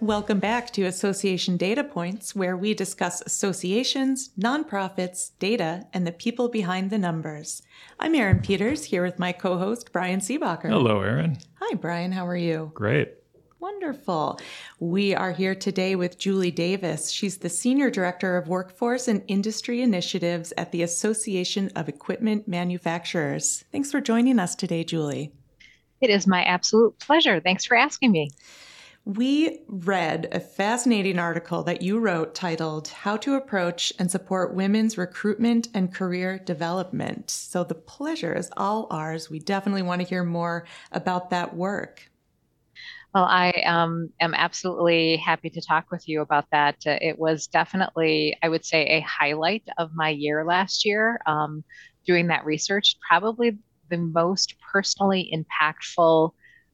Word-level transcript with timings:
Welcome 0.00 0.38
back 0.38 0.72
to 0.74 0.84
Association 0.84 1.56
Data 1.56 1.82
Points, 1.82 2.32
where 2.32 2.56
we 2.56 2.72
discuss 2.72 3.20
associations, 3.20 4.30
nonprofits, 4.38 5.32
data, 5.40 5.86
and 5.92 6.06
the 6.06 6.12
people 6.12 6.48
behind 6.48 6.90
the 6.90 6.98
numbers. 6.98 7.62
I'm 7.98 8.14
Erin 8.14 8.38
Peters, 8.38 8.84
here 8.84 9.02
with 9.02 9.18
my 9.18 9.32
co 9.32 9.58
host, 9.58 9.90
Brian 9.90 10.20
Seebacher. 10.20 10.68
Hello, 10.68 11.00
Erin. 11.00 11.38
Hi, 11.60 11.74
Brian. 11.74 12.12
How 12.12 12.24
are 12.28 12.36
you? 12.36 12.70
Great. 12.74 13.12
Wonderful. 13.58 14.38
We 14.78 15.16
are 15.16 15.32
here 15.32 15.56
today 15.56 15.96
with 15.96 16.16
Julie 16.16 16.52
Davis. 16.52 17.10
She's 17.10 17.38
the 17.38 17.48
Senior 17.48 17.90
Director 17.90 18.36
of 18.36 18.46
Workforce 18.46 19.08
and 19.08 19.24
Industry 19.26 19.82
Initiatives 19.82 20.52
at 20.56 20.70
the 20.70 20.84
Association 20.84 21.72
of 21.74 21.88
Equipment 21.88 22.46
Manufacturers. 22.46 23.64
Thanks 23.72 23.90
for 23.90 24.00
joining 24.00 24.38
us 24.38 24.54
today, 24.54 24.84
Julie. 24.84 25.32
It 26.00 26.10
is 26.10 26.28
my 26.28 26.44
absolute 26.44 26.96
pleasure. 27.00 27.40
Thanks 27.40 27.64
for 27.64 27.76
asking 27.76 28.12
me. 28.12 28.30
We 29.08 29.60
read 29.68 30.28
a 30.32 30.38
fascinating 30.38 31.18
article 31.18 31.62
that 31.62 31.80
you 31.80 31.98
wrote 31.98 32.34
titled 32.34 32.88
How 32.88 33.16
to 33.16 33.36
Approach 33.36 33.90
and 33.98 34.10
Support 34.10 34.52
Women's 34.52 34.98
Recruitment 34.98 35.68
and 35.72 35.90
Career 35.90 36.38
Development. 36.38 37.30
So 37.30 37.64
the 37.64 37.74
pleasure 37.74 38.34
is 38.34 38.50
all 38.54 38.86
ours. 38.90 39.30
We 39.30 39.38
definitely 39.38 39.80
want 39.80 40.02
to 40.02 40.06
hear 40.06 40.24
more 40.24 40.66
about 40.92 41.30
that 41.30 41.56
work. 41.56 42.10
Well, 43.14 43.24
I 43.24 43.52
um, 43.64 44.10
am 44.20 44.34
absolutely 44.34 45.16
happy 45.16 45.48
to 45.48 45.62
talk 45.62 45.86
with 45.90 46.06
you 46.06 46.20
about 46.20 46.44
that. 46.52 46.76
Uh, 46.86 46.98
it 47.00 47.18
was 47.18 47.46
definitely, 47.46 48.36
I 48.42 48.50
would 48.50 48.66
say, 48.66 48.84
a 48.88 49.00
highlight 49.00 49.66
of 49.78 49.90
my 49.94 50.10
year 50.10 50.44
last 50.44 50.84
year 50.84 51.18
um, 51.24 51.64
doing 52.06 52.26
that 52.26 52.44
research. 52.44 52.96
Probably 53.08 53.56
the 53.88 53.96
most 53.96 54.56
personally 54.70 55.32
impactful 55.34 56.32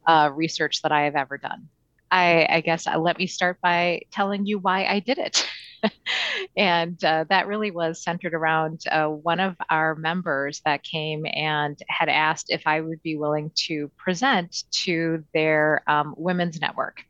uh, 0.09 0.33
research 0.35 0.83
that 0.83 0.91
I 0.91 1.03
have 1.03 1.15
ever 1.15 1.39
done. 1.39 1.69
I, 2.11 2.47
I 2.49 2.61
guess 2.61 2.87
uh, 2.87 2.99
let 2.99 3.19
me 3.19 3.27
start 3.27 3.59
by 3.63 4.03
telling 4.13 4.47
you 4.47 4.59
why 4.59 4.85
I 4.85 5.01
did 5.01 5.19
it. 5.19 5.47
and 6.57 7.03
uh, 7.05 7.25
that 7.29 7.47
really 7.47 7.71
was 7.71 8.03
centered 8.03 8.35
around 8.35 8.83
uh, 8.91 9.09
one 9.09 9.41
of 9.41 9.57
our 9.71 9.95
members 9.95 10.61
that 10.65 10.83
came 10.83 11.27
and 11.27 11.79
had 11.89 12.09
asked 12.09 12.47
if 12.49 12.63
I 12.67 12.81
would 12.81 13.03
be 13.03 13.17
willing 13.17 13.51
to 13.67 13.91
present 13.97 14.65
to 14.85 15.25
their 15.35 15.83
um, 15.87 16.15
women's 16.17 16.61
network 16.61 17.03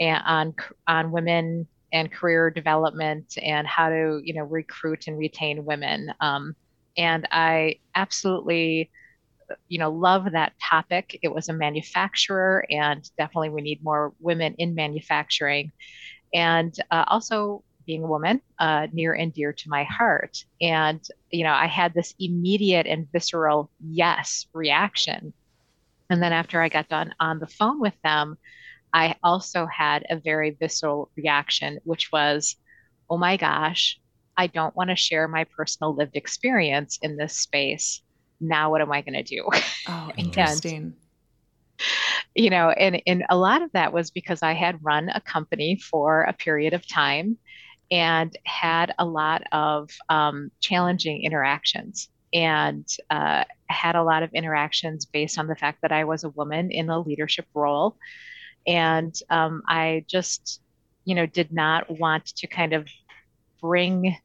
and 0.00 0.22
on 0.26 0.54
on 0.86 1.12
women 1.12 1.66
and 1.92 2.10
career 2.12 2.50
development 2.50 3.34
and 3.42 3.66
how 3.66 3.88
to 3.88 4.20
you 4.24 4.34
know 4.34 4.44
recruit 4.44 5.06
and 5.06 5.18
retain 5.18 5.64
women. 5.64 6.12
Um, 6.20 6.54
and 6.96 7.26
I 7.30 7.76
absolutely 7.94 8.90
you 9.68 9.78
know, 9.78 9.90
love 9.90 10.32
that 10.32 10.52
topic. 10.60 11.18
It 11.22 11.32
was 11.32 11.48
a 11.48 11.52
manufacturer, 11.52 12.64
and 12.70 13.08
definitely 13.18 13.50
we 13.50 13.62
need 13.62 13.82
more 13.82 14.12
women 14.20 14.54
in 14.58 14.74
manufacturing. 14.74 15.72
And 16.32 16.74
uh, 16.90 17.04
also, 17.06 17.62
being 17.86 18.02
a 18.02 18.08
woman, 18.08 18.40
uh, 18.58 18.86
near 18.92 19.12
and 19.12 19.32
dear 19.32 19.52
to 19.52 19.68
my 19.68 19.84
heart. 19.84 20.38
And, 20.60 21.00
you 21.30 21.44
know, 21.44 21.52
I 21.52 21.66
had 21.66 21.92
this 21.92 22.14
immediate 22.18 22.86
and 22.86 23.06
visceral 23.12 23.70
yes 23.78 24.46
reaction. 24.52 25.34
And 26.10 26.22
then 26.22 26.32
after 26.32 26.60
I 26.60 26.68
got 26.68 26.88
done 26.88 27.14
on 27.20 27.40
the 27.40 27.46
phone 27.46 27.80
with 27.80 27.94
them, 28.02 28.36
I 28.92 29.16
also 29.22 29.66
had 29.66 30.06
a 30.08 30.16
very 30.16 30.56
visceral 30.58 31.10
reaction, 31.16 31.78
which 31.84 32.10
was, 32.12 32.56
oh 33.10 33.18
my 33.18 33.36
gosh, 33.36 34.00
I 34.36 34.46
don't 34.46 34.74
want 34.76 34.90
to 34.90 34.96
share 34.96 35.28
my 35.28 35.44
personal 35.56 35.94
lived 35.94 36.16
experience 36.16 36.98
in 37.02 37.16
this 37.16 37.38
space 37.38 38.02
now 38.48 38.70
what 38.70 38.80
am 38.80 38.92
I 38.92 39.02
going 39.02 39.14
to 39.14 39.22
do? 39.22 39.48
Oh, 39.86 40.10
interesting. 40.16 40.76
and, 40.76 40.94
you 42.34 42.48
know, 42.48 42.70
and, 42.70 43.02
and 43.06 43.24
a 43.28 43.36
lot 43.36 43.60
of 43.60 43.70
that 43.72 43.92
was 43.92 44.10
because 44.10 44.42
I 44.42 44.54
had 44.54 44.82
run 44.82 45.10
a 45.10 45.20
company 45.20 45.76
for 45.76 46.22
a 46.22 46.32
period 46.32 46.72
of 46.72 46.88
time 46.88 47.36
and 47.90 48.34
had 48.46 48.94
a 48.98 49.04
lot 49.04 49.42
of 49.52 49.90
um, 50.08 50.50
challenging 50.60 51.22
interactions 51.22 52.08
and 52.32 52.88
uh, 53.10 53.44
had 53.68 53.94
a 53.94 54.02
lot 54.02 54.22
of 54.22 54.32
interactions 54.32 55.04
based 55.04 55.38
on 55.38 55.46
the 55.46 55.54
fact 55.54 55.80
that 55.82 55.92
I 55.92 56.04
was 56.04 56.24
a 56.24 56.30
woman 56.30 56.70
in 56.70 56.90
a 56.90 56.98
leadership 56.98 57.46
role. 57.54 57.96
And 58.66 59.14
um, 59.30 59.62
I 59.68 60.04
just, 60.08 60.60
you 61.04 61.14
know, 61.14 61.26
did 61.26 61.52
not 61.52 61.88
want 61.90 62.26
to 62.36 62.46
kind 62.46 62.72
of 62.72 62.88
bring 63.60 64.16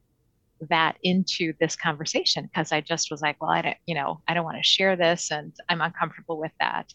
that 0.69 0.97
into 1.03 1.53
this 1.59 1.75
conversation 1.75 2.45
because 2.45 2.71
I 2.71 2.81
just 2.81 3.11
was 3.11 3.21
like, 3.21 3.41
well, 3.41 3.51
I 3.51 3.61
don't, 3.61 3.77
you 3.85 3.95
know, 3.95 4.21
I 4.27 4.33
don't 4.33 4.45
want 4.45 4.57
to 4.57 4.63
share 4.63 4.95
this 4.95 5.31
and 5.31 5.53
I'm 5.69 5.81
uncomfortable 5.81 6.39
with 6.39 6.51
that. 6.59 6.93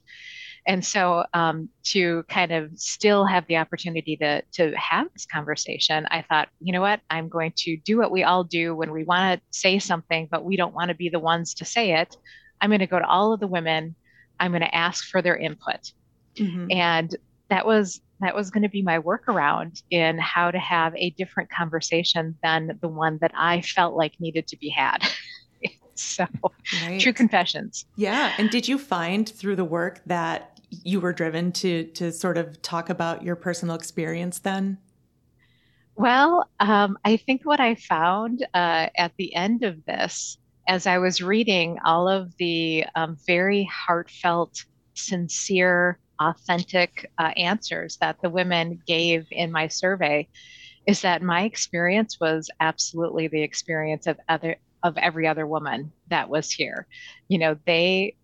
And 0.67 0.85
so 0.85 1.25
um, 1.35 1.69
to 1.85 2.25
kind 2.29 2.53
of 2.53 2.71
still 2.77 3.27
have 3.27 3.47
the 3.47 3.57
opportunity 3.57 4.17
to, 4.17 4.43
to 4.53 4.73
have 4.77 5.09
this 5.13 5.27
conversation, 5.27 6.07
I 6.11 6.23
thought, 6.23 6.49
you 6.61 6.73
know 6.73 6.81
what, 6.81 7.01
I'm 7.11 7.29
going 7.29 7.53
to 7.59 7.77
do 7.85 7.99
what 7.99 8.11
we 8.11 8.23
all 8.23 8.45
do 8.45 8.75
when 8.75 8.91
we 8.91 9.05
want 9.05 9.41
to 9.41 9.59
say 9.59 9.79
something, 9.79 10.29
but 10.31 10.45
we 10.45 10.57
don't 10.57 10.75
want 10.75 10.89
to 10.89 10.95
be 10.95 11.11
the 11.11 11.21
ones 11.21 11.55
to 11.55 11.65
say 11.65 11.93
it. 12.01 12.17
I'm 12.61 12.71
going 12.71 12.81
to 12.81 12.87
go 12.87 12.99
to 12.99 13.07
all 13.07 13.33
of 13.33 13.41
the 13.41 13.47
women. 13.47 13.95
I'm 14.41 14.53
going 14.53 14.63
to 14.63 14.75
ask 14.75 15.05
for 15.05 15.21
their 15.21 15.37
input. 15.37 15.93
Mm-hmm. 16.37 16.73
And 16.73 17.17
that 17.51 17.67
was 17.67 18.01
that 18.21 18.35
was 18.35 18.51
going 18.51 18.63
to 18.63 18.69
be 18.69 18.83
my 18.83 18.99
workaround 18.99 19.83
in 19.91 20.19
how 20.19 20.51
to 20.51 20.59
have 20.59 20.95
a 20.97 21.11
different 21.11 21.51
conversation 21.51 22.37
than 22.43 22.79
the 22.81 22.89
one 22.89 23.19
that 23.21 23.33
I 23.35 23.61
felt 23.61 23.95
like 23.95 24.19
needed 24.21 24.47
to 24.49 24.57
be 24.57 24.69
had. 24.69 24.99
so, 25.95 26.27
right. 26.83 27.01
true 27.01 27.13
confessions. 27.13 27.87
Yeah. 27.97 28.33
And 28.39 28.51
did 28.51 28.69
you 28.69 28.79
find 28.79 29.29
through 29.29 29.57
the 29.57 29.65
work 29.65 30.01
that 30.07 30.61
you 30.83 31.01
were 31.01 31.13
driven 31.13 31.53
to 31.53 31.85
to 31.85 32.11
sort 32.11 32.37
of 32.37 32.61
talk 32.63 32.91
about 32.91 33.23
your 33.23 33.37
personal 33.37 33.75
experience 33.77 34.41
then? 34.41 34.79
Well, 35.97 36.49
um, 36.59 36.99
I 37.05 37.17
think 37.17 37.43
what 37.45 37.61
I 37.61 37.77
found 37.77 38.45
uh, 38.53 38.89
at 38.97 39.13
the 39.17 39.35
end 39.35 39.63
of 39.63 39.85
this, 39.85 40.39
as 40.67 40.87
I 40.89 40.99
was 40.99 41.23
reading 41.23 41.79
all 41.85 42.09
of 42.09 42.37
the 42.37 42.85
um, 42.97 43.17
very 43.27 43.69
heartfelt, 43.73 44.65
sincere 44.95 45.99
authentic 46.21 47.11
uh, 47.19 47.31
answers 47.37 47.97
that 48.01 48.17
the 48.23 48.31
women 48.31 48.81
gave 48.87 49.27
in 49.31 49.51
my 49.51 49.69
survey 49.69 50.29
is 50.87 51.01
that 51.03 51.23
my 51.23 51.43
experience 51.43 52.19
was 52.21 52.51
absolutely 52.61 53.29
the 53.29 53.43
experience 53.43 54.07
of 54.07 54.19
other 54.29 54.57
of 54.83 54.99
every 54.99 55.27
other 55.27 55.47
woman 55.47 55.91
that 56.09 56.29
was 56.29 56.51
here. 56.51 56.87
You 57.29 57.39
know 57.39 57.57
they 57.67 58.17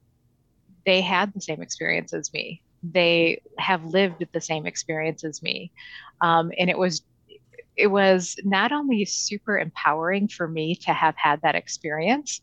they 0.87 1.01
had 1.01 1.33
the 1.35 1.41
same 1.41 1.63
experience 1.63 2.13
as 2.13 2.33
me. 2.33 2.63
They 2.83 3.43
have 3.59 3.85
lived 3.85 4.25
the 4.33 4.41
same 4.41 4.67
experience 4.67 5.25
as 5.25 5.43
me. 5.43 5.73
Um, 6.21 6.51
and 6.59 6.71
it 6.71 6.79
was 6.79 7.03
it 7.77 7.89
was 7.89 8.37
not 8.45 8.73
only 8.73 9.05
super 9.05 9.59
empowering 9.59 10.29
for 10.29 10.47
me 10.47 10.75
to 10.75 10.93
have 10.93 11.15
had 11.17 11.41
that 11.43 11.55
experience 11.55 12.43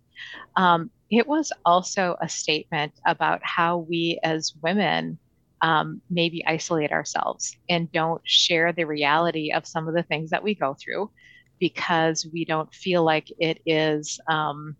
um, 0.55 0.89
it 1.09 1.27
was 1.27 1.51
also 1.65 2.15
a 2.21 2.27
statement 2.27 2.93
about 3.05 3.39
how 3.43 3.77
we 3.77 4.19
as 4.23 4.53
women 4.61 5.17
um, 5.61 6.01
maybe 6.09 6.45
isolate 6.45 6.91
ourselves 6.91 7.55
and 7.69 7.91
don't 7.91 8.21
share 8.23 8.71
the 8.71 8.85
reality 8.85 9.51
of 9.51 9.65
some 9.65 9.87
of 9.87 9.93
the 9.93 10.03
things 10.03 10.29
that 10.29 10.43
we 10.43 10.53
go 10.53 10.75
through 10.79 11.09
because 11.59 12.27
we 12.31 12.45
don't 12.45 12.73
feel 12.73 13.03
like 13.03 13.31
it 13.39 13.59
is 13.65 14.19
um, 14.29 14.75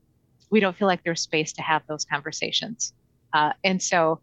we 0.50 0.60
don't 0.60 0.78
feel 0.78 0.88
like 0.88 1.04
there's 1.04 1.22
space 1.22 1.54
to 1.54 1.62
have 1.62 1.82
those 1.88 2.06
conversations 2.06 2.94
uh, 3.34 3.52
and 3.64 3.82
so 3.82 4.22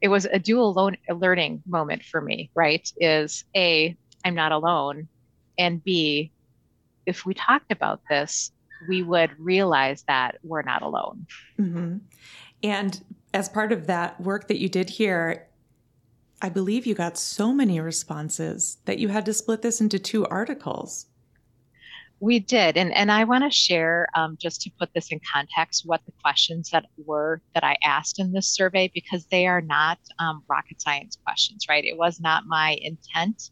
it 0.00 0.08
was 0.08 0.26
a 0.26 0.38
dual 0.38 0.92
learning 1.10 1.62
moment 1.66 2.02
for 2.02 2.20
me 2.20 2.50
right 2.54 2.92
is 2.98 3.44
a 3.56 3.96
i'm 4.24 4.34
not 4.34 4.52
alone 4.52 5.08
and 5.58 5.82
b 5.82 6.30
if 7.04 7.26
we 7.26 7.34
talked 7.34 7.72
about 7.72 8.00
this 8.08 8.52
we 8.88 9.02
would 9.02 9.30
realize 9.38 10.04
that 10.06 10.36
we're 10.42 10.62
not 10.62 10.82
alone 10.82 11.26
mm-hmm. 11.58 11.96
and 12.62 13.02
as 13.34 13.48
part 13.48 13.72
of 13.72 13.86
that 13.86 14.20
work 14.20 14.48
that 14.48 14.58
you 14.58 14.68
did 14.68 14.88
here 14.88 15.46
I 16.42 16.48
believe 16.48 16.86
you 16.86 16.94
got 16.94 17.16
so 17.16 17.52
many 17.52 17.80
responses 17.80 18.78
that 18.84 18.98
you 18.98 19.08
had 19.08 19.24
to 19.26 19.32
split 19.32 19.62
this 19.62 19.80
into 19.80 19.98
two 19.98 20.26
articles. 20.26 21.06
We 22.18 22.38
did, 22.38 22.78
and 22.78 22.94
and 22.94 23.12
I 23.12 23.24
want 23.24 23.44
to 23.44 23.50
share 23.50 24.08
um, 24.14 24.38
just 24.40 24.62
to 24.62 24.70
put 24.78 24.92
this 24.94 25.12
in 25.12 25.20
context 25.30 25.84
what 25.84 26.00
the 26.06 26.12
questions 26.22 26.70
that 26.70 26.86
were 26.96 27.42
that 27.54 27.62
I 27.62 27.76
asked 27.82 28.18
in 28.18 28.32
this 28.32 28.48
survey 28.48 28.90
because 28.94 29.26
they 29.26 29.46
are 29.46 29.60
not 29.60 29.98
um, 30.18 30.42
rocket 30.48 30.80
science 30.80 31.18
questions, 31.22 31.66
right? 31.68 31.84
It 31.84 31.98
was 31.98 32.18
not 32.18 32.46
my 32.46 32.78
intent 32.80 33.50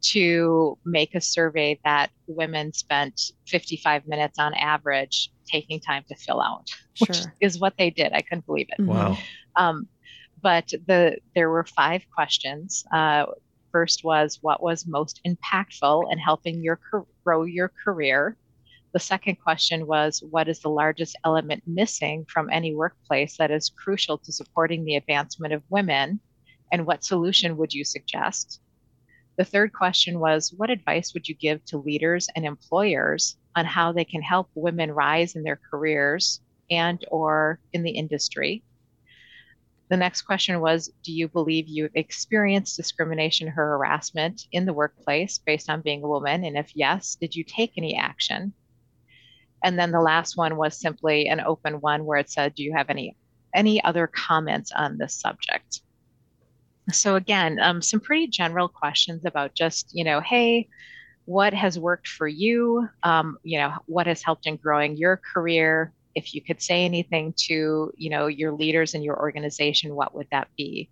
to 0.00 0.78
make 0.84 1.16
a 1.16 1.20
survey 1.20 1.80
that 1.84 2.10
women 2.28 2.72
spent 2.72 3.32
55 3.48 4.06
minutes 4.06 4.38
on 4.38 4.54
average 4.54 5.30
taking 5.44 5.80
time 5.80 6.04
to 6.08 6.14
fill 6.14 6.40
out, 6.40 6.68
which 7.00 7.18
is 7.40 7.58
what 7.58 7.74
they 7.78 7.90
did. 7.90 8.12
I 8.12 8.22
couldn't 8.22 8.46
believe 8.46 8.68
it. 8.78 8.82
Wow. 8.84 9.18
Um, 9.56 9.88
but 10.42 10.68
the 10.86 11.18
there 11.34 11.50
were 11.50 11.64
five 11.64 12.02
questions. 12.14 12.84
Uh, 12.92 13.26
first 13.72 14.04
was 14.04 14.38
what 14.40 14.62
was 14.62 14.86
most 14.86 15.20
impactful 15.26 16.10
in 16.12 16.18
helping 16.18 16.62
your 16.62 16.80
grow 17.24 17.44
your 17.44 17.70
career. 17.84 18.36
The 18.92 18.98
second 18.98 19.36
question 19.36 19.86
was 19.86 20.22
what 20.30 20.48
is 20.48 20.60
the 20.60 20.70
largest 20.70 21.16
element 21.24 21.62
missing 21.66 22.24
from 22.28 22.50
any 22.50 22.74
workplace 22.74 23.36
that 23.36 23.50
is 23.50 23.68
crucial 23.68 24.18
to 24.18 24.32
supporting 24.32 24.84
the 24.84 24.96
advancement 24.96 25.52
of 25.52 25.62
women, 25.68 26.20
and 26.72 26.86
what 26.86 27.04
solution 27.04 27.56
would 27.56 27.74
you 27.74 27.84
suggest? 27.84 28.60
The 29.38 29.44
third 29.44 29.72
question 29.72 30.18
was 30.18 30.52
What 30.56 30.70
advice 30.70 31.14
would 31.14 31.28
you 31.28 31.34
give 31.34 31.64
to 31.66 31.78
leaders 31.78 32.28
and 32.34 32.44
employers 32.44 33.36
on 33.54 33.66
how 33.66 33.92
they 33.92 34.04
can 34.04 34.20
help 34.20 34.50
women 34.54 34.90
rise 34.90 35.36
in 35.36 35.44
their 35.44 35.60
careers 35.70 36.40
and 36.70 37.04
or 37.08 37.60
in 37.72 37.84
the 37.84 37.92
industry? 37.92 38.64
The 39.88 39.96
next 39.96 40.22
question 40.22 40.60
was 40.60 40.92
Do 41.02 41.12
you 41.12 41.28
believe 41.28 41.66
you've 41.66 41.94
experienced 41.94 42.76
discrimination 42.76 43.48
or 43.48 43.52
harassment 43.52 44.46
in 44.52 44.66
the 44.66 44.72
workplace 44.72 45.38
based 45.38 45.70
on 45.70 45.80
being 45.80 46.02
a 46.02 46.08
woman? 46.08 46.44
And 46.44 46.56
if 46.58 46.72
yes, 46.74 47.16
did 47.20 47.34
you 47.34 47.44
take 47.44 47.72
any 47.76 47.96
action? 47.96 48.52
And 49.64 49.78
then 49.78 49.90
the 49.90 50.00
last 50.00 50.36
one 50.36 50.56
was 50.56 50.78
simply 50.78 51.28
an 51.28 51.40
open 51.40 51.80
one 51.80 52.04
where 52.04 52.18
it 52.18 52.30
said, 52.30 52.54
Do 52.54 52.62
you 52.62 52.74
have 52.74 52.90
any 52.90 53.16
any 53.54 53.82
other 53.82 54.06
comments 54.06 54.72
on 54.72 54.98
this 54.98 55.14
subject? 55.14 55.80
So 56.92 57.16
again, 57.16 57.58
um, 57.60 57.82
some 57.82 58.00
pretty 58.00 58.28
general 58.28 58.68
questions 58.68 59.24
about 59.24 59.54
just, 59.54 59.90
you 59.92 60.04
know, 60.04 60.20
hey, 60.20 60.68
what 61.24 61.52
has 61.52 61.78
worked 61.78 62.08
for 62.08 62.26
you? 62.26 62.88
Um, 63.02 63.36
you 63.42 63.58
know, 63.58 63.74
what 63.86 64.06
has 64.06 64.22
helped 64.22 64.46
in 64.46 64.56
growing 64.56 64.96
your 64.96 65.20
career? 65.32 65.92
If 66.18 66.34
you 66.34 66.42
could 66.42 66.60
say 66.60 66.84
anything 66.84 67.32
to 67.36 67.92
you 67.96 68.10
know 68.10 68.26
your 68.26 68.52
leaders 68.52 68.94
in 68.94 69.02
your 69.02 69.18
organization 69.18 69.94
what 69.94 70.14
would 70.14 70.26
that 70.30 70.48
be 70.56 70.88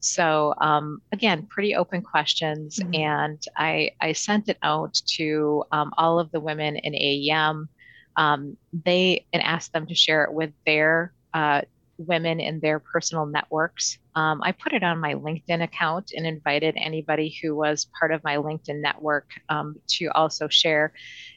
so 0.00 0.54
um, 0.60 1.00
again 1.10 1.46
pretty 1.46 1.74
open 1.74 2.02
questions 2.02 2.78
mm-hmm. 2.78 2.94
and 2.94 3.42
I, 3.56 3.90
I 4.00 4.12
sent 4.12 4.48
it 4.48 4.58
out 4.62 4.94
to 5.16 5.64
um, 5.72 5.92
all 5.96 6.20
of 6.20 6.30
the 6.30 6.40
women 6.40 6.76
in 6.76 6.94
aem 6.94 7.68
um, 8.16 8.56
they 8.84 9.26
and 9.32 9.42
asked 9.42 9.72
them 9.72 9.86
to 9.86 9.94
share 9.94 10.24
it 10.24 10.32
with 10.32 10.52
their 10.64 11.12
uh, 11.34 11.62
women 11.98 12.40
in 12.40 12.60
their 12.60 12.78
personal 12.78 13.26
networks. 13.26 13.98
Um, 14.14 14.40
I 14.42 14.52
put 14.52 14.72
it 14.72 14.82
on 14.82 14.98
my 15.00 15.14
LinkedIn 15.14 15.62
account 15.62 16.12
and 16.16 16.26
invited 16.26 16.74
anybody 16.76 17.36
who 17.40 17.54
was 17.54 17.88
part 17.98 18.12
of 18.12 18.24
my 18.24 18.36
LinkedIn 18.36 18.80
network 18.80 19.30
um, 19.48 19.76
to 19.88 20.06
also 20.08 20.48
share. 20.48 20.92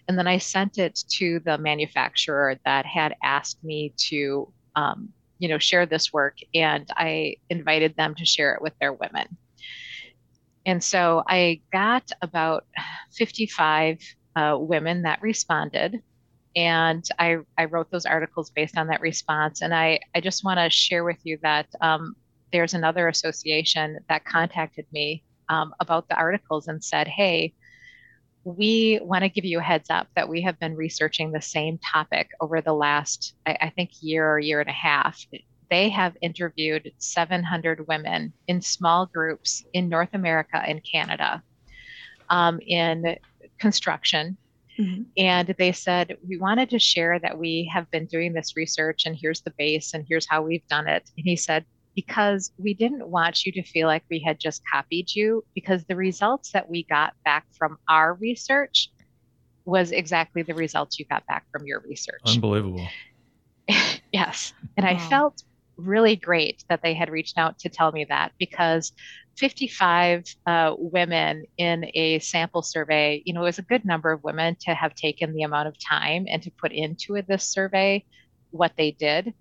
And 0.08 0.18
then 0.18 0.28
I 0.28 0.38
sent 0.38 0.78
it 0.78 1.00
to 1.18 1.40
the 1.46 1.58
manufacturer 1.58 2.60
that 2.66 2.86
had 2.86 3.16
asked 3.24 3.64
me 3.64 3.94
to, 4.10 4.52
um, 4.76 5.10
you 5.40 5.48
know, 5.48 5.60
share 5.60 5.86
this 5.86 6.12
work, 6.12 6.38
and 6.54 6.90
I 6.96 7.38
invited 7.50 7.96
them 7.96 8.16
to 8.16 8.26
share 8.26 8.54
it 8.56 8.62
with 8.62 8.74
their 8.80 8.94
women. 8.94 9.38
And 10.66 10.84
so 10.84 11.24
I 11.28 11.62
got 11.72 12.12
about 12.22 12.66
55 13.14 14.00
uh, 14.36 14.58
women 14.60 15.04
that 15.04 15.22
responded 15.22 16.02
and 16.56 17.06
I, 17.20 17.38
I 17.58 17.66
wrote 17.66 17.92
those 17.92 18.06
articles 18.06 18.50
based 18.50 18.78
on 18.78 18.88
that 18.88 19.02
response. 19.02 19.62
And 19.62 19.74
I, 19.74 20.00
I 20.16 20.22
just 20.22 20.44
want 20.44 20.60
to 20.60 20.70
share 20.70 21.04
with 21.04 21.20
you 21.24 21.38
that 21.44 21.68
um, 21.82 22.16
there's 22.52 22.74
another 22.74 23.08
association 23.08 24.00
that 24.10 24.26
contacted 24.26 24.86
me 24.92 25.24
um, 25.50 25.74
about 25.80 26.08
the 26.10 26.16
articles 26.16 26.68
and 26.68 26.84
said, 26.84 27.08
hey, 27.08 27.54
we 28.44 29.00
want 29.04 29.24
to 29.24 29.30
give 29.30 29.46
you 29.46 29.60
a 29.60 29.64
heads 29.64 29.90
up 29.90 30.08
that 30.16 30.28
we 30.28 30.42
have 30.42 30.60
been 30.60 30.76
researching 30.76 31.32
the 31.32 31.42
same 31.42 31.78
topic 31.80 32.30
over 32.42 32.62
the 32.62 32.74
last, 32.74 33.36
I, 33.46 33.58
I 33.62 33.70
think, 33.70 33.92
year 34.02 34.30
or 34.30 34.40
year 34.40 34.60
and 34.60 34.70
a 34.70 34.74
half. 34.74 35.24
They 35.70 35.90
have 35.90 36.18
interviewed 36.22 36.92
700 36.98 37.88
women 37.88 38.34
in 38.48 38.62
small 38.62 39.06
groups 39.06 39.64
in 39.74 39.88
North 39.88 40.10
America 40.14 40.58
and 40.66 40.82
Canada 40.84 41.44
um, 42.30 42.60
in 42.66 43.18
construction 43.60 44.38
Mm-hmm. 44.80 45.02
And 45.18 45.56
they 45.58 45.72
said, 45.72 46.18
We 46.28 46.38
wanted 46.38 46.70
to 46.70 46.80
share 46.80 47.20
that 47.20 47.38
we 47.38 47.70
have 47.74 47.90
been 47.92 48.06
doing 48.06 48.34
this 48.34 48.56
research 48.56 49.06
and 49.06 49.16
here's 49.20 49.42
the 49.42 49.54
base 49.58 49.94
and 49.94 50.06
here's 50.08 50.28
how 50.30 50.42
we've 50.42 50.66
done 50.68 50.88
it. 50.88 51.10
And 51.18 51.26
he 51.26 51.36
said, 51.36 51.66
Because 51.96 52.52
we 52.58 52.74
didn't 52.74 53.08
want 53.08 53.46
you 53.46 53.52
to 53.54 53.64
feel 53.64 53.88
like 53.88 54.04
we 54.10 54.20
had 54.20 54.40
just 54.40 54.62
copied 54.72 55.14
you, 55.14 55.44
because 55.54 55.84
the 55.86 55.96
results 55.96 56.52
that 56.54 56.70
we 56.70 56.84
got 56.84 57.14
back 57.26 57.46
from 57.58 57.78
our 57.90 58.14
research 58.16 58.90
was 59.66 59.92
exactly 59.92 60.44
the 60.44 60.54
results 60.54 60.98
you 60.98 61.06
got 61.06 61.26
back 61.28 61.46
from 61.52 61.66
your 61.66 61.82
research. 61.82 62.22
Unbelievable. 62.26 62.88
yes. 64.14 64.54
And 64.78 64.86
wow. 64.86 64.94
I 64.94 65.10
felt 65.10 65.44
really 65.78 66.16
great 66.16 66.64
that 66.70 66.82
they 66.82 66.94
had 66.94 67.10
reached 67.10 67.38
out 67.38 67.60
to 67.60 67.70
tell 67.70 67.92
me 67.92 68.06
that 68.06 68.32
because 68.38 68.92
55 69.40 70.36
uh, 70.46 70.76
women 70.78 71.46
in 71.58 71.90
a 71.94 72.20
sample 72.20 72.62
survey, 72.62 73.24
you 73.26 73.34
know, 73.34 73.42
it 73.42 73.46
was 73.46 73.60
a 73.60 73.64
good 73.64 73.86
number 73.86 74.12
of 74.12 74.22
women 74.22 74.58
to 74.60 74.74
have 74.74 74.94
taken 74.96 75.34
the 75.34 75.44
amount 75.44 75.70
of 75.70 75.76
time 75.80 76.26
and 76.30 76.44
to 76.44 76.52
put 76.52 76.74
into 76.74 77.22
this 77.22 77.46
survey 77.46 78.04
what 78.52 78.74
they 78.78 78.92
did. 78.92 79.34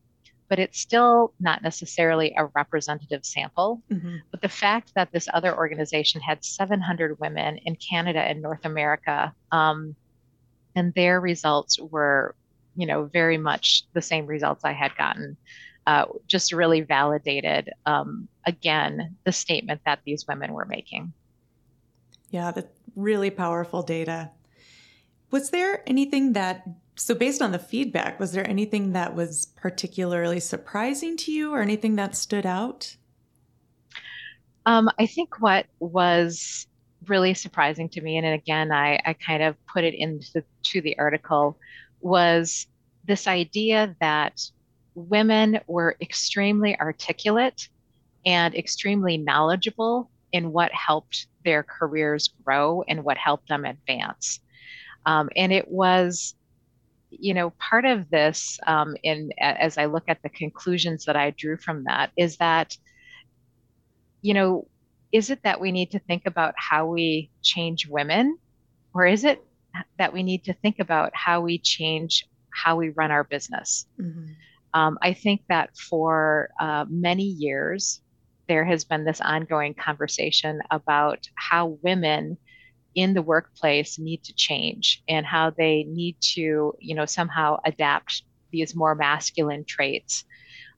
But 0.48 0.60
it's 0.60 0.78
still 0.78 1.34
not 1.40 1.62
necessarily 1.62 2.32
a 2.36 2.46
representative 2.46 3.26
sample. 3.26 3.82
Mm-hmm. 3.90 4.16
But 4.30 4.40
the 4.40 4.48
fact 4.48 4.92
that 4.94 5.10
this 5.12 5.28
other 5.34 5.54
organization 5.54 6.20
had 6.20 6.44
700 6.44 7.18
women 7.18 7.58
in 7.58 7.76
Canada 7.76 8.20
and 8.20 8.40
North 8.40 8.64
America, 8.64 9.34
um, 9.50 9.96
and 10.76 10.94
their 10.94 11.20
results 11.20 11.78
were, 11.80 12.36
you 12.76 12.86
know, 12.86 13.06
very 13.06 13.36
much 13.36 13.82
the 13.94 14.00
same 14.00 14.26
results 14.26 14.64
I 14.64 14.72
had 14.72 14.96
gotten 14.96 15.36
uh, 15.88 16.04
just 16.26 16.52
really 16.52 16.82
validated 16.82 17.70
um, 17.86 18.28
again 18.48 19.14
the 19.24 19.32
statement 19.32 19.82
that 19.84 20.00
these 20.04 20.26
women 20.26 20.52
were 20.54 20.64
making. 20.64 21.12
Yeah, 22.30 22.50
that's 22.50 22.72
really 22.96 23.30
powerful 23.30 23.82
data. 23.82 24.30
Was 25.30 25.50
there 25.50 25.82
anything 25.86 26.32
that, 26.32 26.66
so 26.96 27.14
based 27.14 27.42
on 27.42 27.52
the 27.52 27.58
feedback, 27.58 28.18
was 28.18 28.32
there 28.32 28.48
anything 28.48 28.92
that 28.92 29.14
was 29.14 29.46
particularly 29.56 30.40
surprising 30.40 31.16
to 31.18 31.32
you 31.32 31.52
or 31.52 31.60
anything 31.60 31.96
that 31.96 32.16
stood 32.16 32.46
out? 32.46 32.96
Um, 34.64 34.90
I 34.98 35.06
think 35.06 35.40
what 35.40 35.66
was 35.78 36.66
really 37.06 37.34
surprising 37.34 37.88
to 37.90 38.00
me, 38.00 38.16
and 38.16 38.26
again, 38.26 38.72
I, 38.72 38.98
I 39.04 39.14
kind 39.14 39.42
of 39.42 39.54
put 39.66 39.84
it 39.84 39.94
into 39.94 40.42
to 40.64 40.80
the 40.80 40.98
article, 40.98 41.58
was 42.00 42.66
this 43.04 43.26
idea 43.26 43.94
that 44.00 44.40
women 44.94 45.60
were 45.66 45.96
extremely 46.00 46.78
articulate 46.78 47.68
and 48.28 48.54
extremely 48.54 49.16
knowledgeable 49.16 50.10
in 50.32 50.52
what 50.52 50.70
helped 50.72 51.28
their 51.46 51.62
careers 51.62 52.28
grow 52.44 52.82
and 52.86 53.02
what 53.02 53.16
helped 53.16 53.48
them 53.48 53.64
advance. 53.64 54.40
Um, 55.06 55.30
and 55.34 55.50
it 55.50 55.66
was, 55.68 56.34
you 57.08 57.32
know, 57.32 57.54
part 57.58 57.86
of 57.86 58.10
this, 58.10 58.60
um, 58.66 58.94
in 59.02 59.30
as 59.40 59.78
I 59.78 59.86
look 59.86 60.04
at 60.08 60.22
the 60.22 60.28
conclusions 60.28 61.06
that 61.06 61.16
I 61.16 61.30
drew 61.30 61.56
from 61.56 61.84
that, 61.84 62.10
is 62.18 62.36
that, 62.36 62.76
you 64.20 64.34
know, 64.34 64.68
is 65.10 65.30
it 65.30 65.42
that 65.44 65.58
we 65.58 65.72
need 65.72 65.90
to 65.92 65.98
think 66.00 66.24
about 66.26 66.52
how 66.58 66.84
we 66.84 67.30
change 67.42 67.88
women, 67.88 68.36
or 68.92 69.06
is 69.06 69.24
it 69.24 69.42
that 69.96 70.12
we 70.12 70.22
need 70.22 70.44
to 70.44 70.52
think 70.52 70.80
about 70.80 71.12
how 71.14 71.40
we 71.40 71.58
change 71.58 72.28
how 72.50 72.76
we 72.76 72.90
run 72.90 73.10
our 73.10 73.24
business? 73.24 73.86
Mm-hmm. 73.98 74.32
Um, 74.74 74.98
I 75.00 75.14
think 75.14 75.40
that 75.48 75.74
for 75.78 76.50
uh, 76.60 76.84
many 76.90 77.24
years, 77.24 78.02
there 78.48 78.64
has 78.64 78.84
been 78.84 79.04
this 79.04 79.20
ongoing 79.20 79.74
conversation 79.74 80.60
about 80.70 81.28
how 81.34 81.78
women 81.82 82.36
in 82.94 83.14
the 83.14 83.22
workplace 83.22 83.98
need 83.98 84.24
to 84.24 84.34
change 84.34 85.02
and 85.08 85.24
how 85.24 85.50
they 85.50 85.84
need 85.84 86.16
to, 86.20 86.74
you 86.78 86.94
know, 86.94 87.06
somehow 87.06 87.58
adapt 87.64 88.22
these 88.50 88.74
more 88.74 88.94
masculine 88.94 89.64
traits 89.64 90.24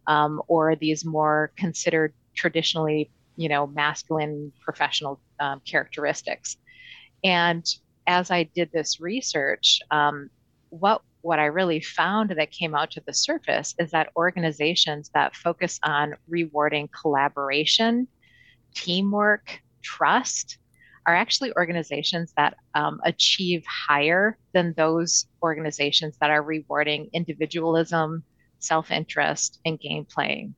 um, 0.06 0.42
or 0.48 0.74
these 0.76 1.04
more 1.04 1.52
considered 1.56 2.12
traditionally, 2.34 3.10
you 3.36 3.48
know, 3.48 3.66
masculine 3.68 4.52
professional 4.60 5.20
um, 5.38 5.60
characteristics. 5.64 6.56
And 7.22 7.64
as 8.06 8.30
I 8.30 8.42
did 8.42 8.70
this 8.72 9.00
research, 9.00 9.80
um, 9.90 10.30
what 10.70 11.02
what 11.22 11.38
I 11.38 11.46
really 11.46 11.80
found 11.80 12.30
that 12.30 12.50
came 12.50 12.74
out 12.74 12.90
to 12.92 13.02
the 13.06 13.12
surface 13.12 13.74
is 13.78 13.90
that 13.90 14.10
organizations 14.16 15.10
that 15.14 15.36
focus 15.36 15.78
on 15.82 16.14
rewarding 16.28 16.88
collaboration, 16.88 18.08
teamwork, 18.74 19.60
trust 19.82 20.58
are 21.06 21.14
actually 21.14 21.52
organizations 21.56 22.32
that 22.36 22.56
um, 22.74 23.00
achieve 23.04 23.64
higher 23.66 24.38
than 24.52 24.74
those 24.76 25.26
organizations 25.42 26.16
that 26.20 26.30
are 26.30 26.42
rewarding 26.42 27.08
individualism, 27.12 28.22
self 28.58 28.90
interest, 28.90 29.60
and 29.64 29.80
game 29.80 30.04
playing. 30.04 30.54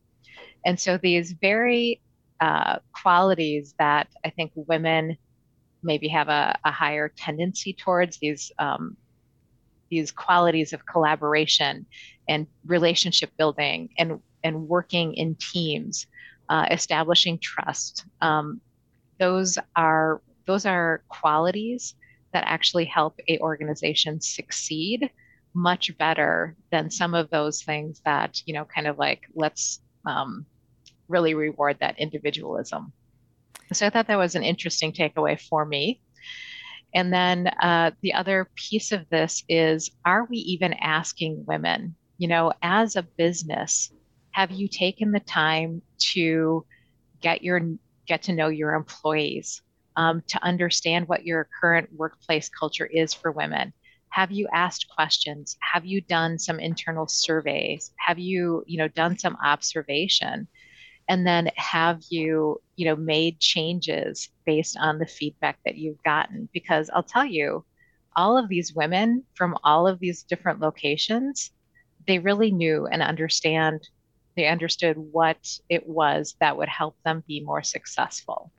And 0.65 0.79
so 0.79 0.99
these 0.99 1.33
very 1.33 2.01
uh, 2.41 2.79
qualities 2.93 3.75
that 3.79 4.09
I 4.25 4.31
think 4.31 4.53
women 4.55 5.17
maybe 5.83 6.09
have 6.09 6.29
a, 6.29 6.59
a 6.65 6.71
higher 6.71 7.09
tendency 7.09 7.73
towards, 7.73 8.19
these 8.19 8.53
um, 8.59 8.97
these 9.93 10.11
qualities 10.11 10.73
of 10.73 10.87
collaboration 10.87 11.87
and 12.29 12.47
relationship 12.67 13.31
building 13.37 13.91
and 13.99 14.21
and 14.43 14.69
working 14.69 15.15
in 15.15 15.37
teams, 15.37 16.07
uh, 16.49 16.67
establishing 16.71 17.39
trust. 17.39 18.07
Um, 18.23 18.61
those 19.21 19.59
are 19.77 20.23
those 20.47 20.67
are 20.67 21.05
qualities 21.09 21.95
that 22.33 22.45
actually 22.47 22.87
help 22.87 23.21
a 23.29 23.39
organization 23.41 24.21
succeed 24.21 25.11
much 25.55 25.97
better 25.99 26.57
than 26.71 26.91
some 26.91 27.15
of 27.15 27.29
those 27.29 27.63
things 27.63 28.01
that 28.07 28.41
you 28.47 28.55
know 28.55 28.65
kind 28.65 28.87
of 28.87 28.99
like 28.99 29.23
let's 29.35 29.83
um, 30.07 30.47
really 31.09 31.35
reward 31.35 31.77
that 31.81 31.99
individualism 31.99 32.93
So 33.73 33.87
I 33.87 33.91
thought 33.91 34.07
that 34.09 34.19
was 34.19 34.35
an 34.35 34.43
interesting 34.43 34.93
takeaway 34.93 35.39
for 35.41 35.65
me. 35.67 36.01
And 36.95 37.13
then 37.13 37.49
uh, 37.61 37.93
the 38.03 38.13
other 38.13 38.49
piece 38.55 38.93
of 38.93 39.09
this 39.09 39.43
is 39.49 39.91
are 40.05 40.25
we 40.25 40.39
even 40.39 40.75
asking 40.75 41.45
women, 41.47 41.95
you 42.19 42.29
know, 42.29 42.53
as 42.63 42.97
a 42.97 43.03
business, 43.03 43.91
have 44.33 44.51
you 44.51 44.69
taken 44.69 45.13
the 45.13 45.21
time 45.21 45.83
to 46.13 46.65
get 47.21 47.43
your 47.43 47.61
get 48.07 48.23
to 48.25 48.33
know 48.33 48.49
your 48.49 48.75
employees, 48.75 49.63
um, 49.97 50.23
to 50.27 50.43
understand 50.43 51.09
what 51.09 51.25
your 51.25 51.49
current 51.61 51.89
workplace 51.95 52.49
culture 52.49 52.87
is 52.87 53.15
for 53.15 53.31
women? 53.31 53.73
Have 54.11 54.31
you 54.31 54.47
asked 54.53 54.89
questions? 54.95 55.57
Have 55.73 55.87
you 55.87 56.03
done 56.03 56.39
some 56.39 56.61
internal 56.61 57.07
surveys? 57.07 57.93
Have 57.97 58.19
you, 58.19 58.63
you 58.67 58.77
know, 58.77 58.89
done 58.89 59.17
some 59.19 59.39
observation? 59.43 60.49
And 61.09 61.27
then 61.27 61.51
have 61.57 62.01
you 62.11 62.61
you 62.77 62.87
know 62.87 62.97
made 62.97 63.39
changes 63.41 64.31
based 64.47 64.77
on 64.81 64.99
the 64.99 65.07
feedback 65.07 65.59
that 65.65 65.77
you've 65.77 66.03
gotten. 66.03 66.49
Because 66.53 66.91
i'll 66.95 67.03
tell 67.03 67.27
you 67.27 67.65
all 68.15 68.37
of 68.37 68.49
these 68.49 68.75
women 68.75 69.25
from 69.35 69.57
all 69.65 69.87
of 69.89 69.99
these 69.99 70.23
different 70.23 70.61
locations 70.61 71.51
they 72.07 72.19
really 72.19 72.51
knew 72.51 72.87
and 72.87 73.03
understand 73.03 73.89
they 74.37 74.47
understood 74.47 74.97
what 74.97 75.59
it 75.69 75.87
was 75.87 76.37
that 76.41 76.57
would 76.57 76.69
help 76.69 76.97
them 77.05 77.23
be 77.27 77.41
more 77.41 77.63
successful. 77.63 78.51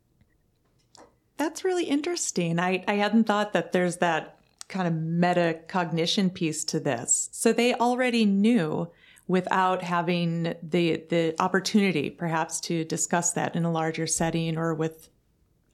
That's 1.38 1.64
really 1.64 1.86
interesting. 1.86 2.60
I 2.60 2.84
i 2.88 2.94
hadn't 2.94 3.26
thought 3.26 3.54
that 3.54 3.72
there's 3.72 3.98
that 3.98 4.38
kind 4.70 4.88
of 4.88 4.94
metacognition 4.94 6.34
piece 6.34 6.64
to 6.66 6.80
this. 6.80 7.30
So 7.32 7.54
they 7.54 7.74
already 7.74 8.26
knew 8.26 8.90
without 9.28 9.82
having 9.82 10.56
the 10.62 11.04
the 11.10 11.36
opportunity 11.40 12.10
perhaps 12.10 12.60
to 12.60 12.84
discuss 12.84 13.32
that 13.34 13.56
in 13.56 13.64
a 13.64 13.72
larger 13.72 14.06
setting 14.06 14.58
or 14.58 14.74
with 14.74 15.10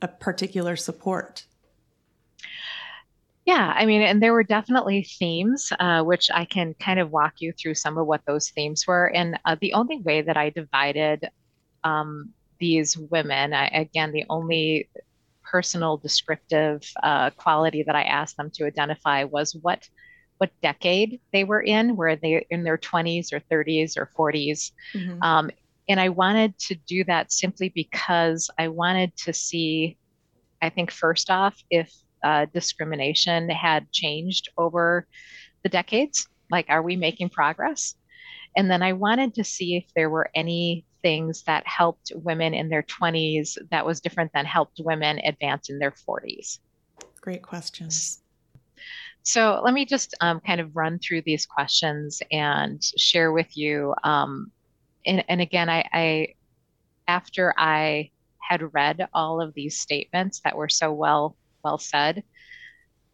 a 0.02 0.08
particular 0.08 0.76
support. 0.76 1.46
Yeah 3.46 3.74
i 3.76 3.86
mean 3.86 4.02
and 4.02 4.22
there 4.22 4.34
were 4.34 4.44
definitely 4.44 5.04
themes 5.04 5.74
uh, 5.80 6.04
which 6.04 6.30
i 6.32 6.46
can 6.46 6.76
kind 6.76 7.00
of 7.00 7.12
walk 7.12 7.36
you 7.40 7.52
through 7.52 7.76
some 7.76 7.98
of 7.98 8.06
what 8.06 8.22
those 8.28 8.50
themes 8.50 8.86
were. 8.88 9.08
And 9.08 9.40
uh, 9.46 9.56
the 9.60 9.74
only 9.74 9.98
way 9.98 10.22
that 10.22 10.38
i 10.38 10.50
divided 10.52 11.28
um, 11.84 12.30
these 12.60 12.98
women 12.98 13.54
I, 13.54 13.68
again 13.68 14.12
the 14.12 14.26
only 14.30 14.90
personal 15.44 15.98
descriptive 15.98 16.84
uh, 17.02 17.32
quality 17.32 17.82
that 17.84 17.96
i 17.96 18.04
asked 18.04 18.38
them 18.38 18.52
to 18.52 18.66
identify 18.66 19.24
was 19.24 19.56
what 19.60 19.90
what 20.40 20.52
decade 20.62 21.20
they 21.32 21.44
were 21.44 21.62
in, 21.62 21.96
were 21.96 22.16
they 22.16 22.46
in 22.50 22.64
their 22.64 22.78
20s 22.78 23.32
or 23.32 23.40
30s 23.52 23.98
or 23.98 24.10
40s. 24.18 24.72
Mm-hmm. 24.94 25.22
Um, 25.22 25.52
and 25.88 26.00
I 26.00 26.10
wanted 26.10 26.58
to 26.60 26.76
do 26.76 27.04
that 27.06 27.32
simply 27.32 27.70
because 27.70 28.50
I 28.58 28.70
wanted 28.70 29.16
to 29.18 29.34
see, 29.34 29.98
I 30.62 30.70
think, 30.70 30.92
first 30.92 31.30
off, 31.30 31.56
if 31.70 31.94
uh, 32.24 32.46
discrimination 32.54 33.50
had 33.50 33.92
changed 33.92 34.50
over 34.58 35.08
the 35.64 35.70
decades. 35.70 36.28
Like, 36.52 36.68
are 36.70 36.82
we 36.82 36.96
making 36.96 37.30
progress? 37.30 37.96
And 38.56 38.70
then 38.70 38.82
I 38.82 38.94
wanted 38.94 39.36
to 39.36 39.44
see 39.44 39.78
if 39.78 39.86
there 39.96 40.10
were 40.10 40.30
any 40.34 40.86
things 41.02 41.44
that 41.44 41.66
helped 41.68 42.12
women 42.16 42.54
in 42.54 42.70
their 42.70 42.84
20s 42.84 43.58
that 43.72 43.86
was 43.86 44.02
different 44.02 44.32
than 44.34 44.46
helped 44.46 44.82
women 44.84 45.20
advance 45.24 45.70
in 45.70 45.80
their 45.80 45.92
40s. 45.92 46.60
Great 47.22 47.42
questions. 47.42 48.22
So 49.30 49.62
let 49.64 49.76
me 49.76 49.86
just 49.86 50.16
um, 50.22 50.40
kind 50.40 50.60
of 50.60 50.76
run 50.76 50.98
through 50.98 51.22
these 51.22 51.46
questions 51.46 52.20
and 52.32 52.84
share 52.98 53.32
with 53.32 53.56
you. 53.56 53.94
Um, 54.04 54.52
and, 55.06 55.24
and, 55.30 55.40
again, 55.40 55.70
I, 55.70 55.88
I, 55.94 56.28
after 57.08 57.54
I 57.56 58.10
had 58.40 58.74
read 58.74 59.08
all 59.14 59.40
of 59.40 59.54
these 59.54 59.80
statements 59.80 60.42
that 60.44 60.58
were 60.58 60.68
so 60.68 60.92
well 60.92 61.36
well 61.64 61.78
said, 61.78 62.24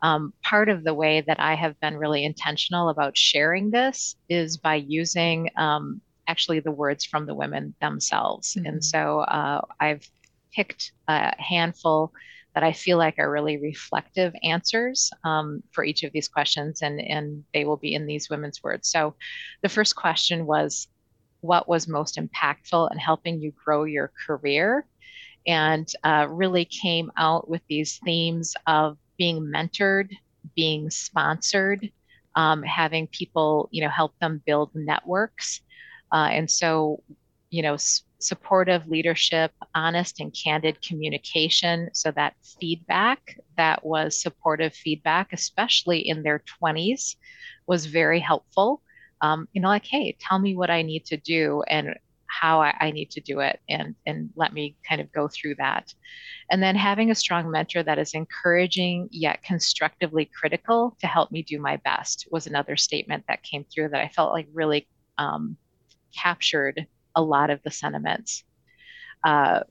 um, 0.02 0.32
part 0.42 0.70
of 0.70 0.86
the 0.86 0.94
way 0.94 1.20
that 1.20 1.42
I 1.42 1.54
have 1.56 1.78
been 1.82 1.98
really 1.98 2.24
intentional 2.24 2.88
about 2.88 3.18
sharing 3.18 3.70
this 3.70 4.16
is 4.30 4.56
by 4.56 4.76
using 4.76 5.50
um, 5.58 6.00
actually 6.30 6.62
the 6.62 6.72
words 6.72 7.04
from 7.04 7.26
the 7.26 7.36
women 7.36 7.76
themselves. 7.82 8.54
Mm-hmm. 8.54 8.68
And 8.68 8.86
so 8.86 9.20
uh, 9.20 9.60
I've 9.82 10.10
picked 10.54 10.94
a 11.10 11.34
handful 11.42 12.14
that 12.56 12.64
I 12.64 12.72
feel 12.72 12.98
like 12.98 13.20
are 13.20 13.30
really 13.30 13.58
reflective 13.58 14.34
answers 14.42 15.12
um, 15.26 15.62
for 15.72 15.84
each 15.84 16.04
of 16.04 16.14
these 16.14 16.30
questions, 16.30 16.82
and, 16.82 17.02
and 17.02 17.44
they 17.54 17.66
will 17.66 17.78
be 17.78 17.94
in 17.94 18.08
these 18.08 18.30
women's 18.30 18.64
words. 18.64 18.90
So 18.90 19.14
the 19.62 19.70
first 19.70 19.96
question 19.96 20.46
was, 20.46 20.88
what 21.42 21.68
was 21.68 21.88
most 21.88 22.18
impactful 22.18 22.92
in 22.92 22.98
helping 22.98 23.42
you 23.42 23.54
grow 23.64 23.84
your 23.84 24.12
career? 24.26 24.88
And 25.46 25.88
uh, 26.04 26.28
really 26.30 26.66
came 26.66 27.12
out 27.18 27.50
with 27.50 27.62
these 27.68 28.00
themes 28.04 28.56
of 28.66 28.98
being 29.18 29.42
mentored, 29.42 30.10
being 30.56 30.90
sponsored, 30.90 31.92
um, 32.36 32.64
having 32.64 33.08
people, 33.08 33.70
you 33.72 33.84
know, 33.84 33.90
help 33.90 34.14
them 34.20 34.42
build 34.46 34.72
networks. 34.74 35.62
Uh, 36.12 36.30
and 36.32 36.50
so, 36.50 37.04
you 37.50 37.62
know, 37.62 37.78
supportive 38.26 38.88
leadership, 38.88 39.52
honest 39.74 40.20
and 40.20 40.34
candid 40.34 40.82
communication. 40.82 41.90
So 41.94 42.12
that 42.12 42.36
feedback 42.60 43.38
that 43.58 43.86
was 43.86 44.22
supportive 44.22 44.74
feedback, 44.74 45.34
especially 45.34 46.00
in 46.00 46.24
their 46.24 46.44
20s, 46.62 47.16
was 47.68 47.86
very 47.86 48.20
helpful. 48.20 48.82
Um, 49.22 49.48
you 49.54 49.62
know, 49.62 49.70
like, 49.70 49.86
hey, 49.86 50.18
tell 50.20 50.40
me 50.40 50.56
what 50.56 50.70
I 50.70 50.82
need 50.82 51.06
to 51.06 51.18
do 51.18 51.64
and 51.68 51.96
how 52.28 52.62
I, 52.62 52.76
I, 52.80 52.92
need 52.92 53.12
to 53.12 53.22
do 53.22 53.40
it 53.40 53.62
and 53.70 53.96
and 54.06 54.30
let 54.36 54.52
me 54.52 54.76
kind 54.88 55.00
of 55.00 55.12
go 55.14 55.30
through 55.30 55.56
that. 55.56 55.94
And 56.52 56.62
then 56.62 56.76
having 56.76 57.10
a 57.10 57.16
strong 57.16 57.50
mentor 57.50 57.82
that 57.84 57.98
is 57.98 58.14
encouraging 58.14 59.08
yet 59.12 59.42
constructively 59.44 60.30
critical 60.38 60.98
to 61.00 61.08
help 61.08 61.32
me 61.32 61.44
do 61.44 61.60
my 61.60 61.78
best 61.78 62.28
was 62.32 62.46
another 62.46 62.76
statement 62.76 63.24
that 63.30 63.44
came 63.44 63.64
through 63.64 63.90
that 63.90 64.02
I 64.02 64.10
felt 64.10 64.34
like 64.34 64.48
really 64.52 64.88
um, 65.18 65.56
captured 66.14 66.88
a 67.16 67.22
lot 67.22 67.50
of 67.50 67.62
the 67.64 67.72
sentiments. 67.72 68.44
Uh, 69.24 69.62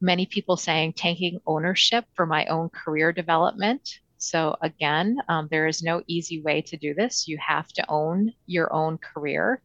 many 0.00 0.26
people 0.26 0.56
saying 0.56 0.94
taking 0.94 1.40
ownership 1.46 2.04
for 2.14 2.26
my 2.26 2.46
own 2.46 2.70
career 2.70 3.12
development. 3.12 3.98
So, 4.18 4.56
again, 4.60 5.16
um, 5.28 5.48
there 5.50 5.66
is 5.66 5.82
no 5.82 6.02
easy 6.06 6.42
way 6.42 6.62
to 6.62 6.76
do 6.76 6.94
this. 6.94 7.26
You 7.26 7.38
have 7.38 7.68
to 7.68 7.84
own 7.88 8.32
your 8.46 8.72
own 8.72 8.98
career, 8.98 9.62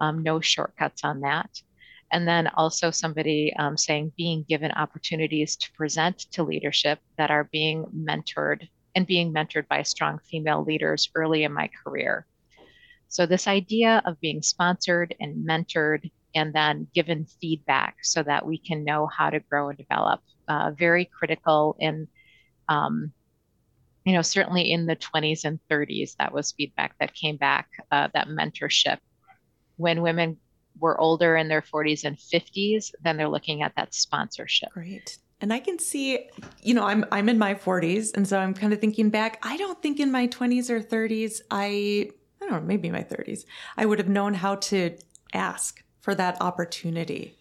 um, 0.00 0.22
no 0.22 0.40
shortcuts 0.40 1.04
on 1.04 1.20
that. 1.20 1.50
And 2.12 2.28
then 2.28 2.48
also 2.48 2.90
somebody 2.90 3.52
um, 3.58 3.76
saying 3.76 4.12
being 4.16 4.44
given 4.48 4.70
opportunities 4.72 5.56
to 5.56 5.72
present 5.72 6.18
to 6.32 6.42
leadership 6.42 7.00
that 7.18 7.30
are 7.30 7.44
being 7.44 7.86
mentored 7.96 8.68
and 8.94 9.06
being 9.06 9.32
mentored 9.32 9.66
by 9.68 9.82
strong 9.82 10.20
female 10.30 10.64
leaders 10.64 11.10
early 11.14 11.42
in 11.44 11.52
my 11.52 11.68
career. 11.82 12.26
So, 13.08 13.26
this 13.26 13.46
idea 13.46 14.02
of 14.04 14.20
being 14.20 14.42
sponsored 14.42 15.14
and 15.20 15.46
mentored 15.48 16.10
and 16.34 16.52
then 16.52 16.86
given 16.94 17.26
feedback 17.40 17.96
so 18.02 18.22
that 18.22 18.46
we 18.46 18.58
can 18.58 18.84
know 18.84 19.06
how 19.06 19.30
to 19.30 19.40
grow 19.40 19.68
and 19.68 19.78
develop. 19.78 20.20
Uh, 20.48 20.72
very 20.72 21.06
critical 21.06 21.76
in, 21.78 22.06
um, 22.68 23.12
you 24.04 24.12
know, 24.12 24.22
certainly 24.22 24.70
in 24.70 24.86
the 24.86 24.96
20s 24.96 25.44
and 25.44 25.58
30s, 25.70 26.16
that 26.18 26.32
was 26.32 26.52
feedback 26.52 26.94
that 27.00 27.14
came 27.14 27.36
back, 27.36 27.68
uh, 27.90 28.08
that 28.12 28.28
mentorship. 28.28 28.98
When 29.76 30.02
women 30.02 30.36
were 30.78 31.00
older 31.00 31.36
in 31.36 31.48
their 31.48 31.62
40s 31.62 32.04
and 32.04 32.18
50s, 32.18 32.92
then 33.02 33.16
they're 33.16 33.28
looking 33.28 33.62
at 33.62 33.72
that 33.76 33.94
sponsorship. 33.94 34.70
Great. 34.70 35.18
And 35.40 35.52
I 35.52 35.60
can 35.60 35.78
see, 35.78 36.30
you 36.62 36.74
know, 36.74 36.84
I'm 36.84 37.04
I'm 37.12 37.28
in 37.28 37.38
my 37.38 37.54
40s, 37.54 38.14
and 38.14 38.26
so 38.26 38.38
I'm 38.38 38.54
kind 38.54 38.72
of 38.72 38.80
thinking 38.80 39.10
back. 39.10 39.38
I 39.42 39.56
don't 39.56 39.80
think 39.82 40.00
in 40.00 40.10
my 40.10 40.26
20s 40.28 40.70
or 40.70 40.80
30s, 40.80 41.40
I 41.50 42.10
I 42.40 42.46
don't 42.46 42.50
know, 42.50 42.60
maybe 42.66 42.90
my 42.90 43.02
30s, 43.02 43.44
I 43.76 43.84
would 43.84 43.98
have 43.98 44.08
known 44.08 44.34
how 44.34 44.56
to 44.56 44.96
ask 45.32 45.83
for 46.04 46.14
that 46.14 46.36
opportunity. 46.42 47.34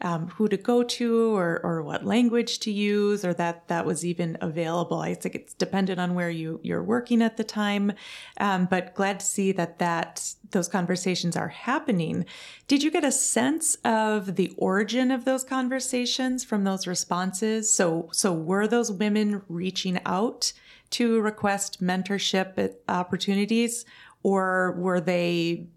Um, 0.00 0.28
who 0.28 0.48
to 0.48 0.56
go 0.56 0.82
to 0.82 1.34
or, 1.34 1.60
or 1.64 1.82
what 1.82 2.04
language 2.04 2.58
to 2.60 2.70
use 2.70 3.24
or 3.24 3.32
that 3.34 3.68
that 3.68 3.86
was 3.86 4.04
even 4.04 4.36
available. 4.40 4.98
I 4.98 5.14
think 5.14 5.34
it's 5.34 5.54
dependent 5.54 5.98
on 5.98 6.14
where 6.14 6.28
you 6.28 6.60
you're 6.62 6.82
working 6.82 7.22
at 7.22 7.36
the 7.38 7.44
time, 7.44 7.92
um, 8.38 8.66
but 8.66 8.94
glad 8.94 9.20
to 9.20 9.26
see 9.26 9.50
that 9.52 9.78
that 9.78 10.34
those 10.50 10.68
conversations 10.68 11.36
are 11.36 11.48
happening. 11.48 12.26
Did 12.68 12.82
you 12.82 12.90
get 12.90 13.04
a 13.04 13.12
sense 13.12 13.76
of 13.76 14.36
the 14.36 14.52
origin 14.58 15.10
of 15.10 15.24
those 15.24 15.44
conversations 15.44 16.44
from 16.44 16.64
those 16.64 16.86
responses? 16.86 17.72
So 17.72 18.10
so 18.12 18.32
were 18.32 18.66
those 18.66 18.92
women 18.92 19.42
reaching 19.48 19.98
out 20.04 20.52
to 20.90 21.20
request 21.20 21.82
mentorship 21.82 22.74
opportunities, 22.88 23.86
or 24.22 24.72
were 24.76 25.00
they 25.00 25.68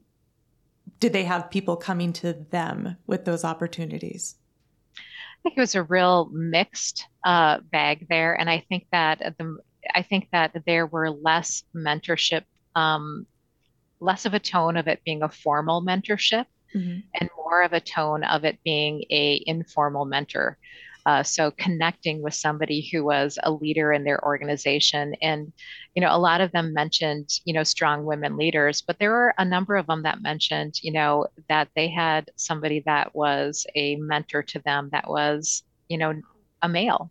did 0.99 1.13
they 1.13 1.23
have 1.23 1.49
people 1.49 1.77
coming 1.77 2.13
to 2.13 2.33
them 2.33 2.97
with 3.05 3.25
those 3.25 3.43
opportunities? 3.43 4.35
I 4.97 5.39
think 5.43 5.57
it 5.57 5.61
was 5.61 5.75
a 5.75 5.83
real 5.83 6.29
mixed 6.31 7.05
uh, 7.23 7.59
bag 7.71 8.07
there, 8.09 8.33
and 8.33 8.49
I 8.49 8.65
think 8.67 8.87
that 8.91 9.35
the 9.37 9.57
I 9.93 10.01
think 10.01 10.27
that 10.31 10.55
there 10.65 10.85
were 10.85 11.09
less 11.09 11.63
mentorship, 11.75 12.43
um, 12.75 13.25
less 13.99 14.25
of 14.25 14.33
a 14.33 14.39
tone 14.39 14.75
of 14.77 14.87
it 14.87 15.01
being 15.05 15.23
a 15.23 15.29
formal 15.29 15.81
mentorship, 15.81 16.45
mm-hmm. 16.75 16.99
and 17.13 17.29
more 17.37 17.61
of 17.61 17.73
a 17.73 17.79
tone 17.79 18.23
of 18.23 18.43
it 18.43 18.59
being 18.63 19.03
a 19.09 19.43
informal 19.45 20.05
mentor. 20.05 20.57
Uh, 21.07 21.23
so 21.23 21.51
connecting 21.51 22.21
with 22.21 22.33
somebody 22.33 22.89
who 22.91 23.01
was 23.05 23.39
a 23.43 23.51
leader 23.51 23.93
in 23.93 24.03
their 24.03 24.21
organization, 24.25 25.15
and 25.21 25.53
you 25.95 26.01
know, 26.01 26.13
a 26.13 26.19
lot 26.19 26.41
of 26.41 26.51
them 26.51 26.73
mentioned 26.73 27.29
you 27.45 27.53
know 27.53 27.63
strong 27.63 28.03
women 28.03 28.35
leaders, 28.35 28.81
but 28.81 28.99
there 28.99 29.11
were 29.11 29.33
a 29.37 29.45
number 29.45 29.77
of 29.77 29.87
them 29.87 30.03
that 30.03 30.21
mentioned 30.21 30.75
you 30.83 30.91
know 30.91 31.25
that 31.47 31.69
they 31.77 31.87
had 31.87 32.29
somebody 32.35 32.83
that 32.85 33.15
was 33.15 33.65
a 33.75 33.95
mentor 33.95 34.43
to 34.43 34.59
them 34.65 34.89
that 34.91 35.09
was 35.09 35.63
you 35.87 35.97
know 35.97 36.13
a 36.61 36.67
male. 36.67 37.09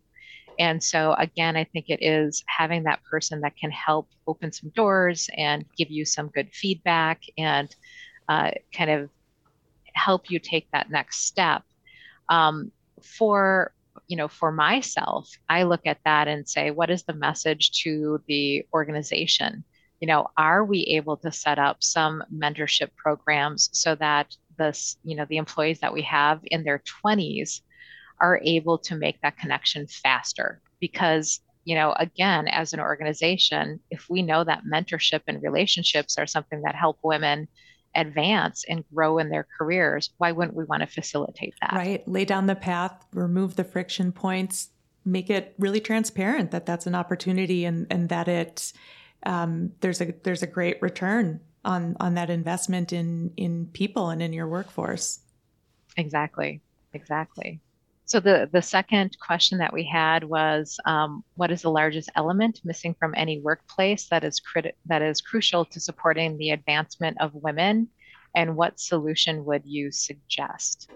And 0.59 0.81
so 0.83 1.15
again, 1.17 1.55
I 1.55 1.63
think 1.63 1.85
it 1.89 2.03
is 2.03 2.43
having 2.45 2.83
that 2.83 3.01
person 3.09 3.41
that 3.41 3.57
can 3.57 3.71
help 3.71 4.09
open 4.27 4.51
some 4.51 4.69
doors 4.75 5.27
and 5.35 5.65
give 5.75 5.89
you 5.89 6.05
some 6.05 6.29
good 6.29 6.49
feedback 6.53 7.21
and 7.35 7.75
uh, 8.29 8.51
kind 8.75 8.91
of 8.91 9.09
help 9.93 10.29
you 10.29 10.37
take 10.37 10.67
that 10.71 10.91
next 10.91 11.25
step. 11.25 11.63
Um, 12.29 12.71
for 13.01 13.71
you 14.07 14.15
know, 14.15 14.27
for 14.27 14.51
myself, 14.51 15.29
I 15.49 15.63
look 15.63 15.81
at 15.85 15.99
that 16.05 16.27
and 16.27 16.47
say, 16.47 16.71
what 16.71 16.89
is 16.89 17.03
the 17.03 17.13
message 17.13 17.71
to 17.83 18.21
the 18.27 18.65
organization? 18.73 19.63
You 19.99 20.07
know, 20.07 20.27
are 20.37 20.63
we 20.63 20.81
able 20.95 21.17
to 21.17 21.31
set 21.31 21.59
up 21.59 21.77
some 21.83 22.23
mentorship 22.33 22.89
programs 22.95 23.69
so 23.73 23.95
that 23.95 24.35
this, 24.57 24.97
you 25.03 25.15
know, 25.15 25.25
the 25.29 25.37
employees 25.37 25.79
that 25.79 25.93
we 25.93 26.03
have 26.03 26.39
in 26.45 26.63
their 26.63 26.81
20s 27.03 27.61
are 28.19 28.39
able 28.43 28.77
to 28.79 28.95
make 28.95 29.19
that 29.21 29.37
connection 29.37 29.87
faster? 29.87 30.61
Because, 30.79 31.41
you 31.65 31.75
know, 31.75 31.93
again, 31.97 32.47
as 32.47 32.73
an 32.73 32.79
organization, 32.79 33.79
if 33.89 34.05
we 34.09 34.21
know 34.21 34.43
that 34.43 34.63
mentorship 34.71 35.21
and 35.27 35.41
relationships 35.43 36.17
are 36.17 36.27
something 36.27 36.61
that 36.61 36.75
help 36.75 36.99
women 37.03 37.47
advance 37.97 38.63
and 38.69 38.85
grow 38.93 39.17
in 39.17 39.29
their 39.29 39.45
careers, 39.57 40.11
why 40.17 40.31
wouldn't 40.31 40.55
we 40.55 40.63
want 40.63 40.81
to 40.81 40.87
facilitate 40.87 41.53
that? 41.61 41.73
Right. 41.73 42.07
Lay 42.07 42.23
down 42.23 42.45
the 42.45 42.55
path, 42.55 43.05
remove 43.11 43.55
the 43.55 43.63
friction 43.65 44.11
points, 44.13 44.69
make 45.03 45.29
it 45.29 45.53
really 45.57 45.81
transparent 45.81 46.51
that 46.51 46.65
that's 46.65 46.87
an 46.87 46.95
opportunity 46.95 47.65
and, 47.65 47.87
and 47.89 48.07
that 48.09 48.27
it 48.27 48.71
um, 49.25 49.71
there's 49.81 49.99
a 49.99 50.13
there's 50.23 50.43
a 50.43 50.47
great 50.47 50.81
return 50.81 51.41
on 51.65 51.97
on 51.99 52.13
that 52.13 52.29
investment 52.29 52.93
in 52.93 53.33
in 53.35 53.67
people 53.73 54.09
and 54.09 54.21
in 54.21 54.31
your 54.31 54.47
workforce. 54.47 55.19
Exactly. 55.97 56.61
Exactly. 56.93 57.59
So 58.07 58.21
the, 58.21 58.49
the 58.53 58.61
second 58.61 59.17
question 59.19 59.57
that 59.57 59.73
we 59.73 59.83
had 59.83 60.23
was, 60.23 60.79
um, 60.85 61.25
what 61.35 61.51
is 61.51 61.63
the 61.63 61.69
largest 61.69 62.09
element 62.15 62.61
missing 62.63 62.95
from 62.97 63.13
any 63.17 63.41
workplace 63.41 64.07
that 64.07 64.23
is 64.23 64.39
criti- 64.39 64.71
that 64.85 65.01
is 65.01 65.19
crucial 65.19 65.65
to 65.65 65.79
supporting 65.81 66.37
the 66.37 66.51
advancement 66.51 67.17
of 67.19 67.33
women, 67.33 67.89
and 68.33 68.55
what 68.55 68.79
solution 68.79 69.43
would 69.43 69.63
you 69.65 69.91
suggest? 69.91 70.89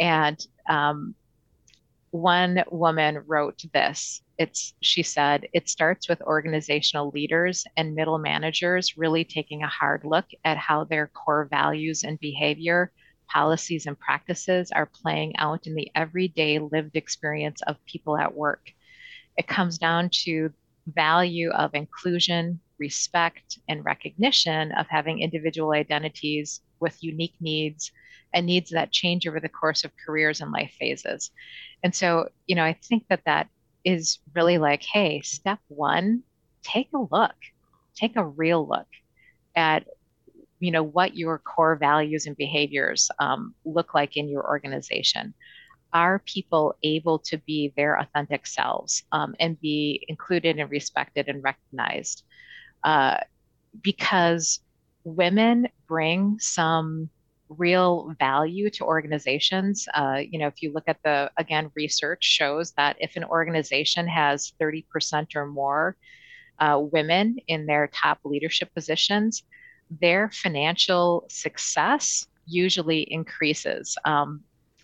And 0.00 0.44
um, 0.68 1.14
one 2.10 2.64
woman 2.68 3.22
wrote 3.28 3.62
this. 3.72 4.20
It's 4.36 4.74
she 4.80 5.04
said 5.04 5.46
it 5.52 5.68
starts 5.68 6.08
with 6.08 6.20
organizational 6.22 7.12
leaders 7.14 7.64
and 7.76 7.94
middle 7.94 8.18
managers 8.18 8.96
really 8.96 9.24
taking 9.24 9.62
a 9.62 9.68
hard 9.68 10.02
look 10.04 10.26
at 10.44 10.56
how 10.56 10.82
their 10.82 11.06
core 11.06 11.46
values 11.48 12.02
and 12.02 12.18
behavior 12.18 12.90
policies 13.32 13.86
and 13.86 13.98
practices 13.98 14.70
are 14.72 14.90
playing 15.02 15.36
out 15.36 15.66
in 15.66 15.74
the 15.74 15.90
everyday 15.94 16.58
lived 16.58 16.96
experience 16.96 17.60
of 17.62 17.84
people 17.86 18.16
at 18.16 18.34
work. 18.34 18.70
It 19.36 19.46
comes 19.46 19.78
down 19.78 20.10
to 20.24 20.50
value 20.86 21.50
of 21.50 21.74
inclusion, 21.74 22.60
respect, 22.78 23.58
and 23.68 23.84
recognition 23.84 24.72
of 24.72 24.86
having 24.88 25.20
individual 25.20 25.72
identities 25.72 26.60
with 26.80 27.02
unique 27.02 27.34
needs 27.40 27.92
and 28.32 28.46
needs 28.46 28.70
that 28.70 28.92
change 28.92 29.26
over 29.26 29.40
the 29.40 29.48
course 29.48 29.84
of 29.84 29.92
careers 30.04 30.40
and 30.40 30.52
life 30.52 30.74
phases. 30.78 31.30
And 31.82 31.94
so, 31.94 32.28
you 32.46 32.54
know, 32.54 32.64
I 32.64 32.76
think 32.88 33.04
that 33.08 33.24
that 33.26 33.48
is 33.84 34.18
really 34.34 34.58
like, 34.58 34.82
hey, 34.82 35.20
step 35.20 35.58
one, 35.68 36.22
take 36.62 36.88
a 36.94 37.06
look, 37.10 37.34
take 37.94 38.16
a 38.16 38.24
real 38.24 38.66
look 38.66 38.86
at 39.54 39.86
you 40.60 40.70
know 40.70 40.82
what 40.82 41.16
your 41.16 41.38
core 41.38 41.74
values 41.76 42.26
and 42.26 42.36
behaviors 42.36 43.10
um, 43.18 43.54
look 43.64 43.94
like 43.94 44.16
in 44.16 44.28
your 44.28 44.46
organization. 44.46 45.34
Are 45.92 46.22
people 46.24 46.76
able 46.84 47.18
to 47.20 47.38
be 47.38 47.72
their 47.76 47.98
authentic 47.98 48.46
selves 48.46 49.02
um, 49.10 49.34
and 49.40 49.60
be 49.60 50.04
included 50.06 50.58
and 50.58 50.70
respected 50.70 51.28
and 51.28 51.42
recognized? 51.42 52.22
Uh, 52.84 53.18
because 53.82 54.60
women 55.02 55.66
bring 55.88 56.38
some 56.38 57.10
real 57.48 58.14
value 58.18 58.70
to 58.70 58.84
organizations. 58.84 59.88
Uh, 59.94 60.20
you 60.30 60.38
know 60.38 60.46
if 60.46 60.62
you 60.62 60.72
look 60.72 60.84
at 60.86 60.98
the 61.02 61.30
again 61.36 61.70
research 61.74 62.22
shows 62.22 62.72
that 62.72 62.96
if 63.00 63.16
an 63.16 63.24
organization 63.24 64.06
has 64.06 64.52
30% 64.60 65.34
or 65.34 65.46
more 65.46 65.96
uh, 66.60 66.78
women 66.80 67.38
in 67.48 67.66
their 67.66 67.88
top 67.88 68.18
leadership 68.24 68.72
positions 68.74 69.42
their 69.90 70.30
financial 70.30 71.26
success 71.28 72.26
usually 72.46 73.02
increases. 73.02 73.96
Um, 74.04 74.42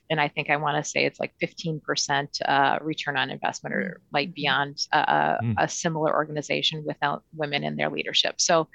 and 0.09 0.21
I 0.21 0.29
think 0.29 0.51
I 0.51 0.57
want 0.57 0.83
to 0.83 0.89
say 0.89 1.05
it's 1.05 1.19
like 1.19 1.35
15% 1.43 2.29
uh, 2.47 2.79
return 2.81 3.17
on 3.17 3.31
investment 3.31 3.75
or 3.75 4.01
like 4.13 4.29
mm-hmm. 4.29 4.35
beyond 4.35 4.87
uh, 4.93 5.39
mm. 5.39 5.55
a 5.59 5.69
similar 5.69 6.15
organization 6.15 6.85
without 6.87 7.25
women 7.35 7.65
in 7.65 7.77
their 7.77 7.91
leadership. 7.91 8.41
So 8.41 8.69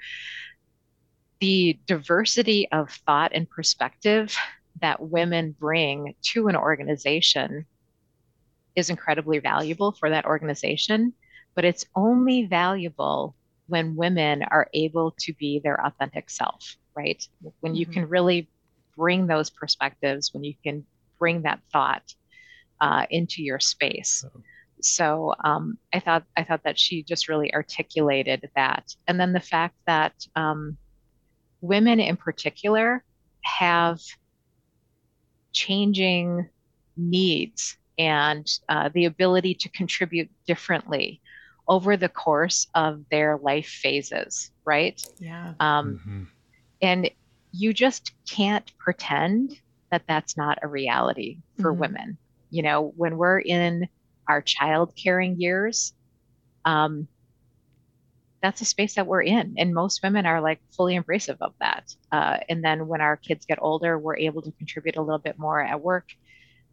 the 1.40 1.78
diversity 1.86 2.70
of 2.70 2.90
thought 3.06 3.32
and 3.34 3.48
perspective 3.48 4.36
that 4.80 5.00
women 5.00 5.54
bring 5.58 6.14
to 6.22 6.48
an 6.48 6.56
organization 6.56 7.66
is 8.76 8.90
incredibly 8.90 9.38
valuable 9.38 9.92
for 9.92 10.10
that 10.10 10.24
organization, 10.24 11.12
but 11.54 11.64
it's 11.64 11.84
only 11.94 12.46
valuable 12.46 13.34
when 13.68 13.96
women 13.96 14.42
are 14.44 14.68
able 14.74 15.14
to 15.20 15.32
be 15.34 15.60
their 15.62 15.84
authentic 15.84 16.30
self, 16.30 16.76
right? 16.96 17.26
When 17.60 17.74
you 17.74 17.86
mm-hmm. 17.86 17.92
can 17.92 18.08
really 18.08 18.48
bring 18.96 19.26
those 19.26 19.50
perspectives, 19.50 20.32
when 20.34 20.44
you 20.44 20.54
can 20.62 20.84
bring 21.18 21.42
that 21.42 21.60
thought 21.72 22.14
uh, 22.80 23.06
into 23.10 23.42
your 23.42 23.60
space. 23.60 24.24
Oh. 24.26 24.40
So 24.80 25.34
um, 25.44 25.78
I 25.92 26.00
thought 26.00 26.24
I 26.36 26.42
thought 26.42 26.64
that 26.64 26.78
she 26.78 27.04
just 27.04 27.28
really 27.28 27.54
articulated 27.54 28.48
that, 28.56 28.94
and 29.06 29.18
then 29.18 29.32
the 29.32 29.40
fact 29.40 29.76
that 29.86 30.12
um, 30.34 30.76
women 31.60 32.00
in 32.00 32.16
particular 32.16 33.04
have 33.42 34.00
changing 35.52 36.48
needs 36.96 37.76
and 37.98 38.50
uh, 38.68 38.90
the 38.94 39.04
ability 39.04 39.54
to 39.54 39.68
contribute 39.68 40.30
differently 40.46 41.20
over 41.68 41.96
the 41.96 42.08
course 42.08 42.66
of 42.74 43.04
their 43.10 43.38
life 43.38 43.68
phases, 43.68 44.50
right? 44.64 45.04
Yeah. 45.18 45.54
Um, 45.60 46.00
mm-hmm. 46.00 46.22
And 46.80 47.10
you 47.52 47.72
just 47.72 48.12
can't 48.28 48.70
pretend 48.78 49.60
that 49.90 50.02
that's 50.08 50.36
not 50.36 50.58
a 50.62 50.68
reality 50.68 51.38
for 51.60 51.70
mm-hmm. 51.70 51.80
women. 51.80 52.18
You 52.50 52.62
know, 52.62 52.92
when 52.96 53.16
we're 53.16 53.40
in 53.40 53.88
our 54.28 54.42
child 54.42 54.94
caring 54.96 55.40
years, 55.40 55.92
um, 56.64 57.08
that's 58.42 58.60
a 58.60 58.64
space 58.64 58.94
that 58.94 59.06
we're 59.06 59.22
in. 59.22 59.54
And 59.56 59.72
most 59.72 60.02
women 60.02 60.26
are 60.26 60.40
like 60.40 60.60
fully 60.76 60.98
embracive 60.98 61.36
of 61.40 61.52
that. 61.60 61.94
Uh, 62.10 62.38
and 62.48 62.64
then 62.64 62.88
when 62.88 63.00
our 63.00 63.16
kids 63.16 63.46
get 63.46 63.58
older, 63.62 63.98
we're 63.98 64.16
able 64.16 64.42
to 64.42 64.50
contribute 64.52 64.96
a 64.96 65.02
little 65.02 65.18
bit 65.18 65.38
more 65.38 65.60
at 65.60 65.80
work. 65.80 66.08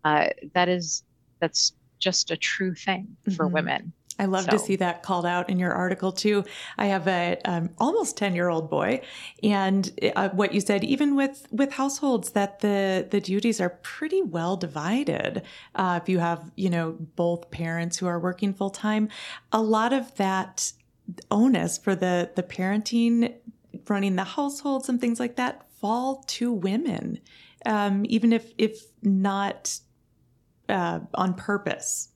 Uh, 0.04 0.30
that 0.54 0.67
is, 0.67 1.04
that's 1.39 1.73
just 1.99 2.32
a 2.32 2.38
true 2.38 2.73
thing 2.73 3.15
for 3.36 3.45
mm-hmm. 3.45 3.54
women. 3.54 3.93
I 4.19 4.25
love 4.25 4.43
so. 4.43 4.51
to 4.51 4.60
see 4.60 4.75
that 4.75 5.01
called 5.01 5.25
out 5.25 5.49
in 5.49 5.58
your 5.58 5.71
article 5.71 6.12
too. 6.12 6.43
I 6.77 6.88
have 6.88 7.08
a 7.08 7.39
um, 7.45 7.69
almost 7.77 8.17
ten 8.17 8.36
year 8.36 8.49
old 8.49 8.69
boy, 8.69 9.01
and 9.41 9.91
uh, 10.15 10.29
what 10.29 10.53
you 10.53 10.60
said, 10.60 10.84
even 10.84 11.15
with 11.15 11.47
with 11.51 11.71
households, 11.71 12.32
that 12.32 12.60
the 12.60 13.08
the 13.10 13.21
duties 13.21 13.62
are 13.62 13.69
pretty 13.82 14.21
well 14.21 14.58
divided. 14.58 15.43
Uh, 15.73 15.99
if 16.01 16.10
you 16.10 16.19
have 16.19 16.51
you 16.55 16.69
know 16.69 16.97
both 17.15 17.49
parents 17.49 17.97
who 17.97 18.08
are 18.08 18.19
working 18.19 18.53
full 18.53 18.69
time, 18.69 19.08
a 19.53 19.62
lot 19.62 19.93
of 19.93 20.13
that 20.15 20.73
onus 21.32 21.77
for 21.77 21.95
the 21.95 22.29
the 22.36 22.43
parenting, 22.43 23.34
running 23.88 24.17
the 24.17 24.23
households 24.23 24.89
and 24.89 24.99
things 24.99 25.19
like 25.19 25.38
that 25.38 25.71
fall 25.79 26.23
to 26.27 26.51
women, 26.51 27.19
um, 27.65 28.05
even 28.10 28.34
if 28.34 28.51
if 28.58 28.84
not 29.01 29.79
uh, 30.67 30.99
on 31.13 31.34
purpose. 31.34 32.10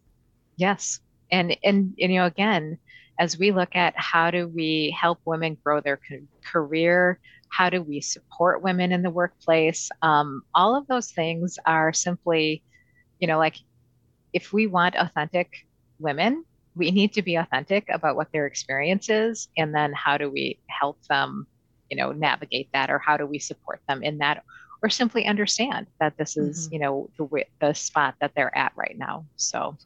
Yes, 0.55 0.99
and, 1.33 1.57
and 1.63 1.93
and 1.97 2.11
you 2.11 2.19
know 2.19 2.25
again 2.25 2.77
as 3.19 3.37
we 3.37 3.51
look 3.51 3.75
at 3.75 3.93
how 3.97 4.31
do 4.31 4.47
we 4.47 4.95
help 4.99 5.19
women 5.25 5.57
grow 5.63 5.81
their 5.81 5.99
career 6.45 7.19
how 7.49 7.69
do 7.69 7.81
we 7.81 7.99
support 7.99 8.63
women 8.63 8.91
in 8.91 9.01
the 9.01 9.09
workplace 9.09 9.89
um, 10.01 10.43
all 10.53 10.75
of 10.75 10.87
those 10.87 11.11
things 11.11 11.57
are 11.65 11.91
simply 11.91 12.63
you 13.19 13.27
know 13.27 13.37
like 13.37 13.57
if 14.31 14.53
we 14.53 14.67
want 14.67 14.95
authentic 14.95 15.65
women 15.99 16.45
we 16.75 16.91
need 16.91 17.13
to 17.13 17.21
be 17.21 17.35
authentic 17.35 17.87
about 17.89 18.15
what 18.15 18.31
their 18.31 18.47
experience 18.47 19.09
is 19.09 19.47
and 19.57 19.73
then 19.75 19.91
how 19.93 20.17
do 20.17 20.29
we 20.29 20.59
help 20.67 21.01
them 21.07 21.47
you 21.89 21.97
know 21.97 22.11
navigate 22.11 22.69
that 22.73 22.89
or 22.89 22.99
how 22.99 23.17
do 23.17 23.25
we 23.25 23.39
support 23.39 23.81
them 23.87 24.03
in 24.03 24.19
that 24.19 24.43
or 24.83 24.89
simply 24.89 25.25
understand 25.25 25.87
that 26.01 26.17
this 26.17 26.35
is, 26.35 26.65
mm-hmm. 26.65 26.73
you 26.73 26.79
know, 26.81 27.09
the 27.17 27.45
the 27.61 27.73
spot 27.73 28.15
that 28.19 28.33
they're 28.35 28.55
at 28.55 28.73
right 28.75 28.97
now. 28.97 29.25
So, 29.37 29.77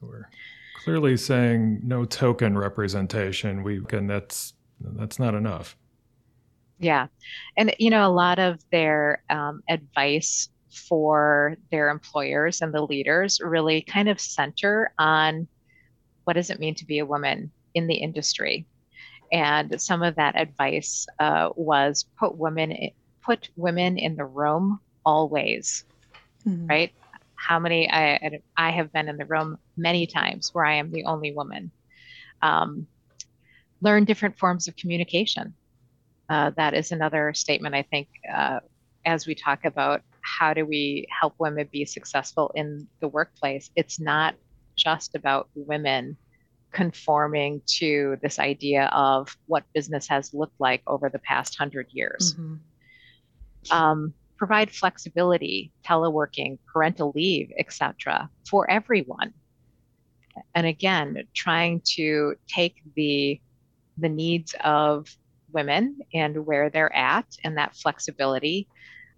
clearly 0.84 1.18
saying 1.18 1.82
no 1.84 2.06
token 2.06 2.58
representation. 2.58 3.64
We 3.64 3.82
can 3.82 4.08
that's 4.08 4.54
that's 4.80 5.20
not 5.20 5.36
enough. 5.36 5.78
Yeah, 6.80 7.08
and 7.58 7.74
you 7.80 7.90
know, 7.90 8.08
a 8.08 8.14
lot 8.14 8.40
of 8.40 8.60
their 8.72 9.24
um, 9.30 9.62
advice 9.70 10.50
for 10.70 11.58
their 11.72 11.90
employers 11.90 12.62
and 12.62 12.74
the 12.74 12.84
leaders 12.84 13.40
really 13.44 13.82
kind 13.82 14.10
of 14.10 14.20
center 14.20 14.94
on 15.00 15.48
what 16.26 16.34
does 16.34 16.50
it 16.50 16.60
mean 16.60 16.76
to 16.76 16.86
be 16.86 17.00
a 17.00 17.06
woman 17.06 17.52
in 17.74 17.88
the 17.88 17.96
industry 17.96 18.66
and 19.32 19.80
some 19.82 20.04
of 20.04 20.16
that 20.16 20.40
advice 20.40 21.08
uh, 21.20 21.50
was 21.56 22.06
put 22.20 22.38
women 22.38 22.90
put 23.24 23.50
women 23.56 23.98
in 23.98 24.16
the 24.16 24.26
room 24.26 24.80
always 25.06 25.84
mm-hmm. 26.48 26.68
right 26.68 26.94
how 27.38 27.60
many 27.60 27.90
I, 27.90 28.42
I 28.56 28.72
have 28.72 28.92
been 28.92 29.10
in 29.10 29.18
the 29.18 29.26
room 29.26 29.58
many 29.76 30.08
times 30.08 30.50
where 30.54 30.66
i 30.66 30.76
am 30.76 30.92
the 30.92 31.06
only 31.06 31.34
woman 31.34 31.72
um, 32.42 32.88
learn 33.82 34.06
different 34.06 34.38
forms 34.38 34.68
of 34.68 34.76
communication 34.76 35.54
uh, 36.30 36.52
that 36.58 36.74
is 36.74 36.92
another 36.92 37.34
statement 37.34 37.76
i 37.76 37.84
think 37.84 38.08
uh, 38.34 38.60
as 39.06 39.26
we 39.26 39.36
talk 39.36 39.66
about 39.66 40.02
how 40.22 40.54
do 40.54 40.66
we 40.66 41.08
help 41.10 41.34
women 41.40 41.68
be 41.72 41.86
successful 41.86 42.52
in 42.56 42.88
the 43.00 43.08
workplace 43.08 43.70
it's 43.76 44.00
not 44.00 44.36
just 44.76 45.16
about 45.16 45.50
women 45.56 46.18
conforming 46.72 47.62
to 47.66 48.18
this 48.22 48.40
idea 48.40 48.86
of 48.94 49.36
what 49.48 49.64
business 49.74 50.08
has 50.08 50.34
looked 50.34 50.60
like 50.60 50.82
over 50.86 51.10
the 51.10 51.20
past 51.20 51.58
hundred 51.58 51.88
years. 51.92 52.36
Mm-hmm. 52.36 52.56
Um, 53.72 54.14
provide 54.38 54.72
flexibility, 54.72 55.72
teleworking, 55.86 56.58
parental 56.72 57.12
leave, 57.16 57.52
etc., 57.58 58.30
for 58.50 58.70
everyone. 58.70 59.34
And 60.54 60.68
again, 60.68 61.24
trying 61.34 61.82
to 61.96 62.36
take 62.48 62.76
the 62.96 63.42
the 63.98 64.10
needs 64.10 64.54
of 64.64 65.08
women 65.52 65.98
and 66.14 66.46
where 66.46 66.70
they're 66.70 66.96
at 66.96 67.26
and 67.44 67.58
that 67.58 67.76
flexibility 67.76 68.68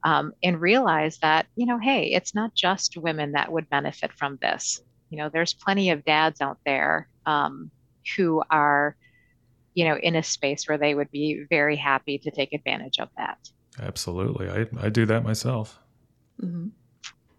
um, 0.03 0.31
and 0.43 0.61
realize 0.61 1.17
that 1.17 1.47
you 1.55 1.65
know 1.65 1.79
hey 1.79 2.11
it's 2.13 2.33
not 2.33 2.53
just 2.55 2.97
women 2.97 3.33
that 3.33 3.51
would 3.51 3.69
benefit 3.69 4.11
from 4.13 4.37
this 4.41 4.81
you 5.09 5.17
know 5.17 5.29
there's 5.29 5.53
plenty 5.53 5.89
of 5.89 6.05
dads 6.05 6.39
out 6.41 6.57
there 6.65 7.09
um, 7.25 7.69
who 8.15 8.41
are 8.49 8.95
you 9.73 9.85
know 9.85 9.97
in 9.97 10.15
a 10.15 10.23
space 10.23 10.67
where 10.67 10.77
they 10.77 10.95
would 10.95 11.11
be 11.11 11.45
very 11.49 11.75
happy 11.75 12.17
to 12.17 12.31
take 12.31 12.53
advantage 12.53 12.99
of 12.99 13.09
that 13.17 13.37
absolutely 13.81 14.49
i, 14.49 14.65
I 14.79 14.89
do 14.89 15.05
that 15.05 15.23
myself 15.23 15.79
mm-hmm. 16.41 16.67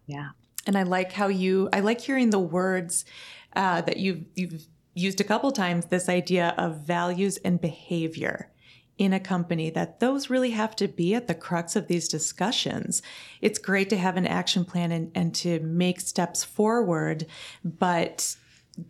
yeah 0.07 0.29
and 0.65 0.77
i 0.77 0.83
like 0.83 1.11
how 1.11 1.27
you 1.27 1.69
i 1.73 1.79
like 1.79 2.01
hearing 2.01 2.29
the 2.29 2.39
words 2.39 3.05
uh, 3.53 3.81
that 3.81 3.97
you've 3.97 4.25
you've 4.35 4.65
used 4.93 5.21
a 5.21 5.25
couple 5.25 5.51
times 5.51 5.85
this 5.85 6.09
idea 6.09 6.53
of 6.57 6.81
values 6.81 7.37
and 7.37 7.59
behavior 7.59 8.51
in 8.97 9.13
a 9.13 9.19
company 9.19 9.69
that 9.71 9.99
those 9.99 10.29
really 10.29 10.51
have 10.51 10.75
to 10.75 10.87
be 10.87 11.15
at 11.15 11.27
the 11.27 11.33
crux 11.33 11.75
of 11.75 11.87
these 11.87 12.07
discussions. 12.07 13.01
It's 13.41 13.57
great 13.57 13.89
to 13.89 13.97
have 13.97 14.15
an 14.15 14.27
action 14.27 14.63
plan 14.63 14.91
and, 14.91 15.11
and 15.15 15.33
to 15.35 15.59
make 15.61 15.99
steps 15.99 16.43
forward, 16.43 17.25
but 17.63 18.35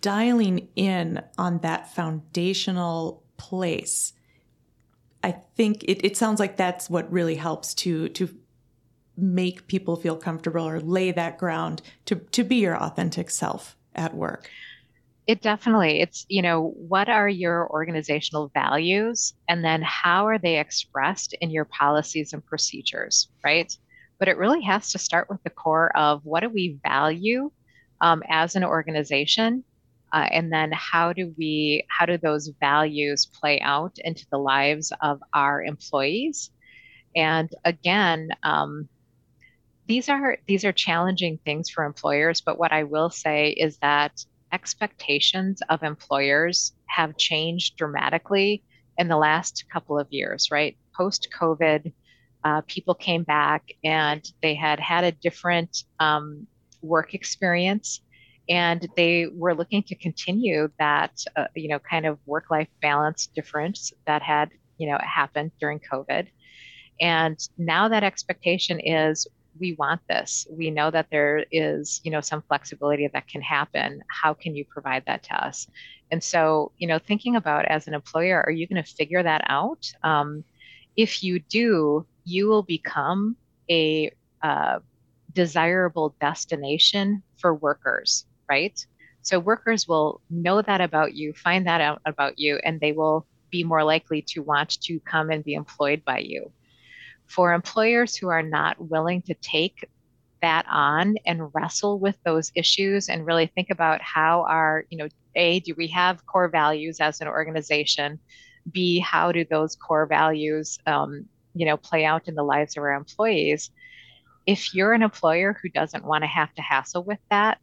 dialing 0.01 0.67
in 0.75 1.21
on 1.37 1.59
that 1.59 1.93
foundational 1.93 3.23
place, 3.37 4.11
I 5.23 5.31
think 5.31 5.84
it, 5.84 6.05
it 6.05 6.17
sounds 6.17 6.39
like 6.39 6.57
that's 6.57 6.89
what 6.89 7.12
really 7.12 7.36
helps 7.36 7.73
to 7.75 8.10
to 8.10 8.29
make 9.17 9.67
people 9.67 9.95
feel 9.95 10.15
comfortable 10.15 10.67
or 10.67 10.79
lay 10.79 11.12
that 11.12 11.38
ground 11.38 11.81
to 12.05 12.15
to 12.15 12.43
be 12.43 12.55
your 12.55 12.75
authentic 12.75 13.29
self 13.29 13.77
at 13.95 14.15
work. 14.15 14.49
It 15.27 15.41
definitely, 15.41 16.01
it's, 16.01 16.25
you 16.29 16.41
know, 16.41 16.73
what 16.75 17.07
are 17.07 17.29
your 17.29 17.69
organizational 17.69 18.51
values? 18.53 19.34
And 19.47 19.63
then 19.63 19.81
how 19.84 20.27
are 20.27 20.39
they 20.39 20.60
expressed 20.60 21.34
in 21.39 21.51
your 21.51 21.65
policies 21.65 22.34
and 22.34 22.43
procedures, 22.43 23.29
right? 23.43 23.71
But 24.17 24.27
it 24.27 24.38
really 24.38 24.62
has 24.63 24.91
to 24.91 24.99
start 24.99 25.29
with 25.29 25.41
the 25.43 25.51
core 25.51 25.95
of 25.95 26.21
what 26.25 26.41
do 26.41 26.49
we 26.49 26.79
value 26.84 27.51
um, 28.01 28.23
as 28.29 28.55
an 28.55 28.63
organization? 28.63 29.63
Uh, 30.13 30.28
and 30.32 30.52
then 30.52 30.71
how 30.74 31.13
do 31.13 31.34
we, 31.38 31.86
how 31.89 32.06
do 32.06 32.17
those 32.17 32.52
values 32.60 33.26
play 33.26 33.60
out 33.62 33.97
into 34.00 34.26
the 34.32 34.38
lives 34.38 34.91
of 35.02 35.21
our 35.34 35.63
employees? 35.63 36.52
And 37.15 37.50
again, 37.65 38.30
um, 38.43 38.89
these 39.88 40.10
are 40.10 40.38
these 40.47 40.63
are 40.63 40.71
challenging 40.71 41.38
things 41.43 41.69
for 41.69 41.84
employers 41.84 42.39
but 42.39 42.58
what 42.58 42.71
i 42.71 42.84
will 42.84 43.10
say 43.10 43.50
is 43.50 43.78
that 43.80 44.24
expectations 44.52 45.62
of 45.69 45.84
employers 45.84 46.74
have 46.88 47.17
changed 47.17 47.78
dramatically 47.78 48.63
in 48.97 49.08
the 49.08 49.17
last 49.17 49.65
couple 49.71 49.97
of 49.97 50.08
years, 50.12 50.52
right? 50.52 50.78
Post 50.95 51.30
COVID, 51.39 51.91
uh, 52.43 52.62
people 52.67 52.93
came 52.93 53.24
back 53.24 53.71
and 53.84 54.24
they 54.41 54.56
had 54.56 54.80
had 54.80 55.04
a 55.04 55.12
different 55.12 55.84
um, 56.00 56.47
work 56.82 57.13
experience 57.13 58.02
and 58.49 58.88
they 58.95 59.27
were 59.34 59.56
looking 59.56 59.84
to 59.84 59.95
continue 59.95 60.69
that 60.80 61.23
uh, 61.36 61.45
you 61.56 61.69
know 61.69 61.80
kind 61.80 62.06
of 62.06 62.17
work 62.25 62.49
life 62.49 62.67
balance 62.82 63.27
difference 63.27 63.93
that 64.06 64.21
had 64.21 64.49
you 64.77 64.89
know 64.89 64.97
happened 65.01 65.51
during 65.60 65.80
covid 65.80 66.27
and 66.99 67.38
now 67.58 67.88
that 67.88 68.04
expectation 68.04 68.80
is 68.80 69.27
we 69.60 69.73
want 69.73 70.01
this. 70.08 70.47
We 70.49 70.71
know 70.71 70.91
that 70.91 71.08
there 71.12 71.45
is, 71.51 72.01
you 72.04 72.12
know, 72.12 72.21
some 72.21 72.41
flexibility 72.41 73.10
that 73.12 73.27
can 73.27 73.41
happen. 73.41 74.01
How 74.08 74.34
can 74.34 74.56
you 74.56 74.65
provide 74.65 75.04
that 75.08 75.23
to 75.23 75.45
us? 75.45 75.67
And 76.10 76.23
so, 76.23 76.71
you 76.77 76.88
know, 76.88 76.99
thinking 76.99 77.36
about 77.36 77.65
as 77.65 77.88
an 77.88 77.93
employer, 77.93 78.43
are 78.45 78.51
you 78.51 78.67
going 78.67 78.82
to 78.82 78.89
figure 78.89 79.23
that 79.23 79.43
out? 79.47 79.91
Um, 80.04 80.43
if 80.95 81.23
you 81.23 81.39
do, 81.39 82.06
you 82.23 82.47
will 82.47 82.63
become 82.63 83.36
a 83.69 84.12
uh, 84.41 84.80
desirable 85.34 86.15
destination 86.19 87.23
for 87.38 87.54
workers, 87.54 88.25
right? 88.51 88.77
So 89.21 89.39
workers 89.39 89.87
will 89.87 90.21
know 90.29 90.61
that 90.61 90.81
about 90.81 91.13
you, 91.13 91.33
find 91.33 91.65
that 91.67 91.81
out 91.81 92.01
about 92.05 92.33
you, 92.43 92.59
and 92.65 92.79
they 92.79 92.91
will 92.91 93.25
be 93.49 93.63
more 93.63 93.83
likely 93.83 94.21
to 94.31 94.41
want 94.41 94.69
to 94.81 94.99
come 95.01 95.29
and 95.29 95.43
be 95.43 95.53
employed 95.53 96.03
by 96.05 96.19
you 96.19 96.51
for 97.31 97.53
employers 97.53 98.15
who 98.17 98.27
are 98.27 98.43
not 98.43 98.75
willing 98.77 99.21
to 99.21 99.33
take 99.35 99.87
that 100.41 100.65
on 100.69 101.15
and 101.25 101.49
wrestle 101.53 101.97
with 101.97 102.17
those 102.25 102.51
issues 102.55 103.07
and 103.07 103.25
really 103.25 103.47
think 103.47 103.69
about 103.69 104.01
how 104.01 104.41
are, 104.49 104.83
you 104.89 104.97
know, 104.97 105.07
A, 105.35 105.61
do 105.61 105.73
we 105.77 105.87
have 105.87 106.25
core 106.25 106.49
values 106.49 106.99
as 106.99 107.21
an 107.21 107.29
organization? 107.29 108.19
B, 108.69 108.99
how 108.99 109.31
do 109.31 109.45
those 109.45 109.77
core 109.77 110.07
values, 110.07 110.77
um, 110.85 111.25
you 111.53 111.65
know, 111.65 111.77
play 111.77 112.03
out 112.03 112.27
in 112.27 112.35
the 112.35 112.43
lives 112.43 112.75
of 112.75 112.83
our 112.83 112.93
employees? 112.93 113.71
If 114.45 114.73
you're 114.73 114.93
an 114.93 115.03
employer 115.03 115.57
who 115.61 115.69
doesn't 115.69 116.03
want 116.03 116.23
to 116.23 116.27
have 116.27 116.53
to 116.55 116.61
hassle 116.61 117.03
with 117.05 117.19
that, 117.29 117.59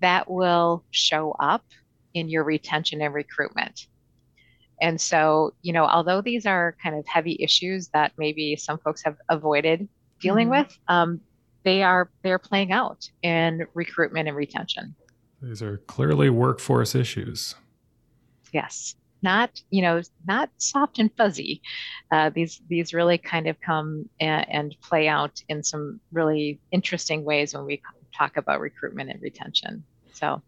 that 0.00 0.30
will 0.30 0.84
show 0.90 1.34
up 1.40 1.64
in 2.14 2.28
your 2.28 2.44
retention 2.44 3.00
and 3.02 3.14
recruitment. 3.14 3.86
And 4.80 5.00
so, 5.00 5.54
you 5.62 5.72
know, 5.72 5.84
although 5.84 6.20
these 6.20 6.46
are 6.46 6.76
kind 6.82 6.96
of 6.96 7.06
heavy 7.06 7.36
issues 7.40 7.88
that 7.88 8.12
maybe 8.18 8.56
some 8.56 8.78
folks 8.78 9.02
have 9.04 9.16
avoided 9.28 9.88
dealing 10.20 10.48
mm-hmm. 10.48 10.62
with, 10.62 10.78
um, 10.88 11.20
they 11.64 11.82
are 11.82 12.10
they're 12.22 12.38
playing 12.38 12.72
out 12.72 13.08
in 13.22 13.66
recruitment 13.74 14.28
and 14.28 14.36
retention. 14.36 14.94
These 15.40 15.62
are 15.62 15.78
clearly 15.86 16.30
workforce 16.30 16.94
issues. 16.94 17.54
Yes, 18.52 18.94
not 19.22 19.62
you 19.70 19.82
know 19.82 20.02
not 20.26 20.50
soft 20.58 20.98
and 20.98 21.10
fuzzy. 21.16 21.62
Uh, 22.10 22.30
these 22.30 22.60
these 22.68 22.94
really 22.94 23.18
kind 23.18 23.46
of 23.46 23.60
come 23.60 24.08
and, 24.20 24.46
and 24.50 24.76
play 24.82 25.08
out 25.08 25.42
in 25.48 25.62
some 25.62 26.00
really 26.12 26.60
interesting 26.70 27.24
ways 27.24 27.54
when 27.54 27.64
we 27.64 27.80
talk 28.16 28.36
about 28.36 28.60
recruitment 28.60 29.10
and 29.10 29.20
retention. 29.22 29.84
So. 30.12 30.42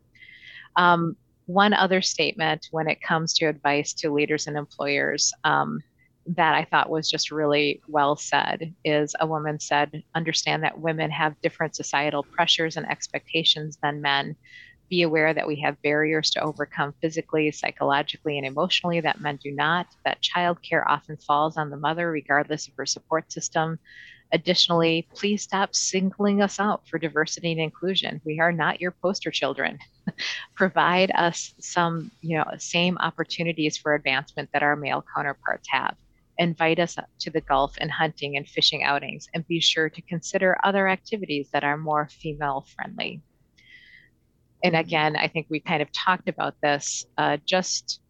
Um, 0.77 1.17
one 1.47 1.73
other 1.73 2.03
statement 2.03 2.69
when 2.73 2.89
it 2.89 3.01
comes 3.01 3.33
to 3.35 3.47
advice 3.47 3.93
to 3.95 4.13
leaders 4.13 4.47
and 4.47 4.57
employers 4.57 5.33
um, 5.45 5.81
that 6.27 6.55
I 6.55 6.65
thought 6.65 6.91
was 6.91 7.09
just 7.09 7.31
really 7.31 7.81
well 7.89 8.17
said 8.17 8.75
is 8.85 9.15
a 9.21 9.27
woman 9.27 9.61
said, 9.61 10.03
understand 10.15 10.65
that 10.65 10.81
women 10.81 11.11
have 11.11 11.41
different 11.41 11.77
societal 11.77 12.25
pressures 12.25 12.77
and 12.77 12.89
expectations 12.91 13.79
than 13.81 14.03
men. 14.03 14.35
Be 14.89 15.03
aware 15.03 15.33
that 15.35 15.47
we 15.47 15.57
have 15.61 15.81
barriers 15.83 16.31
to 16.31 16.41
overcome 16.41 16.95
physically, 17.01 17.51
psychologically, 17.53 18.39
and 18.39 18.47
emotionally 18.47 19.01
that 19.01 19.21
men 19.21 19.39
do 19.43 19.53
not, 19.53 19.87
that 20.05 20.23
childcare 20.23 20.85
often 20.87 21.17
falls 21.17 21.57
on 21.57 21.71
the 21.71 21.77
mother 21.77 22.11
regardless 22.11 22.67
of 22.67 22.75
her 22.77 22.87
support 22.87 23.31
system, 23.31 23.79
Additionally, 24.33 25.07
please 25.15 25.43
stop 25.43 25.75
singling 25.75 26.43
us 26.43 26.59
out 26.59 26.87
for 26.89 26.99
diversity 26.99 27.53
and 27.53 27.61
inclusion. 27.61 28.21
We 28.25 28.41
are 28.41 28.53
not 28.53 28.81
your 28.81 28.91
poster 28.91 29.31
children. 29.31 29.79
Provide 30.55 31.13
us 31.15 31.55
some, 31.61 32.11
you 32.23 32.37
know, 32.37 32.45
same 32.59 32.99
opportunities 32.99 33.77
for 33.77 33.95
advancement 33.95 34.51
that 34.53 34.65
our 34.65 34.75
male 34.75 35.05
counterparts 35.15 35.69
have. 35.71 35.97
invite 36.39 36.79
us 36.79 36.97
to 37.21 37.31
the 37.31 37.41
Gulf 37.41 37.77
and 37.81 37.91
hunting 37.91 38.37
and 38.37 38.47
fishing 38.47 38.83
outings, 38.83 39.27
and 39.33 39.47
be 39.47 39.61
sure 39.61 39.89
to 39.89 40.03
consider 40.03 40.59
other 40.65 40.87
activities 40.89 41.49
that 41.53 41.65
are 41.65 41.79
more 41.79 42.09
female 42.11 42.67
friendly. 42.75 43.23
And 44.63 44.75
mm-hmm. 44.75 44.81
again, 44.81 45.17
I 45.17 45.29
think 45.29 45.47
we 45.49 45.61
kind 45.61 45.83
of 45.83 45.91
talked 45.93 46.29
about 46.29 46.61
this 46.61 47.07
uh, 47.17 47.39
just 47.47 48.01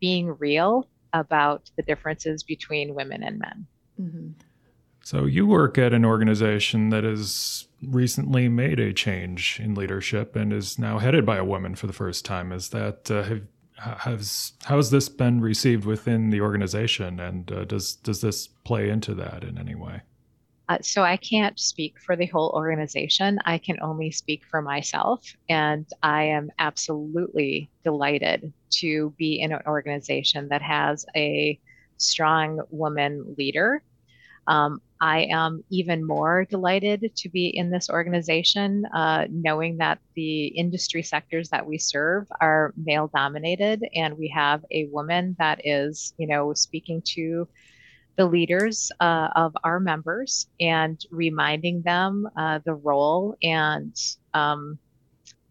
being 0.00 0.36
real 0.38 0.88
about 1.12 1.70
the 1.76 1.82
differences 1.84 2.42
between 2.42 2.94
women 2.94 3.22
and 3.22 3.38
men. 3.38 3.66
Mm-hmm. 4.00 4.28
So, 5.04 5.26
you 5.26 5.46
work 5.46 5.76
at 5.76 5.92
an 5.92 6.04
organization 6.04 6.88
that 6.88 7.04
has 7.04 7.66
recently 7.82 8.48
made 8.48 8.80
a 8.80 8.92
change 8.92 9.60
in 9.62 9.74
leadership 9.74 10.34
and 10.34 10.52
is 10.52 10.78
now 10.78 10.98
headed 10.98 11.26
by 11.26 11.36
a 11.36 11.44
woman 11.44 11.74
for 11.74 11.86
the 11.86 11.92
first 11.92 12.24
time. 12.24 12.52
Is 12.52 12.70
that 12.70 13.10
uh, 13.10 13.22
have, 13.24 13.42
has 13.76 14.52
how 14.64 14.76
has 14.76 14.90
this 14.90 15.10
been 15.10 15.40
received 15.40 15.84
within 15.84 16.30
the 16.30 16.40
organization, 16.40 17.20
and 17.20 17.52
uh, 17.52 17.64
does 17.64 17.96
does 17.96 18.22
this 18.22 18.46
play 18.46 18.88
into 18.88 19.14
that 19.14 19.44
in 19.44 19.58
any 19.58 19.74
way? 19.74 20.00
Uh, 20.68 20.78
so 20.80 21.02
I 21.02 21.18
can't 21.18 21.58
speak 21.60 22.00
for 22.00 22.16
the 22.16 22.26
whole 22.26 22.50
organization. 22.54 23.38
I 23.44 23.58
can 23.58 23.76
only 23.82 24.10
speak 24.10 24.42
for 24.50 24.62
myself, 24.62 25.34
and 25.50 25.86
I 26.02 26.24
am 26.24 26.50
absolutely 26.58 27.70
delighted 27.82 28.52
to 28.80 29.12
be 29.18 29.40
in 29.40 29.52
an 29.52 29.60
organization 29.66 30.48
that 30.48 30.62
has 30.62 31.04
a 31.14 31.60
strong 31.98 32.60
woman 32.70 33.34
leader. 33.36 33.82
Um, 34.46 34.80
I 35.04 35.28
am 35.30 35.62
even 35.68 36.02
more 36.02 36.46
delighted 36.48 37.14
to 37.14 37.28
be 37.28 37.48
in 37.48 37.70
this 37.70 37.90
organization, 37.90 38.86
uh, 38.86 39.26
knowing 39.30 39.76
that 39.76 39.98
the 40.16 40.46
industry 40.46 41.02
sectors 41.02 41.50
that 41.50 41.66
we 41.66 41.76
serve 41.76 42.26
are 42.40 42.72
male 42.74 43.10
dominated, 43.14 43.84
and 43.94 44.16
we 44.16 44.32
have 44.34 44.64
a 44.70 44.86
woman 44.86 45.36
that 45.38 45.60
is, 45.62 46.14
you 46.16 46.26
know, 46.26 46.54
speaking 46.54 47.02
to 47.16 47.46
the 48.16 48.24
leaders 48.24 48.90
uh, 48.98 49.28
of 49.36 49.54
our 49.62 49.78
members 49.78 50.46
and 50.58 50.98
reminding 51.10 51.82
them 51.82 52.26
uh, 52.38 52.60
the 52.64 52.74
role 52.74 53.36
and 53.42 53.94
um, 54.32 54.78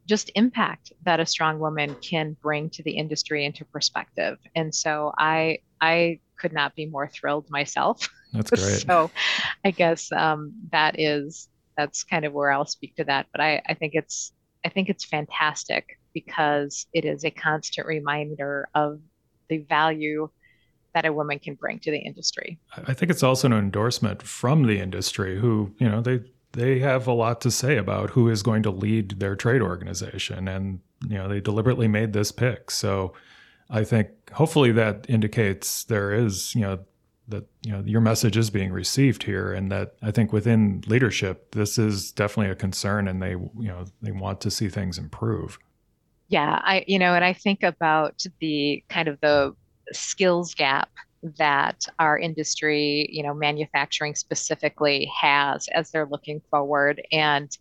just 0.08 0.32
impact 0.34 0.94
that 1.06 1.20
a 1.20 1.28
strong 1.28 1.60
woman 1.60 1.96
can 2.02 2.36
bring 2.42 2.72
to 2.72 2.82
the 2.82 2.98
industry 2.98 3.46
into 3.46 3.66
perspective. 3.66 4.39
And 4.56 4.74
so 4.74 5.13
I 5.16 5.60
I 5.80 6.22
could 6.39 6.54
not 6.54 6.74
be 6.76 6.88
more 6.88 7.08
thrilled 7.08 7.52
myself. 7.52 8.10
That's 8.34 8.50
great. 8.62 8.86
so 8.88 9.12
I 9.63 9.72
guess 9.72 10.12
um, 10.12 10.54
that 10.72 11.00
is 11.00 11.50
that's 11.78 12.04
kind 12.04 12.26
of 12.26 12.34
where 12.34 12.52
I'll 12.52 12.65
speak 12.65 12.96
to 12.98 13.04
that. 13.06 13.28
But 13.32 13.41
I, 13.41 13.62
I 13.67 13.74
think 13.74 13.93
it's 13.96 14.34
I 14.65 14.69
think 14.69 14.89
it's 14.89 15.06
fantastic 15.06 16.00
because 16.13 16.86
it 16.93 17.06
is 17.06 17.26
a 17.26 17.32
constant 17.32 17.88
reminder 17.88 18.67
of 18.76 19.00
the 19.50 19.60
value 19.60 20.30
that 20.93 21.06
a 21.06 21.13
woman 21.13 21.39
can 21.39 21.56
bring 21.56 21.80
to 21.80 21.91
the 21.91 21.98
industry. 21.98 22.60
I 22.88 22.93
think 22.93 23.10
it's 23.10 23.24
also 23.24 23.48
an 23.48 23.54
endorsement 23.54 24.22
from 24.22 24.67
the 24.67 24.80
industry 24.80 25.39
who, 25.39 25.74
you 25.80 25.89
know, 25.89 26.02
they 26.02 26.22
they 26.54 26.80
have 26.80 27.08
a 27.08 27.13
lot 27.13 27.41
to 27.41 27.52
say 27.52 27.78
about 27.78 28.12
who 28.12 28.30
is 28.30 28.43
going 28.43 28.62
to 28.63 28.69
lead 28.69 29.19
their 29.19 29.36
trade 29.36 29.62
organization 29.62 30.48
and 30.48 30.80
you 31.08 31.17
know, 31.17 31.28
they 31.28 31.41
deliberately 31.41 31.88
made 31.88 32.13
this 32.13 32.32
pick. 32.32 32.72
So 32.72 33.13
I 33.69 33.84
think 33.84 34.08
hopefully 34.32 34.72
that 34.74 35.06
indicates 35.10 35.84
there 35.84 36.13
is, 36.13 36.54
you 36.56 36.62
know, 36.62 36.80
that 37.28 37.46
you 37.62 37.72
know 37.72 37.84
your 37.86 38.02
message 38.02 38.36
is 38.36 38.50
being 38.50 38.72
received 38.72 39.24
here 39.24 39.54
and 39.54 39.72
that 39.72 39.96
I 40.02 40.12
think 40.12 40.34
within 40.34 40.84
leadership 40.88 41.52
this 41.52 41.78
is 41.78 42.12
definitely 42.12 42.52
a 42.52 42.56
concern 42.56 43.08
and 43.08 43.22
they 43.22 43.32
you 43.32 43.68
know 43.68 43.86
they 44.02 44.12
want 44.12 44.42
to 44.42 44.52
see 44.52 44.70
things 44.70 44.98
improve. 44.98 45.58
Yeah, 46.28 46.62
I 46.64 46.84
you 46.88 47.00
know 47.00 47.14
and 47.14 47.24
I 47.24 47.34
think 47.34 47.64
about 47.64 48.24
the 48.40 48.84
kind 48.90 49.08
of 49.08 49.20
the 49.22 49.56
skills 49.92 50.54
gap 50.54 50.90
that 51.38 51.86
our 52.00 52.18
industry, 52.18 53.08
you 53.12 53.24
know, 53.24 53.34
manufacturing 53.34 54.16
specifically 54.16 55.10
has 55.20 55.68
as 55.70 55.90
they're 55.90 56.06
looking 56.06 56.42
forward. 56.50 57.02
And 57.12 57.56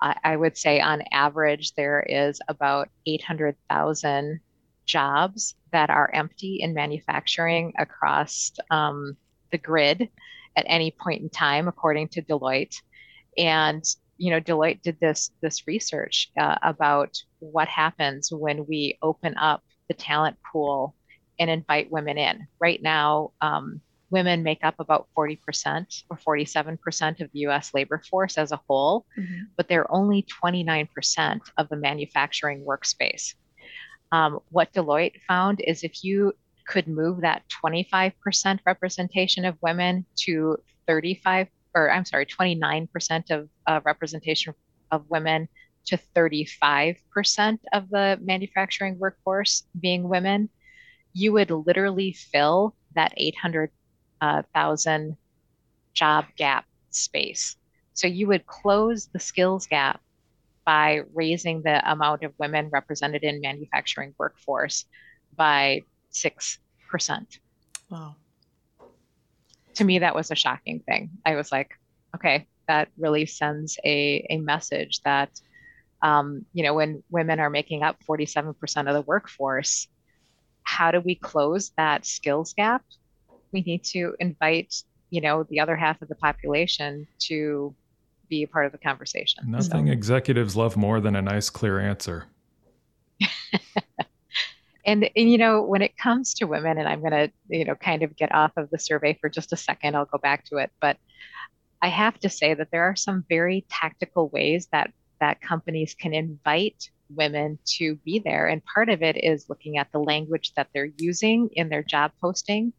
I, 0.00 0.16
I 0.24 0.36
would 0.36 0.56
say 0.56 0.80
on 0.80 1.02
average, 1.12 1.74
there 1.74 2.00
is 2.00 2.40
about 2.48 2.90
800,000 3.06 4.40
jobs 4.86 5.54
that 5.72 5.90
are 5.90 6.10
empty 6.12 6.58
in 6.60 6.74
manufacturing 6.74 7.72
across 7.78 8.52
um, 8.70 9.16
the 9.50 9.58
grid 9.58 10.08
at 10.56 10.64
any 10.68 10.90
point 10.90 11.22
in 11.22 11.30
time, 11.30 11.68
according 11.68 12.08
to 12.08 12.22
Deloitte. 12.22 12.76
And 13.38 13.84
you 14.18 14.30
know, 14.30 14.40
Deloitte 14.40 14.82
did 14.82 15.00
this 15.00 15.30
this 15.40 15.66
research 15.66 16.30
uh, 16.38 16.56
about 16.62 17.16
what 17.40 17.68
happens 17.68 18.30
when 18.30 18.66
we 18.66 18.98
open 19.02 19.36
up 19.36 19.62
the 19.88 19.94
talent 19.94 20.36
pool 20.50 20.94
and 21.38 21.50
invite 21.50 21.90
women 21.90 22.18
in. 22.18 22.46
Right 22.60 22.80
now, 22.80 23.32
um, 23.40 23.80
women 24.10 24.42
make 24.42 24.62
up 24.62 24.76
about 24.78 25.08
40% 25.16 26.04
or 26.10 26.36
47% 26.36 27.20
of 27.20 27.30
the 27.32 27.40
US 27.40 27.72
labor 27.74 28.00
force 28.10 28.38
as 28.38 28.52
a 28.52 28.60
whole, 28.68 29.06
mm-hmm. 29.18 29.44
but 29.56 29.66
they're 29.68 29.92
only 29.92 30.24
29% 30.44 31.40
of 31.56 31.68
the 31.68 31.76
manufacturing 31.76 32.64
workspace. 32.64 33.34
Um, 34.12 34.40
what 34.50 34.72
Deloitte 34.72 35.20
found 35.26 35.60
is 35.66 35.82
if 35.82 36.04
you 36.04 36.34
could 36.68 36.86
move 36.86 37.22
that 37.22 37.42
25% 37.64 38.60
representation 38.64 39.44
of 39.44 39.56
women 39.60 40.06
to 40.20 40.56
35 40.86 41.48
or 41.74 41.90
I'm 41.90 42.04
sorry, 42.04 42.26
29% 42.26 43.30
of 43.30 43.48
uh, 43.66 43.80
representation 43.84 44.54
of 44.90 45.08
women 45.08 45.48
to 45.86 45.98
35% 46.14 47.58
of 47.72 47.88
the 47.90 48.18
manufacturing 48.22 48.98
workforce 48.98 49.64
being 49.80 50.08
women, 50.08 50.48
you 51.12 51.32
would 51.32 51.50
literally 51.50 52.12
fill 52.12 52.74
that 52.94 53.12
800,000 53.16 53.72
uh, 54.20 55.14
job 55.94 56.24
gap 56.36 56.64
space. 56.90 57.56
So 57.94 58.06
you 58.06 58.26
would 58.28 58.46
close 58.46 59.08
the 59.12 59.18
skills 59.18 59.66
gap 59.66 60.00
by 60.64 61.00
raising 61.14 61.62
the 61.62 61.90
amount 61.90 62.22
of 62.22 62.32
women 62.38 62.68
represented 62.72 63.22
in 63.22 63.40
manufacturing 63.40 64.14
workforce 64.18 64.84
by 65.36 65.82
6%. 66.12 66.58
Wow. 67.90 68.16
To 69.74 69.84
me, 69.84 70.00
that 70.00 70.14
was 70.14 70.30
a 70.30 70.36
shocking 70.36 70.80
thing. 70.80 71.10
I 71.24 71.34
was 71.34 71.50
like, 71.50 71.70
okay, 72.14 72.46
that 72.68 72.88
really 72.98 73.26
sends 73.26 73.78
a, 73.84 74.26
a 74.30 74.38
message 74.38 75.00
that, 75.04 75.30
um, 76.02 76.44
you 76.52 76.62
know, 76.62 76.74
when 76.74 77.02
women 77.10 77.40
are 77.40 77.50
making 77.50 77.82
up 77.82 77.96
47% 78.08 78.54
of 78.88 78.94
the 78.94 79.02
workforce, 79.02 79.88
how 80.64 80.90
do 80.90 81.00
we 81.00 81.14
close 81.14 81.72
that 81.76 82.06
skills 82.06 82.54
gap? 82.54 82.84
We 83.52 83.62
need 83.62 83.84
to 83.84 84.14
invite, 84.20 84.74
you 85.10 85.20
know, 85.20 85.44
the 85.44 85.60
other 85.60 85.76
half 85.76 86.00
of 86.02 86.08
the 86.08 86.14
population 86.14 87.06
to 87.20 87.74
be 88.32 88.42
a 88.44 88.48
part 88.48 88.64
of 88.64 88.72
the 88.72 88.78
conversation. 88.78 89.44
Nothing 89.46 89.88
so. 89.88 89.92
executives 89.92 90.56
love 90.56 90.74
more 90.74 91.00
than 91.00 91.14
a 91.14 91.20
nice, 91.20 91.50
clear 91.50 91.78
answer. 91.78 92.24
and, 94.86 95.10
and, 95.14 95.30
you 95.30 95.36
know, 95.36 95.60
when 95.60 95.82
it 95.82 95.98
comes 95.98 96.32
to 96.34 96.46
women, 96.46 96.78
and 96.78 96.88
I'm 96.88 97.00
going 97.00 97.12
to, 97.12 97.30
you 97.50 97.66
know, 97.66 97.74
kind 97.74 98.02
of 98.02 98.16
get 98.16 98.34
off 98.34 98.52
of 98.56 98.70
the 98.70 98.78
survey 98.78 99.18
for 99.20 99.28
just 99.28 99.52
a 99.52 99.56
second, 99.56 99.94
I'll 99.96 100.06
go 100.06 100.16
back 100.16 100.46
to 100.46 100.56
it. 100.56 100.70
But 100.80 100.96
I 101.82 101.88
have 101.88 102.18
to 102.20 102.30
say 102.30 102.54
that 102.54 102.70
there 102.72 102.84
are 102.84 102.96
some 102.96 103.22
very 103.28 103.66
tactical 103.68 104.30
ways 104.30 104.66
that 104.72 104.90
that 105.20 105.42
companies 105.42 105.94
can 105.94 106.14
invite 106.14 106.90
women 107.10 107.58
to 107.64 107.96
be 107.96 108.18
there. 108.18 108.48
And 108.48 108.62
part 108.64 108.88
of 108.88 109.02
it 109.02 109.22
is 109.22 109.50
looking 109.50 109.76
at 109.76 109.92
the 109.92 110.00
language 110.00 110.54
that 110.56 110.68
they're 110.72 110.90
using 110.96 111.50
in 111.52 111.68
their 111.68 111.82
job 111.82 112.12
posting. 112.20 112.72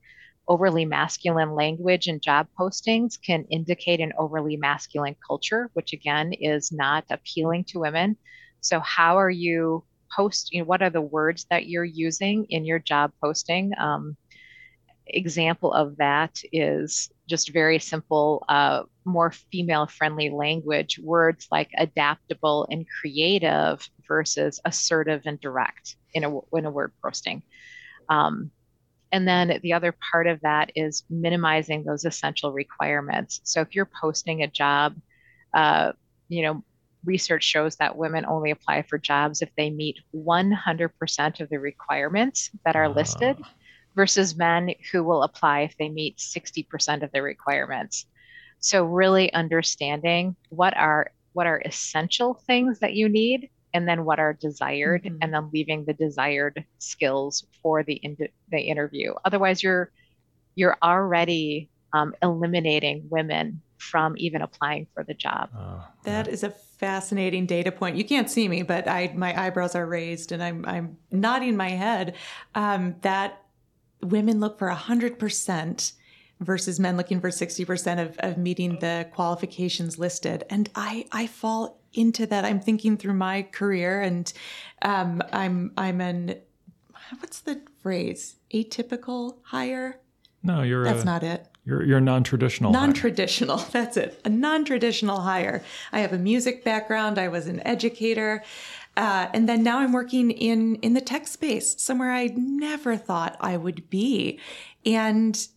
Overly 0.48 0.86
masculine 0.86 1.56
language 1.56 2.08
in 2.08 2.20
job 2.20 2.48
postings 2.60 3.18
can 3.22 3.46
indicate 3.46 4.02
an 4.02 4.12
overly 4.18 4.58
masculine 4.58 5.16
culture, 5.26 5.70
which 5.74 5.94
again 5.94 6.34
is 6.34 6.72
not 6.72 7.06
appealing 7.10 7.64
to 7.66 7.80
women. 7.80 8.18
So, 8.60 8.80
how 8.80 9.18
are 9.18 9.30
you 9.30 9.86
post? 10.16 10.54
You 10.54 10.62
know, 10.62 10.66
what 10.66 10.82
are 10.82 10.90
the 10.90 11.02
words 11.02 11.46
that 11.50 11.68
you're 11.68 11.84
using 11.86 12.46
in 12.50 12.66
your 12.66 12.80
job 12.80 13.12
posting? 13.22 13.72
Um, 13.78 14.18
example 15.08 15.74
of 15.74 15.98
that 15.98 16.40
is 16.52 17.12
just 17.28 17.52
very 17.52 17.80
simple, 17.80 18.46
uh, 18.50 18.84
more 19.06 19.32
female 19.52 19.88
friendly 19.88 20.30
language, 20.30 21.00
words 21.00 21.48
like 21.52 21.70
adaptable 21.78 22.68
and 22.70 22.86
creative 23.02 23.88
versus 24.08 24.60
assertive 24.66 25.22
and 25.26 25.40
direct 25.40 25.96
in 26.14 26.24
a, 26.24 26.40
in 26.54 26.66
a 26.66 26.72
word 26.72 26.92
posting. 27.02 27.44
Um, 28.10 28.52
and 29.14 29.26
then 29.26 29.60
the 29.64 29.72
other 29.72 29.96
part 30.12 30.28
of 30.28 30.42
that 30.42 30.72
is 30.76 31.04
minimizing 31.10 31.86
those 31.86 32.04
essential 32.04 32.52
requirements. 32.52 33.40
So 33.46 33.62
if 33.62 33.74
you're 33.74 33.90
posting 34.02 34.44
a 34.44 34.48
job, 34.48 34.96
uh, 35.54 35.94
you 36.28 36.42
know, 36.42 36.64
research 37.06 37.44
shows 37.46 37.78
that 37.78 37.96
women 37.96 38.26
only 38.26 38.52
apply 38.52 38.82
for 38.82 38.98
jobs 38.98 39.42
if 39.42 39.50
they 39.56 39.70
meet 39.70 40.00
100% 40.14 41.40
of 41.40 41.50
the 41.50 41.60
requirements 41.60 42.50
that 42.66 42.76
are 42.76 42.90
listed. 42.90 43.38
Uh 43.40 43.48
versus 43.96 44.36
men 44.36 44.74
who 44.92 45.04
will 45.04 45.24
apply 45.24 45.62
if 45.62 45.76
they 45.78 45.90
meet 45.90 46.18
60% 46.18 47.04
of 47.04 47.12
the 47.12 47.22
requirements. 47.22 48.06
So 48.60 48.86
really 48.86 49.34
understanding 49.34 50.36
what 50.50 50.76
are 50.78 51.12
what 51.34 51.48
are 51.48 51.62
essential 51.66 52.36
things 52.46 52.80
that 52.80 52.94
you 52.94 53.10
need 53.10 53.50
and 53.74 53.88
then 53.88 54.06
what 54.06 54.20
are 54.20 54.34
desired 54.34 55.04
mm-hmm. 55.04 55.18
and 55.22 55.34
then 55.34 55.50
leaving 55.54 55.86
the 55.86 55.94
desired 55.94 56.66
skills 56.80 57.46
for 57.62 57.84
the 57.84 57.96
in- 57.96 58.18
the 58.52 58.60
interview. 58.60 59.14
Otherwise 59.26 59.64
you're 59.64 59.92
you're 60.56 60.78
already 60.84 61.70
um, 61.94 62.14
eliminating 62.22 63.08
women 63.10 63.62
from 63.78 64.16
even 64.18 64.42
applying 64.42 64.88
for 64.94 65.04
the 65.04 65.14
job. 65.14 65.50
That 66.04 66.28
is 66.28 66.44
a 66.44 66.50
fascinating 66.50 67.46
data 67.46 67.72
point. 67.72 67.98
You 67.98 68.06
can't 68.06 68.30
see 68.30 68.48
me, 68.48 68.64
but 68.64 68.88
I 68.88 69.12
my 69.16 69.40
eyebrows 69.40 69.76
are 69.76 69.86
raised 69.86 70.32
and 70.32 70.44
I'm 70.44 70.66
I'm 70.66 70.98
nodding 71.12 71.58
my 71.58 71.70
head. 71.70 72.16
Um, 72.56 72.96
that 73.02 73.42
women 74.02 74.40
look 74.40 74.60
for 74.60 74.70
hundred 74.70 75.20
percent 75.20 75.94
versus 76.44 76.80
men 76.80 76.98
looking 76.98 77.20
for 77.20 77.30
60% 77.30 78.02
of, 78.02 78.18
of 78.20 78.38
meeting 78.38 78.80
the 78.80 79.08
qualifications 79.14 79.98
listed. 79.98 80.44
And 80.50 80.70
I, 80.76 81.06
I 81.12 81.28
fall 81.28 81.80
into 81.94 82.26
that. 82.28 82.46
I'm 82.46 82.60
thinking 82.60 82.98
through 82.98 83.14
my 83.14 83.44
career 83.44 84.02
and 84.02 84.32
um, 84.82 85.22
I'm, 85.32 85.72
I'm 85.78 86.02
an, 86.02 86.36
what's 87.20 87.42
the 87.42 87.62
phrase? 87.82 88.36
Atypical 88.54 89.38
hire? 89.44 90.00
No, 90.44 90.62
you're. 90.62 90.84
That's 90.84 91.04
a, 91.04 91.06
not 91.06 91.24
it. 91.24 91.48
You're 91.66 91.84
you're 91.84 92.02
non-traditional. 92.02 92.72
Non-traditional. 92.72 93.58
Hire. 93.58 93.70
That's 93.72 93.98
it. 93.98 94.22
A 94.26 94.30
non-traditional 94.30 95.22
hire. 95.22 95.64
I 95.92 96.00
have 96.00 96.12
a 96.12 96.18
music 96.18 96.64
background. 96.64 97.18
I 97.18 97.30
was 97.30 97.48
an 97.48 97.66
educator, 97.66 98.44
uh, 98.98 99.28
and 99.34 99.48
then 99.48 99.64
now 99.64 99.80
I'm 99.80 99.94
working 99.94 100.32
in 100.32 100.76
in 100.76 100.94
the 100.94 101.02
tech 101.02 101.28
space, 101.28 101.82
somewhere 101.82 102.12
I 102.12 102.28
never 102.36 102.98
thought 102.98 103.38
I 103.40 103.56
would 103.56 103.90
be. 103.90 104.40
And 104.86 105.48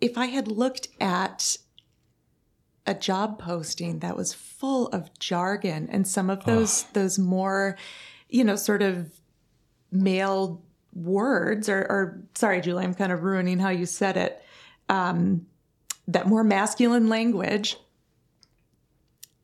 if 0.00 0.16
I 0.16 0.26
had 0.26 0.48
looked 0.48 0.88
at 1.00 1.58
a 2.88 2.94
job 2.94 3.38
posting 3.38 3.98
that 3.98 4.16
was 4.16 4.32
full 4.32 4.88
of 4.88 5.16
jargon 5.18 5.88
and 5.92 6.08
some 6.08 6.30
of 6.30 6.44
those 6.46 6.84
oh. 6.84 6.88
those 6.94 7.18
more, 7.18 7.76
you 8.30 8.42
know, 8.42 8.56
sort 8.56 8.80
of 8.80 9.12
male 9.92 10.62
words 10.94 11.68
or, 11.68 11.80
or 11.80 12.22
sorry, 12.34 12.62
Julie, 12.62 12.84
I'm 12.84 12.94
kind 12.94 13.12
of 13.12 13.22
ruining 13.22 13.58
how 13.58 13.68
you 13.68 13.84
said 13.84 14.16
it. 14.16 14.42
Um, 14.88 15.46
that 16.06 16.26
more 16.26 16.42
masculine 16.42 17.10
language. 17.10 17.76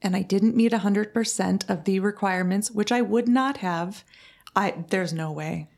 And 0.00 0.16
I 0.16 0.22
didn't 0.22 0.57
meet 0.57 0.72
100% 0.72 1.70
of 1.70 1.85
the 1.85 2.00
requirements, 2.00 2.70
which 2.70 2.90
I 2.90 3.02
would 3.02 3.28
not 3.28 3.59
have. 3.59 4.04
I 4.57 4.85
there's 4.88 5.12
no 5.12 5.30
way. 5.30 5.68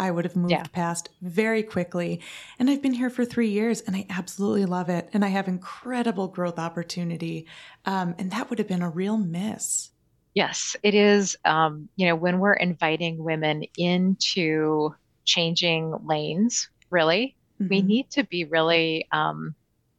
I 0.00 0.10
would 0.10 0.24
have 0.24 0.34
moved 0.34 0.50
yeah. 0.50 0.64
past 0.72 1.10
very 1.20 1.62
quickly. 1.62 2.22
And 2.58 2.70
I've 2.70 2.80
been 2.80 2.94
here 2.94 3.10
for 3.10 3.26
three 3.26 3.50
years 3.50 3.82
and 3.82 3.94
I 3.94 4.06
absolutely 4.08 4.64
love 4.64 4.88
it. 4.88 5.10
And 5.12 5.22
I 5.22 5.28
have 5.28 5.46
incredible 5.46 6.26
growth 6.26 6.58
opportunity. 6.58 7.46
Um, 7.84 8.14
and 8.18 8.30
that 8.30 8.48
would 8.48 8.58
have 8.58 8.66
been 8.66 8.80
a 8.80 8.88
real 8.88 9.18
miss. 9.18 9.90
Yes, 10.32 10.74
it 10.82 10.94
is. 10.94 11.36
Um, 11.44 11.90
you 11.96 12.06
know, 12.06 12.16
when 12.16 12.38
we're 12.38 12.54
inviting 12.54 13.22
women 13.22 13.64
into 13.76 14.94
changing 15.26 15.94
lanes, 16.06 16.70
really. 16.88 17.36
Mm-hmm. 17.60 17.68
We 17.68 17.82
need 17.82 18.10
to 18.12 18.24
be 18.24 18.44
really 18.44 19.06
um, 19.12 19.54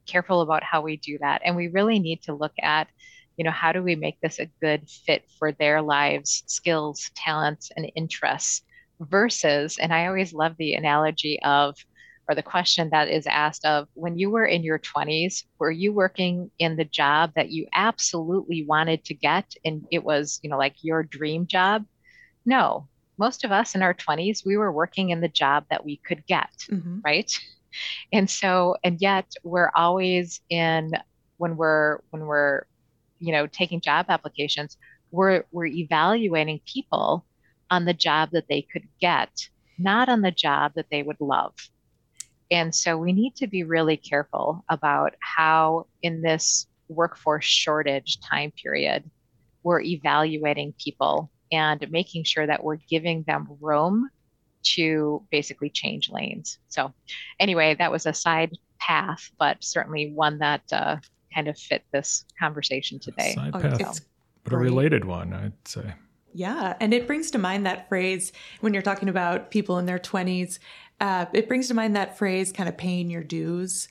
careful 0.07 0.41
about 0.41 0.63
how 0.63 0.81
we 0.81 0.97
do 0.97 1.19
that. 1.19 1.43
And 1.45 1.55
we 1.55 1.67
really 1.67 1.99
need 1.99 2.23
to 2.23 2.33
look 2.33 2.53
at, 2.59 2.87
you 3.37 3.43
know, 3.43 3.51
how 3.51 3.71
do 3.71 3.83
we 3.83 3.95
make 3.95 4.19
this 4.19 4.39
a 4.39 4.47
good 4.61 4.89
fit 4.89 5.25
for 5.37 5.51
their 5.51 5.79
lives, 5.79 6.41
skills, 6.47 7.11
talents, 7.15 7.69
and 7.77 7.91
interests 7.95 8.63
versus, 9.01 9.77
and 9.79 9.93
I 9.93 10.07
always 10.07 10.33
love 10.33 10.55
the 10.57 10.73
analogy 10.73 11.39
of, 11.43 11.75
or 12.29 12.35
the 12.35 12.43
question 12.43 12.89
that 12.91 13.09
is 13.09 13.27
asked 13.27 13.65
of 13.65 13.87
when 13.93 14.17
you 14.17 14.29
were 14.29 14.45
in 14.45 14.63
your 14.63 14.79
20s 14.79 15.43
were 15.59 15.71
you 15.71 15.91
working 15.91 16.49
in 16.59 16.77
the 16.77 16.85
job 16.85 17.31
that 17.35 17.49
you 17.49 17.67
absolutely 17.73 18.63
wanted 18.63 19.03
to 19.03 19.13
get 19.15 19.53
and 19.65 19.85
it 19.91 20.03
was 20.03 20.39
you 20.43 20.49
know 20.49 20.57
like 20.57 20.75
your 20.81 21.03
dream 21.03 21.47
job 21.47 21.83
no 22.45 22.87
most 23.21 23.43
of 23.43 23.51
us 23.51 23.75
in 23.75 23.83
our 23.83 23.93
20s, 23.93 24.43
we 24.43 24.57
were 24.57 24.71
working 24.71 25.11
in 25.11 25.21
the 25.21 25.27
job 25.29 25.63
that 25.69 25.85
we 25.85 25.97
could 25.97 26.25
get, 26.25 26.49
mm-hmm. 26.69 26.99
right? 27.05 27.31
And 28.11 28.29
so, 28.29 28.75
and 28.83 28.99
yet 28.99 29.31
we're 29.43 29.71
always 29.73 30.41
in 30.49 30.91
when 31.37 31.55
we're 31.55 31.99
when 32.09 32.25
we're 32.25 32.63
you 33.19 33.31
know 33.31 33.47
taking 33.47 33.79
job 33.79 34.07
applications, 34.09 34.75
we're 35.09 35.45
we're 35.53 35.67
evaluating 35.67 36.59
people 36.65 37.25
on 37.71 37.85
the 37.85 37.93
job 37.93 38.29
that 38.33 38.47
they 38.49 38.61
could 38.61 38.87
get, 38.99 39.31
not 39.79 40.09
on 40.09 40.21
the 40.21 40.31
job 40.31 40.73
that 40.75 40.85
they 40.91 41.01
would 41.01 41.19
love. 41.19 41.55
And 42.51 42.75
so 42.75 42.97
we 42.97 43.13
need 43.13 43.35
to 43.37 43.47
be 43.47 43.63
really 43.63 43.95
careful 43.95 44.63
about 44.69 45.15
how 45.21 45.87
in 46.03 46.21
this 46.21 46.67
workforce 46.89 47.45
shortage 47.45 48.19
time 48.19 48.51
period, 48.51 49.09
we're 49.63 49.79
evaluating 49.81 50.73
people 50.77 51.31
and 51.51 51.89
making 51.89 52.25
sure 52.25 52.45
that 52.45 52.63
we're 52.63 52.77
giving 52.89 53.23
them 53.23 53.47
room 53.61 54.09
to 54.63 55.25
basically 55.31 55.69
change 55.69 56.09
lanes. 56.09 56.59
So, 56.67 56.93
anyway, 57.39 57.75
that 57.75 57.91
was 57.91 58.05
a 58.05 58.13
side 58.13 58.51
path, 58.79 59.31
but 59.39 59.63
certainly 59.63 60.11
one 60.13 60.37
that 60.39 60.61
uh, 60.71 60.97
kind 61.33 61.47
of 61.47 61.57
fit 61.57 61.83
this 61.91 62.25
conversation 62.39 62.99
today. 62.99 63.33
Side 63.33 63.51
oh, 63.53 63.59
path, 63.59 64.01
but 64.43 64.53
a 64.53 64.57
related 64.57 65.05
one, 65.05 65.33
I'd 65.33 65.53
say. 65.67 65.93
Yeah, 66.33 66.75
and 66.79 66.93
it 66.93 67.07
brings 67.07 67.31
to 67.31 67.37
mind 67.37 67.65
that 67.65 67.89
phrase 67.89 68.31
when 68.61 68.73
you're 68.73 68.81
talking 68.81 69.09
about 69.09 69.51
people 69.51 69.77
in 69.77 69.85
their 69.85 69.99
20s. 69.99 70.59
Uh, 70.99 71.25
it 71.33 71.47
brings 71.47 71.67
to 71.67 71.73
mind 71.73 71.95
that 71.95 72.17
phrase, 72.17 72.51
kind 72.51 72.69
of 72.69 72.77
paying 72.77 73.09
your 73.09 73.23
dues. 73.23 73.89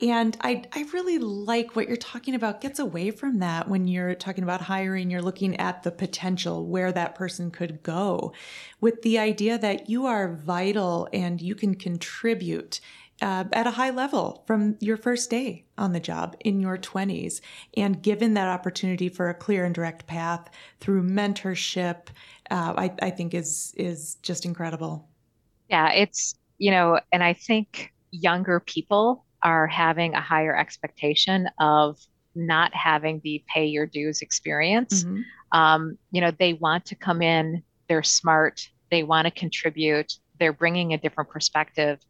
And 0.00 0.36
I, 0.40 0.64
I 0.72 0.84
really 0.92 1.18
like 1.18 1.76
what 1.76 1.86
you're 1.86 1.96
talking 1.96 2.34
about, 2.34 2.60
gets 2.60 2.80
away 2.80 3.12
from 3.12 3.38
that 3.38 3.68
when 3.68 3.86
you're 3.86 4.16
talking 4.16 4.42
about 4.42 4.62
hiring, 4.62 5.10
you're 5.10 5.22
looking 5.22 5.56
at 5.58 5.84
the 5.84 5.92
potential 5.92 6.66
where 6.66 6.90
that 6.90 7.14
person 7.14 7.52
could 7.52 7.84
go 7.84 8.32
with 8.80 9.02
the 9.02 9.18
idea 9.18 9.58
that 9.58 9.88
you 9.88 10.06
are 10.06 10.34
vital 10.34 11.08
and 11.12 11.40
you 11.40 11.54
can 11.54 11.76
contribute 11.76 12.80
uh, 13.22 13.44
at 13.52 13.66
a 13.66 13.70
high 13.70 13.90
level 13.90 14.42
from 14.46 14.76
your 14.80 14.96
first 14.96 15.30
day 15.30 15.64
on 15.78 15.92
the 15.92 16.00
job 16.00 16.36
in 16.40 16.60
your 16.60 16.76
20s 16.76 17.40
and 17.76 18.02
given 18.02 18.34
that 18.34 18.48
opportunity 18.48 19.08
for 19.08 19.30
a 19.30 19.34
clear 19.34 19.64
and 19.64 19.74
direct 19.74 20.06
path 20.06 20.50
through 20.80 21.02
mentorship 21.02 22.08
uh, 22.50 22.74
I, 22.76 22.92
I 23.00 23.10
think 23.10 23.32
is 23.32 23.72
is 23.76 24.16
just 24.16 24.44
incredible 24.44 25.08
yeah 25.70 25.90
it's 25.92 26.34
you 26.58 26.70
know 26.70 27.00
and 27.12 27.22
i 27.22 27.32
think 27.32 27.92
younger 28.10 28.60
people 28.60 29.24
are 29.42 29.66
having 29.66 30.14
a 30.14 30.20
higher 30.20 30.56
expectation 30.56 31.48
of 31.58 31.98
not 32.34 32.74
having 32.74 33.20
the 33.24 33.42
pay 33.52 33.66
your 33.66 33.86
dues 33.86 34.22
experience. 34.22 35.04
Mm-hmm. 35.04 35.58
Um, 35.58 35.98
you 36.10 36.20
know, 36.20 36.30
they 36.38 36.54
want 36.54 36.86
to 36.86 36.94
come 36.94 37.22
in, 37.22 37.62
they're 37.88 38.02
smart, 38.02 38.68
they 38.90 39.02
want 39.02 39.26
to 39.26 39.30
contribute, 39.30 40.12
they're 40.42 40.52
bringing 40.52 40.92
a 40.92 40.98
different 40.98 41.30
perspective. 41.30 42.00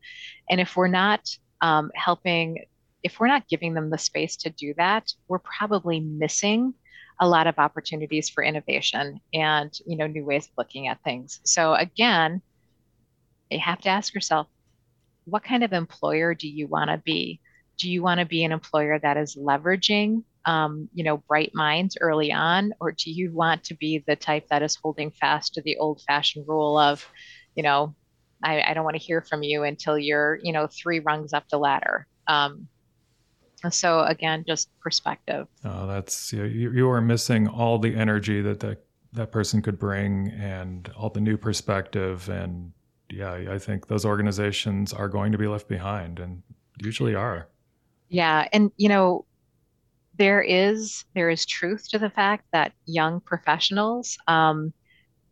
And 0.48 0.58
if 0.58 0.74
we're 0.74 0.88
not 0.88 1.20
um, 1.60 1.90
helping, 1.94 2.64
if 3.02 3.20
we're 3.20 3.26
not 3.26 3.46
giving 3.46 3.74
them 3.74 3.90
the 3.90 3.98
space 3.98 4.36
to 4.36 4.50
do 4.50 4.72
that, 4.78 5.12
we're 5.28 5.38
probably 5.58 6.00
missing 6.00 6.72
a 7.20 7.28
lot 7.28 7.46
of 7.46 7.58
opportunities 7.58 8.30
for 8.30 8.42
innovation 8.42 9.20
and 9.34 9.70
you 9.86 9.96
know 9.98 10.06
new 10.06 10.24
ways 10.24 10.46
of 10.46 10.52
looking 10.56 10.88
at 10.88 11.02
things. 11.04 11.40
So 11.44 11.74
again, 11.74 12.40
you 13.50 13.60
have 13.60 13.82
to 13.82 13.90
ask 13.90 14.14
yourself, 14.14 14.46
what 15.26 15.44
kind 15.44 15.62
of 15.62 15.74
employer 15.74 16.34
do 16.34 16.48
you 16.48 16.66
want 16.68 16.88
to 16.90 16.96
be? 16.96 17.38
Do 17.76 17.90
you 17.90 18.02
want 18.02 18.20
to 18.20 18.26
be 18.26 18.44
an 18.44 18.52
employer 18.52 18.98
that 18.98 19.18
is 19.18 19.36
leveraging, 19.36 20.24
um, 20.46 20.88
you 20.94 21.04
know, 21.04 21.18
bright 21.18 21.52
minds 21.54 21.98
early 22.00 22.32
on, 22.32 22.72
or 22.80 22.92
do 22.92 23.10
you 23.10 23.30
want 23.30 23.62
to 23.64 23.74
be 23.74 24.02
the 24.06 24.16
type 24.16 24.46
that 24.48 24.62
is 24.62 24.78
holding 24.82 25.10
fast 25.10 25.54
to 25.54 25.62
the 25.62 25.76
old-fashioned 25.76 26.46
rule 26.48 26.78
of, 26.78 27.06
you 27.54 27.62
know, 27.62 27.94
I, 28.42 28.62
I 28.62 28.74
don't 28.74 28.84
want 28.84 28.96
to 28.96 29.02
hear 29.02 29.20
from 29.20 29.42
you 29.42 29.62
until 29.62 29.98
you're, 29.98 30.38
you 30.42 30.52
know, 30.52 30.66
three 30.66 31.00
rungs 31.00 31.32
up 31.32 31.48
the 31.48 31.58
ladder. 31.58 32.06
Um, 32.26 32.68
so 33.70 34.00
again, 34.00 34.44
just 34.46 34.68
perspective. 34.80 35.46
Oh, 35.64 35.86
that's 35.86 36.32
you, 36.32 36.44
you 36.44 36.90
are 36.90 37.00
missing 37.00 37.48
all 37.48 37.78
the 37.78 37.94
energy 37.94 38.40
that 38.42 38.60
that 38.60 38.84
that 39.12 39.30
person 39.30 39.62
could 39.62 39.78
bring 39.78 40.28
and 40.30 40.90
all 40.96 41.10
the 41.10 41.20
new 41.20 41.36
perspective 41.36 42.28
and 42.28 42.72
yeah, 43.12 43.32
I 43.50 43.58
think 43.58 43.86
those 43.86 44.04
organizations 44.04 44.92
are 44.92 45.08
going 45.08 45.32
to 45.32 45.38
be 45.38 45.46
left 45.46 45.68
behind 45.68 46.18
and 46.18 46.42
usually 46.82 47.14
are. 47.14 47.48
Yeah. 48.08 48.48
And, 48.52 48.72
you 48.76 48.88
know, 48.88 49.26
there 50.18 50.42
is 50.42 51.04
there 51.14 51.30
is 51.30 51.46
truth 51.46 51.88
to 51.90 51.98
the 51.98 52.10
fact 52.10 52.44
that 52.52 52.72
young 52.86 53.20
professionals 53.20 54.18
um, 54.28 54.72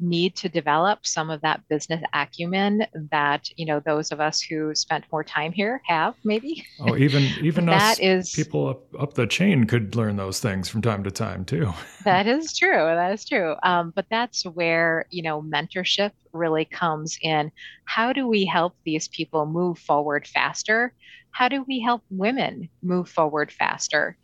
need 0.01 0.35
to 0.37 0.49
develop 0.49 1.07
some 1.07 1.31
of 1.31 1.41
that 1.43 1.61
business 1.69 2.03
acumen 2.15 2.87
that 3.11 3.49
you 3.57 3.67
know 3.67 3.81
those 3.81 4.11
of 4.11 4.21
us 4.21 4.41
who 4.41 4.75
spent 4.75 5.05
more 5.13 5.23
time 5.23 5.53
here 5.53 5.81
have 5.87 6.15
maybe. 6.25 6.65
Oh 6.81 6.97
even 6.97 7.23
even 7.43 7.67
that 7.67 7.93
us 7.93 7.99
is, 8.01 8.31
people 8.31 8.69
up, 8.69 8.83
up 8.99 9.15
the 9.15 9.27
chain 9.27 9.65
could 9.65 9.95
learn 9.95 10.17
those 10.17 10.41
things 10.41 10.69
from 10.69 10.83
time 10.83 11.05
to 11.05 11.11
time 11.11 11.45
too. 11.45 11.73
That 12.05 12.27
is 12.27 12.57
true 12.57 12.71
that 12.73 13.13
is 13.13 13.27
true. 13.27 13.57
Um, 13.63 13.93
but 13.95 14.07
that's 14.11 14.45
where 14.45 15.05
you 15.11 15.23
know 15.23 15.43
mentorship 15.43 16.13
really 16.33 16.65
comes 16.65 17.19
in. 17.23 17.53
How 17.85 18.13
do 18.13 18.27
we 18.27 18.45
help 18.45 18.75
these 18.85 19.09
people 19.09 19.47
move 19.47 19.79
forward 19.79 20.27
faster? 20.27 20.95
How 21.33 21.49
do 21.49 21.65
we 21.69 21.81
help 21.81 22.03
women 22.11 22.69
move 22.83 23.09
forward 23.09 23.53
faster? 23.53 24.17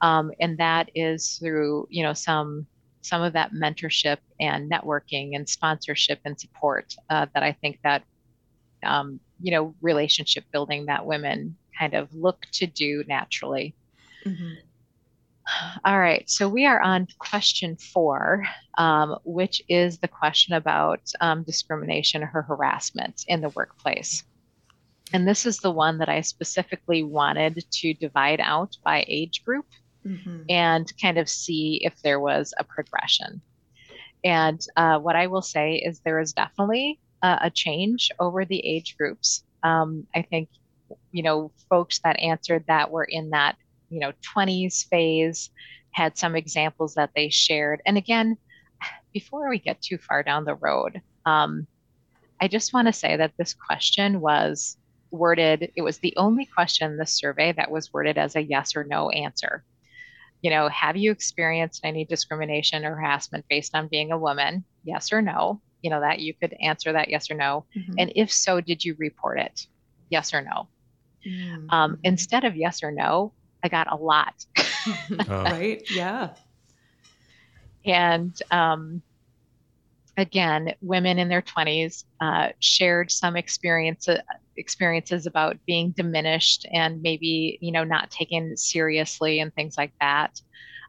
Um, 0.00 0.32
and 0.40 0.58
that 0.58 0.90
is 0.94 1.38
through 1.42 1.88
you 1.90 2.02
know 2.04 2.12
some 2.12 2.66
some 3.04 3.20
of 3.20 3.34
that 3.34 3.52
mentorship 3.52 4.16
and 4.40 4.70
networking 4.70 5.36
and 5.36 5.46
sponsorship 5.46 6.20
and 6.24 6.40
support 6.40 6.96
uh, 7.10 7.26
that 7.34 7.42
I 7.42 7.52
think 7.52 7.78
that 7.84 8.02
um, 8.82 9.20
you 9.40 9.50
know 9.52 9.74
relationship 9.82 10.44
building 10.52 10.86
that 10.86 11.04
women 11.04 11.56
kind 11.78 11.92
of 11.94 12.12
look 12.14 12.46
to 12.52 12.66
do 12.66 13.04
naturally. 13.06 13.74
Mm-hmm. 14.24 14.54
All 15.84 16.00
right, 16.00 16.28
so 16.30 16.48
we 16.48 16.64
are 16.64 16.80
on 16.80 17.06
question 17.18 17.76
four, 17.76 18.46
um, 18.78 19.18
which 19.24 19.60
is 19.68 19.98
the 19.98 20.08
question 20.08 20.54
about 20.54 21.02
um, 21.20 21.42
discrimination 21.42 22.22
or 22.22 22.42
harassment 22.42 23.26
in 23.28 23.42
the 23.42 23.50
workplace. 23.50 24.24
And 25.12 25.28
this 25.28 25.44
is 25.44 25.58
the 25.58 25.70
one 25.70 25.98
that 25.98 26.08
I 26.08 26.22
specifically 26.22 27.02
wanted 27.02 27.62
to 27.70 27.92
divide 27.92 28.40
out 28.40 28.78
by 28.82 29.04
age 29.06 29.44
group 29.44 29.66
mm-hmm. 30.06 30.42
and 30.48 30.92
kind 31.00 31.18
of 31.18 31.28
see 31.28 31.80
if 31.82 32.00
there 32.02 32.20
was 32.20 32.54
a 32.58 32.64
progression. 32.64 33.40
And 34.24 34.64
uh, 34.76 34.98
what 34.98 35.16
I 35.16 35.26
will 35.26 35.42
say 35.42 35.74
is 35.76 36.00
there 36.00 36.20
is 36.20 36.32
definitely 36.32 36.98
a, 37.22 37.38
a 37.42 37.50
change 37.50 38.10
over 38.18 38.44
the 38.44 38.60
age 38.60 38.96
groups. 38.96 39.44
Um, 39.62 40.06
I 40.14 40.22
think, 40.22 40.48
you 41.12 41.22
know, 41.22 41.50
folks 41.68 42.00
that 42.00 42.20
answered 42.20 42.64
that 42.68 42.90
were 42.90 43.04
in 43.04 43.30
that, 43.30 43.56
you 43.90 44.00
know, 44.00 44.12
20s 44.34 44.88
phase 44.88 45.50
had 45.90 46.16
some 46.16 46.34
examples 46.34 46.94
that 46.94 47.10
they 47.14 47.28
shared. 47.28 47.82
And 47.86 47.98
again, 47.98 48.36
before 49.12 49.48
we 49.48 49.58
get 49.58 49.80
too 49.80 49.98
far 49.98 50.22
down 50.22 50.44
the 50.44 50.56
road, 50.56 51.00
um, 51.26 51.66
I 52.40 52.48
just 52.48 52.72
want 52.72 52.88
to 52.88 52.92
say 52.92 53.16
that 53.16 53.32
this 53.38 53.54
question 53.54 54.20
was 54.20 54.76
worded, 55.10 55.70
it 55.76 55.82
was 55.82 55.98
the 55.98 56.14
only 56.16 56.44
question 56.46 56.90
in 56.90 56.96
the 56.96 57.06
survey 57.06 57.52
that 57.52 57.70
was 57.70 57.92
worded 57.92 58.18
as 58.18 58.34
a 58.34 58.42
yes 58.42 58.74
or 58.74 58.84
no 58.84 59.10
answer 59.10 59.64
you 60.44 60.50
know, 60.50 60.68
have 60.68 60.94
you 60.94 61.10
experienced 61.10 61.80
any 61.84 62.04
discrimination 62.04 62.84
or 62.84 62.94
harassment 62.94 63.46
based 63.48 63.74
on 63.74 63.88
being 63.88 64.12
a 64.12 64.18
woman? 64.18 64.62
Yes 64.84 65.10
or 65.10 65.22
no? 65.22 65.62
You 65.80 65.88
know, 65.88 66.00
that 66.00 66.18
you 66.18 66.34
could 66.34 66.54
answer 66.60 66.92
that 66.92 67.08
yes 67.08 67.30
or 67.30 67.34
no. 67.34 67.64
Mm-hmm. 67.74 67.94
And 67.98 68.12
if 68.14 68.30
so, 68.30 68.60
did 68.60 68.84
you 68.84 68.94
report 68.98 69.38
it? 69.40 69.66
Yes 70.10 70.34
or 70.34 70.42
no? 70.42 70.68
Mm-hmm. 71.26 71.70
Um, 71.70 71.98
instead 72.04 72.44
of 72.44 72.56
yes 72.56 72.82
or 72.82 72.92
no, 72.92 73.32
I 73.62 73.68
got 73.68 73.90
a 73.90 73.96
lot. 73.96 74.34
oh. 75.30 75.44
Right. 75.44 75.82
Yeah. 75.90 76.34
And 77.86 78.38
um, 78.50 79.00
again, 80.16 80.74
women 80.80 81.18
in 81.18 81.28
their 81.28 81.42
20s 81.42 82.04
uh, 82.20 82.48
shared 82.60 83.10
some 83.10 83.36
experience, 83.36 84.08
experiences 84.56 85.26
about 85.26 85.56
being 85.66 85.90
diminished 85.96 86.66
and 86.72 87.02
maybe 87.02 87.58
you 87.60 87.72
know 87.72 87.82
not 87.82 88.10
taken 88.10 88.56
seriously 88.56 89.40
and 89.40 89.52
things 89.54 89.76
like 89.76 89.92
that 90.00 90.40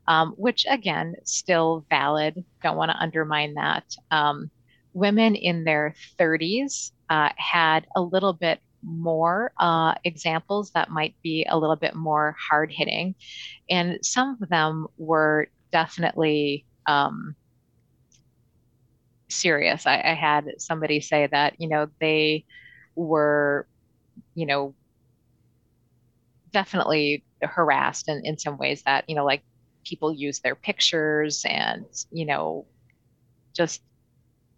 um, 0.07 0.34
which 0.38 0.65
again 0.69 1.15
still 1.23 1.86
valid. 1.89 2.43
Don't 2.63 2.78
want 2.78 2.91
to 2.91 2.97
undermine 2.97 3.55
that. 3.55 3.84
Um, 4.11 4.49
women 4.93 5.36
in 5.36 5.63
their 5.63 5.93
30s 6.19 6.91
uh, 7.09 7.30
had 7.38 7.86
a 7.95 8.01
little 8.01 8.34
bit 8.34 8.59
more 8.84 9.51
uh, 9.59 9.93
examples 10.03 10.71
that 10.71 10.89
might 10.89 11.15
be 11.23 11.45
a 11.49 11.57
little 11.57 11.76
bit 11.76 11.95
more 11.95 12.36
hard 12.39 12.71
hitting 12.71 13.15
and 13.69 13.97
some 14.03 14.38
of 14.41 14.49
them 14.49 14.86
were 14.97 15.47
definitely 15.71 16.65
um, 16.88 17.36
serious 19.28 19.86
I, 19.88 19.95
I 19.95 20.13
had 20.13 20.45
somebody 20.59 21.01
say 21.01 21.28
that 21.32 21.55
you 21.59 21.67
know 21.67 21.88
they 21.99 22.45
were, 22.95 23.67
you 24.34 24.45
know, 24.45 24.73
definitely 26.51 27.23
harassed 27.41 28.07
in, 28.09 28.26
in 28.26 28.38
some 28.38 28.57
ways 28.57 28.82
that, 28.84 29.07
you 29.09 29.15
know, 29.15 29.26
like 29.26 29.43
people 29.84 30.13
use 30.13 30.39
their 30.39 30.55
pictures 30.55 31.43
and, 31.47 31.86
you 32.11 32.26
know, 32.26 32.65
just 33.53 33.82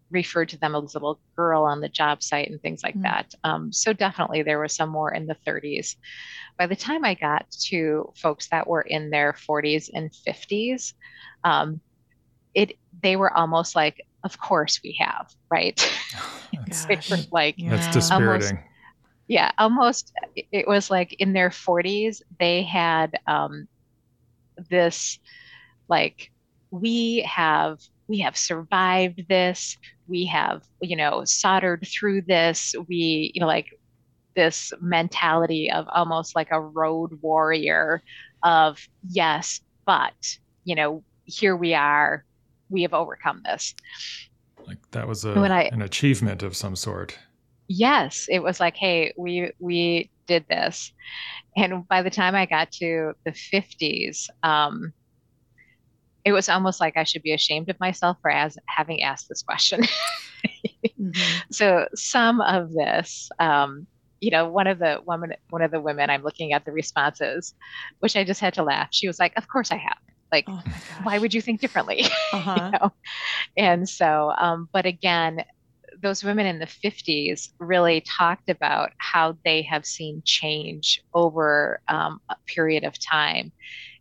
referred 0.09 0.47
to 0.49 0.57
them 0.57 0.74
as 0.74 0.95
a 0.95 0.99
little 0.99 1.20
girl 1.36 1.63
on 1.63 1.82
the 1.82 1.89
job 1.89 2.24
site 2.24 2.49
and 2.49 2.61
things 2.61 2.82
like 2.84 2.93
mm-hmm. 2.93 3.03
that. 3.03 3.34
Um, 3.43 3.74
so 3.74 3.91
definitely 3.91 4.43
there 4.43 4.59
was 4.59 4.76
some 4.76 4.89
more 4.89 5.13
in 5.13 5.28
the 5.28 5.36
30s. 5.45 5.95
By 6.57 6.68
the 6.68 6.76
time 6.76 7.03
I 7.03 7.13
got 7.13 7.49
to 7.65 8.13
folks 8.15 8.47
that 8.49 8.68
were 8.68 8.82
in 8.82 9.09
their 9.09 9.34
40s 9.34 9.89
and 9.93 10.11
50s, 10.11 10.93
um, 11.43 11.82
it 12.53 12.74
they 13.03 13.15
were 13.15 13.36
almost 13.36 13.76
like 13.76 14.01
of 14.28 14.40
course 14.42 14.82
we 14.84 14.98
have, 15.00 15.34
right? 15.50 15.80
like 17.32 17.56
that's 17.58 17.88
dispiriting. 17.94 18.58
Almost, 18.58 18.68
yeah, 19.28 19.52
almost. 19.58 20.14
It 20.36 20.68
was 20.68 20.92
like 20.92 21.16
in 21.20 21.32
their 21.34 21.50
40s, 21.50 22.22
they 22.40 22.64
had 22.64 23.18
um, 23.26 23.68
this, 24.70 25.20
like, 25.88 26.32
we 26.72 27.22
have 27.28 27.80
we 28.10 28.20
have 28.20 28.38
survived 28.38 29.26
this. 29.28 29.78
We 30.08 30.26
have, 30.28 30.64
you 30.82 30.96
know, 30.96 31.24
soldered 31.26 31.86
through 31.88 32.22
this. 32.22 32.74
We, 32.88 33.32
you 33.34 33.42
know, 33.42 33.48
like 33.48 33.68
this 34.36 34.72
mentality 34.82 35.72
of 35.72 35.86
almost 35.94 36.36
like 36.36 36.52
a 36.52 36.62
road 36.62 37.20
warrior 37.22 38.02
of 38.44 38.86
yes, 39.10 39.62
but 39.86 40.14
you 40.64 40.76
know, 40.76 41.04
here 41.26 41.56
we 41.56 41.74
are 41.74 42.24
we 42.70 42.82
have 42.84 42.93
overcome 42.93 43.41
this. 43.45 43.74
Like 44.65 44.80
that 44.91 45.07
was 45.07 45.24
a, 45.24 45.32
I, 45.32 45.63
an 45.72 45.82
achievement 45.82 46.43
of 46.43 46.55
some 46.55 46.76
sort. 46.76 47.18
Yes, 47.68 48.28
it 48.30 48.39
was 48.39 48.59
like, 48.59 48.76
hey, 48.76 49.13
we 49.18 49.51
we 49.59 50.09
did 50.26 50.45
this, 50.49 50.91
and 51.55 51.88
by 51.88 52.01
the 52.01 52.09
time 52.09 52.36
I 52.36 52.45
got 52.45 52.72
to 52.74 53.13
the 53.26 53.34
fifties, 53.34 54.30
um, 54.43 54.93
it 56.26 56.34
was 56.34 56.49
almost 56.49 56.82
like 56.82 56.97
I 56.97 57.03
should 57.03 57.24
be 57.24 57.34
ashamed 57.34 57.70
of 57.70 57.80
myself 57.80 58.18
for 58.22 58.30
as 58.30 58.57
having 58.68 59.03
asked 59.03 59.30
this 59.30 59.43
question. 59.43 59.82
mm-hmm. 60.99 61.11
So 61.51 61.88
some 61.95 62.41
of 62.41 62.74
this, 62.74 63.30
um, 63.39 63.88
you 64.20 64.32
know, 64.32 64.49
one 64.49 64.68
of 64.68 64.80
the 64.80 64.99
woman, 65.05 65.34
one 65.49 65.61
of 65.61 65.72
the 65.72 65.80
women, 65.80 66.09
I'm 66.09 66.24
looking 66.24 66.51
at 66.51 66.65
the 66.65 66.72
responses, 66.74 67.53
which 67.99 68.18
I 68.18 68.26
just 68.26 68.41
had 68.41 68.53
to 68.55 68.63
laugh. 68.63 68.89
She 68.91 69.07
was 69.07 69.20
like, 69.20 69.34
"Of 69.38 69.47
course 69.47 69.72
I 69.72 69.78
have." 69.78 69.97
Like, 70.32 70.46
oh 70.48 70.62
why 71.04 71.18
would 71.20 71.34
you 71.34 71.42
think 71.42 71.62
differently? 71.62 72.06
Uh-huh. 72.34 72.72
you 72.74 72.80
know? 72.80 72.94
And 73.56 73.88
so, 73.88 74.34
um, 74.38 74.68
but 74.74 74.86
again, 74.86 75.44
those 76.02 76.24
women 76.24 76.46
in 76.46 76.60
the 76.60 76.66
50s 76.66 77.50
really 77.60 78.02
talked 78.02 78.50
about 78.50 78.92
how 78.98 79.38
they 79.46 79.62
have 79.64 79.86
seen 79.86 80.22
change 80.26 81.02
over 81.14 81.82
um, 81.88 82.20
a 82.30 82.36
period 82.46 82.84
of 82.84 83.00
time. 83.00 83.52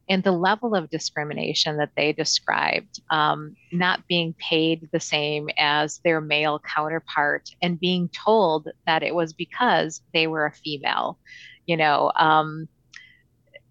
And 0.09 0.22
the 0.22 0.33
level 0.33 0.74
of 0.74 0.91
discrimination 0.91 1.79
that 1.79 1.91
they 1.97 2.12
described, 2.12 3.01
um, 3.11 3.57
not 3.72 4.07
being 4.07 4.35
paid 4.39 4.89
the 4.93 5.01
same 5.01 5.49
as 5.59 6.01
their 6.05 6.20
male 6.20 6.61
counterpart, 6.61 7.49
and 7.61 7.81
being 7.81 8.09
told 8.09 8.68
that 8.87 9.03
it 9.03 9.14
was 9.14 9.33
because 9.33 10.01
they 10.14 10.29
were 10.29 10.47
a 10.47 10.53
female, 10.53 11.18
you 11.66 11.77
know, 11.77 12.12
um, 12.16 12.68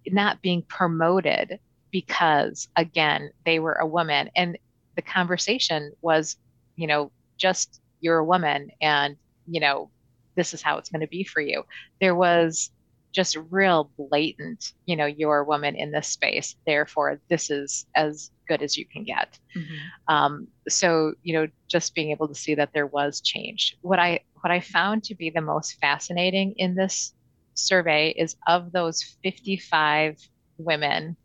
not 0.07 0.41
being 0.41 0.61
promoted 0.61 1.59
because 1.95 2.67
again 2.75 3.31
they 3.45 3.57
were 3.57 3.75
a 3.75 3.87
woman. 3.87 4.29
And 4.35 4.57
the 4.97 5.01
conversation 5.01 5.93
was 6.01 6.35
you 6.75 6.87
know 6.87 7.09
just 7.37 7.79
you're 8.01 8.17
a 8.17 8.25
woman 8.25 8.69
and 8.81 9.15
you 9.47 9.61
know 9.61 9.89
this 10.35 10.53
is 10.53 10.61
how 10.61 10.77
it's 10.77 10.89
going 10.89 10.99
to 10.99 11.07
be 11.07 11.23
for 11.23 11.39
you. 11.39 11.63
There 12.01 12.13
was 12.13 12.69
just 13.13 13.37
real 13.49 13.89
blatant 13.97 14.73
you 14.85 14.97
know 14.97 15.05
you're 15.05 15.37
a 15.37 15.45
woman 15.45 15.73
in 15.73 15.89
this 15.89 16.09
space 16.09 16.57
therefore 16.67 17.17
this 17.29 17.49
is 17.49 17.85
as 17.95 18.29
good 18.49 18.61
as 18.61 18.75
you 18.75 18.85
can 18.85 19.05
get. 19.05 19.39
Mm-hmm. 19.55 20.13
um, 20.13 20.47
so 20.67 21.13
you 21.23 21.33
know 21.33 21.47
just 21.69 21.95
being 21.95 22.11
able 22.11 22.27
to 22.27 22.35
see 22.35 22.55
that 22.55 22.71
there 22.73 22.87
was 22.87 23.21
change. 23.21 23.77
What 23.81 23.99
i 23.99 24.19
what 24.41 24.51
i 24.51 24.59
found 24.59 25.05
to 25.05 25.15
be 25.15 25.29
the 25.29 25.47
most 25.53 25.79
fascinating 25.79 26.55
in 26.57 26.75
this 26.75 27.13
survey 27.53 28.09
is 28.09 28.35
of 28.47 28.73
those 28.73 29.01
55 29.23 30.19
women 30.57 31.15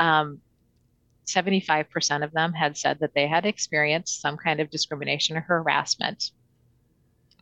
um, 0.00 0.40
75% 1.26 2.24
of 2.24 2.32
them 2.32 2.52
had 2.52 2.76
said 2.76 2.98
that 3.00 3.14
they 3.14 3.28
had 3.28 3.46
experienced 3.46 4.20
some 4.20 4.36
kind 4.36 4.58
of 4.58 4.70
discrimination 4.70 5.36
or 5.36 5.42
harassment. 5.42 6.32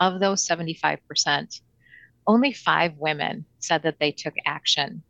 Of 0.01 0.21
those 0.21 0.47
75%, 0.47 1.61
only 2.27 2.53
five 2.53 2.93
women 2.99 3.47
said 3.59 3.83
that 3.85 3.99
they 3.99 4.13
took 4.13 4.35
action. 4.47 5.03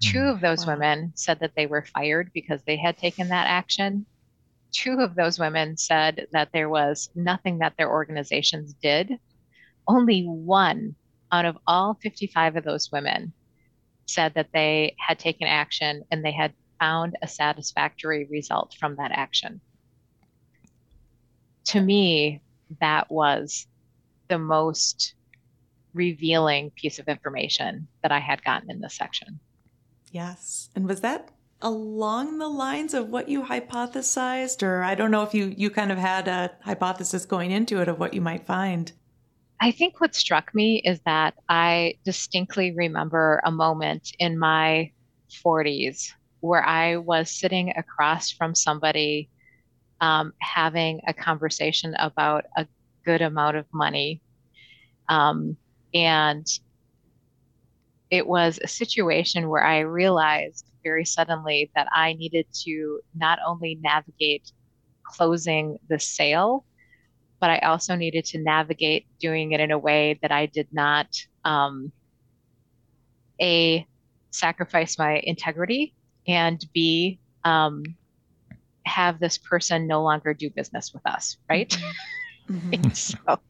Two 0.00 0.22
of 0.22 0.40
those 0.40 0.66
wow. 0.66 0.74
women 0.74 1.12
said 1.14 1.38
that 1.40 1.52
they 1.54 1.66
were 1.66 1.84
fired 1.84 2.30
because 2.34 2.62
they 2.64 2.76
had 2.76 2.96
taken 2.96 3.28
that 3.28 3.46
action. 3.46 4.06
Two 4.72 4.98
of 5.00 5.14
those 5.14 5.38
women 5.38 5.76
said 5.76 6.26
that 6.32 6.50
there 6.52 6.68
was 6.68 7.10
nothing 7.14 7.58
that 7.58 7.74
their 7.76 7.90
organizations 7.90 8.74
did. 8.82 9.12
Only 9.86 10.24
one 10.24 10.96
out 11.30 11.44
of 11.44 11.58
all 11.66 11.98
55 12.02 12.56
of 12.56 12.64
those 12.64 12.90
women 12.90 13.32
said 14.10 14.34
that 14.34 14.48
they 14.52 14.96
had 14.98 15.18
taken 15.18 15.46
action 15.46 16.02
and 16.10 16.24
they 16.24 16.32
had 16.32 16.52
found 16.78 17.16
a 17.22 17.28
satisfactory 17.28 18.26
result 18.30 18.74
from 18.78 18.96
that 18.96 19.12
action. 19.12 19.60
To 21.66 21.80
me, 21.80 22.40
that 22.80 23.10
was 23.10 23.66
the 24.28 24.38
most 24.38 25.14
revealing 25.92 26.70
piece 26.70 26.98
of 26.98 27.08
information 27.08 27.88
that 28.02 28.12
I 28.12 28.18
had 28.18 28.42
gotten 28.44 28.70
in 28.70 28.80
this 28.80 28.94
section. 28.94 29.40
Yes. 30.12 30.70
And 30.74 30.86
was 30.86 31.00
that 31.00 31.30
along 31.62 32.38
the 32.38 32.48
lines 32.48 32.94
of 32.94 33.08
what 33.08 33.28
you 33.28 33.42
hypothesized 33.42 34.62
or 34.62 34.82
I 34.82 34.94
don't 34.94 35.10
know 35.10 35.22
if 35.22 35.34
you 35.34 35.54
you 35.56 35.68
kind 35.68 35.92
of 35.92 35.98
had 35.98 36.26
a 36.26 36.52
hypothesis 36.62 37.26
going 37.26 37.50
into 37.50 37.80
it 37.80 37.88
of 37.88 37.98
what 37.98 38.14
you 38.14 38.20
might 38.20 38.46
find? 38.46 38.92
I 39.60 39.72
think 39.72 40.00
what 40.00 40.14
struck 40.14 40.54
me 40.54 40.80
is 40.84 41.00
that 41.04 41.34
I 41.48 41.94
distinctly 42.04 42.72
remember 42.74 43.42
a 43.44 43.50
moment 43.50 44.10
in 44.18 44.38
my 44.38 44.90
40s 45.44 46.08
where 46.40 46.64
I 46.64 46.96
was 46.96 47.38
sitting 47.38 47.74
across 47.76 48.30
from 48.30 48.54
somebody 48.54 49.28
um, 50.00 50.32
having 50.40 51.02
a 51.06 51.12
conversation 51.12 51.94
about 51.98 52.46
a 52.56 52.66
good 53.04 53.20
amount 53.20 53.58
of 53.58 53.66
money. 53.70 54.22
Um, 55.10 55.58
and 55.92 56.46
it 58.10 58.26
was 58.26 58.58
a 58.62 58.68
situation 58.68 59.50
where 59.50 59.64
I 59.64 59.80
realized 59.80 60.64
very 60.82 61.04
suddenly 61.04 61.70
that 61.76 61.86
I 61.94 62.14
needed 62.14 62.46
to 62.64 63.00
not 63.14 63.38
only 63.46 63.78
navigate 63.82 64.50
closing 65.04 65.76
the 65.90 65.98
sale, 65.98 66.64
but 67.40 67.50
I 67.50 67.58
also 67.60 67.96
needed 67.96 68.24
to 68.26 68.38
navigate 68.38 69.06
doing 69.18 69.52
it 69.52 69.60
in 69.60 69.70
a 69.70 69.78
way 69.78 70.18
that 70.22 70.30
I 70.30 70.46
did 70.46 70.68
not 70.72 71.06
um, 71.44 71.92
a 73.40 73.86
sacrifice 74.30 74.98
my 74.98 75.20
integrity 75.24 75.94
and 76.28 76.64
b 76.72 77.18
um, 77.44 77.82
have 78.84 79.18
this 79.18 79.38
person 79.38 79.86
no 79.86 80.02
longer 80.02 80.34
do 80.34 80.50
business 80.50 80.92
with 80.92 81.06
us, 81.06 81.38
right? 81.48 81.70
Mm-hmm. 82.48 82.70
mm-hmm. 82.70 82.90
so 82.90 83.40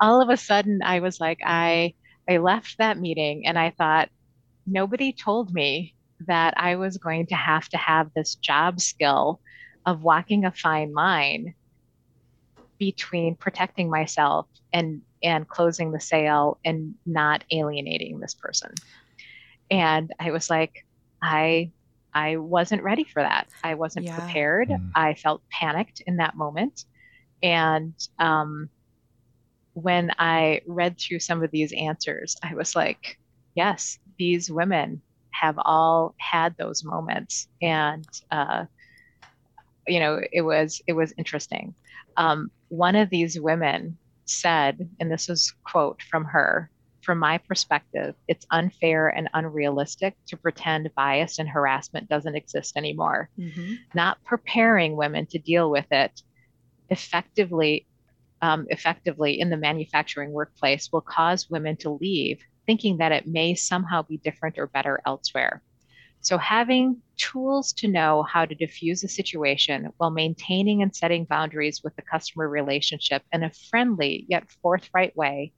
all 0.00 0.20
of 0.20 0.28
a 0.28 0.36
sudden, 0.36 0.80
I 0.84 1.00
was 1.00 1.20
like, 1.20 1.38
I 1.44 1.94
I 2.28 2.38
left 2.38 2.76
that 2.78 2.98
meeting 2.98 3.46
and 3.46 3.58
I 3.58 3.70
thought 3.70 4.10
nobody 4.66 5.12
told 5.12 5.52
me 5.52 5.94
that 6.26 6.54
I 6.56 6.76
was 6.76 6.98
going 6.98 7.26
to 7.28 7.34
have 7.34 7.68
to 7.70 7.78
have 7.78 8.10
this 8.14 8.34
job 8.34 8.80
skill 8.80 9.40
of 9.86 10.02
walking 10.02 10.44
a 10.44 10.52
fine 10.52 10.92
line 10.92 11.54
between 12.80 13.36
protecting 13.36 13.88
myself 13.88 14.46
and 14.72 15.02
and 15.22 15.46
closing 15.46 15.92
the 15.92 16.00
sale 16.00 16.58
and 16.64 16.94
not 17.04 17.44
alienating 17.52 18.18
this 18.18 18.34
person. 18.34 18.72
And 19.70 20.12
I 20.18 20.32
was 20.32 20.50
like, 20.50 20.84
I 21.22 21.70
I 22.12 22.38
wasn't 22.38 22.82
ready 22.82 23.04
for 23.04 23.22
that. 23.22 23.48
I 23.62 23.74
wasn't 23.74 24.06
yeah. 24.06 24.18
prepared. 24.18 24.70
Mm. 24.70 24.90
I 24.96 25.14
felt 25.14 25.42
panicked 25.50 26.00
in 26.06 26.16
that 26.16 26.36
moment. 26.36 26.86
And 27.42 27.94
um, 28.18 28.68
when 29.74 30.10
I 30.18 30.62
read 30.66 30.98
through 30.98 31.20
some 31.20 31.44
of 31.44 31.50
these 31.52 31.72
answers, 31.72 32.36
I 32.42 32.54
was 32.54 32.74
like, 32.74 33.18
yes, 33.54 33.98
these 34.18 34.50
women 34.50 35.02
have 35.30 35.58
all 35.58 36.14
had 36.18 36.56
those 36.56 36.82
moments. 36.82 37.46
And, 37.62 38.06
uh, 38.32 38.64
you 39.86 40.00
know, 40.00 40.20
it 40.32 40.42
was, 40.42 40.82
it 40.88 40.94
was 40.94 41.14
interesting. 41.16 41.74
Um, 42.16 42.50
one 42.68 42.96
of 42.96 43.10
these 43.10 43.40
women 43.40 43.98
said, 44.24 44.88
and 45.00 45.10
this 45.10 45.28
is 45.28 45.52
quote 45.64 46.02
from 46.02 46.24
her, 46.24 46.70
from 47.02 47.18
my 47.18 47.38
perspective, 47.38 48.14
it's 48.28 48.46
unfair 48.50 49.08
and 49.08 49.28
unrealistic 49.32 50.14
to 50.26 50.36
pretend 50.36 50.90
bias 50.94 51.38
and 51.38 51.48
harassment 51.48 52.08
doesn't 52.08 52.36
exist 52.36 52.76
anymore. 52.76 53.30
Mm-hmm. 53.38 53.74
Not 53.94 54.22
preparing 54.24 54.96
women 54.96 55.26
to 55.26 55.38
deal 55.38 55.70
with 55.70 55.86
it 55.90 56.22
effectively, 56.90 57.86
um, 58.42 58.66
effectively 58.68 59.40
in 59.40 59.50
the 59.50 59.56
manufacturing 59.56 60.32
workplace 60.32 60.90
will 60.92 61.00
cause 61.00 61.48
women 61.48 61.76
to 61.78 61.90
leave, 61.90 62.40
thinking 62.66 62.98
that 62.98 63.12
it 63.12 63.26
may 63.26 63.54
somehow 63.54 64.02
be 64.02 64.18
different 64.18 64.58
or 64.58 64.66
better 64.66 65.00
elsewhere. 65.06 65.62
So, 66.22 66.38
having 66.38 67.02
tools 67.16 67.72
to 67.74 67.88
know 67.88 68.22
how 68.22 68.44
to 68.44 68.54
diffuse 68.54 69.04
a 69.04 69.08
situation 69.08 69.88
while 69.96 70.10
maintaining 70.10 70.82
and 70.82 70.94
setting 70.94 71.24
boundaries 71.24 71.82
with 71.82 71.96
the 71.96 72.02
customer 72.02 72.48
relationship 72.48 73.22
in 73.32 73.42
a 73.42 73.50
friendly 73.70 74.26
yet 74.28 74.50
forthright 74.62 75.16
way 75.16 75.52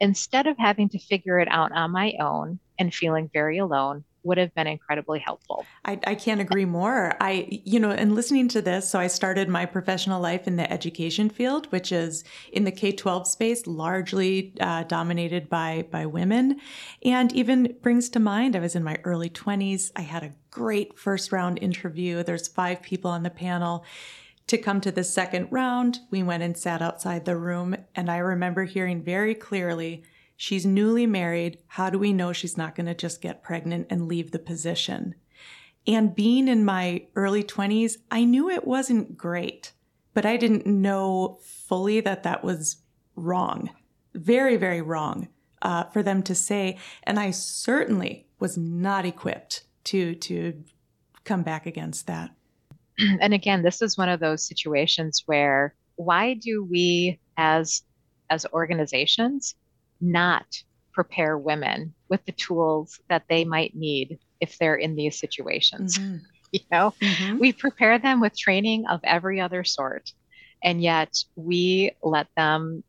instead 0.00 0.46
of 0.46 0.58
having 0.58 0.88
to 0.90 0.98
figure 0.98 1.38
it 1.38 1.48
out 1.50 1.72
on 1.72 1.90
my 1.90 2.14
own 2.20 2.58
and 2.78 2.94
feeling 2.94 3.30
very 3.32 3.58
alone 3.58 4.04
would 4.26 4.38
have 4.38 4.54
been 4.54 4.66
incredibly 4.66 5.18
helpful. 5.18 5.64
I, 5.84 5.98
I, 6.06 6.14
can't 6.14 6.40
agree 6.40 6.64
more. 6.64 7.16
I, 7.20 7.46
you 7.64 7.80
know, 7.80 7.90
and 7.90 8.14
listening 8.14 8.48
to 8.48 8.60
this, 8.60 8.90
so 8.90 8.98
I 8.98 9.06
started 9.06 9.48
my 9.48 9.64
professional 9.64 10.20
life 10.20 10.46
in 10.46 10.56
the 10.56 10.70
education 10.70 11.30
field, 11.30 11.66
which 11.72 11.92
is 11.92 12.24
in 12.52 12.64
the 12.64 12.72
K 12.72 12.92
12 12.92 13.26
space, 13.28 13.66
largely 13.66 14.52
uh, 14.60 14.82
dominated 14.84 15.48
by, 15.48 15.86
by 15.90 16.04
women. 16.04 16.60
And 17.04 17.32
even 17.32 17.76
brings 17.80 18.08
to 18.10 18.20
mind, 18.20 18.56
I 18.56 18.60
was 18.60 18.74
in 18.76 18.84
my 18.84 18.98
early 19.04 19.30
20s. 19.30 19.92
I 19.96 20.02
had 20.02 20.22
a 20.22 20.32
great 20.50 20.98
first 20.98 21.32
round 21.32 21.58
interview. 21.62 22.22
There's 22.22 22.48
five 22.48 22.82
people 22.82 23.10
on 23.10 23.22
the 23.22 23.30
panel 23.30 23.84
to 24.48 24.58
come 24.58 24.80
to 24.80 24.92
the 24.92 25.02
second 25.02 25.48
round, 25.50 25.98
we 26.10 26.22
went 26.22 26.42
and 26.42 26.56
sat 26.56 26.80
outside 26.80 27.24
the 27.24 27.36
room, 27.36 27.76
and 27.96 28.08
I 28.08 28.18
remember 28.18 28.62
hearing 28.64 29.02
very 29.02 29.34
clearly, 29.34 30.04
She's 30.36 30.66
newly 30.66 31.06
married. 31.06 31.58
How 31.66 31.90
do 31.90 31.98
we 31.98 32.12
know 32.12 32.32
she's 32.32 32.56
not 32.56 32.74
going 32.74 32.86
to 32.86 32.94
just 32.94 33.22
get 33.22 33.42
pregnant 33.42 33.86
and 33.90 34.06
leave 34.06 34.30
the 34.30 34.38
position? 34.38 35.14
And 35.86 36.14
being 36.14 36.48
in 36.48 36.64
my 36.64 37.06
early 37.14 37.42
20s, 37.42 37.96
I 38.10 38.24
knew 38.24 38.50
it 38.50 38.66
wasn't 38.66 39.16
great, 39.16 39.72
but 40.14 40.26
I 40.26 40.36
didn't 40.36 40.66
know 40.66 41.38
fully 41.42 42.00
that 42.00 42.24
that 42.24 42.42
was 42.44 42.78
wrong. 43.14 43.70
Very, 44.14 44.56
very 44.56 44.82
wrong 44.82 45.28
uh, 45.62 45.84
for 45.84 46.02
them 46.02 46.22
to 46.24 46.34
say. 46.34 46.76
And 47.04 47.18
I 47.18 47.30
certainly 47.30 48.26
was 48.38 48.58
not 48.58 49.06
equipped 49.06 49.64
to, 49.84 50.14
to 50.16 50.64
come 51.24 51.42
back 51.42 51.66
against 51.66 52.06
that. 52.08 52.30
and 52.98 53.32
again, 53.32 53.62
this 53.62 53.80
is 53.80 53.96
one 53.96 54.08
of 54.08 54.20
those 54.20 54.46
situations 54.46 55.22
where 55.26 55.74
why 55.96 56.34
do 56.34 56.64
we 56.64 57.18
as 57.36 57.82
as 58.28 58.44
organizations 58.52 59.54
not 60.00 60.46
prepare 60.92 61.36
women 61.36 61.94
with 62.08 62.24
the 62.24 62.32
tools 62.32 63.00
that 63.08 63.24
they 63.28 63.44
might 63.44 63.74
need 63.74 64.18
if 64.40 64.56
they're 64.58 64.76
in 64.76 64.96
these 64.96 65.18
situations? 65.18 65.98
Mm-hmm. 65.98 66.16
You 66.52 66.60
know, 66.70 66.94
mm-hmm. 67.02 67.38
we 67.38 67.52
prepare 67.52 67.98
them 67.98 68.20
with 68.20 68.38
training 68.38 68.86
of 68.86 69.00
every 69.02 69.40
other 69.40 69.64
sort, 69.64 70.12
and 70.62 70.80
yet 70.80 71.12
we 71.34 71.90
let 72.04 72.28
them 72.36 72.84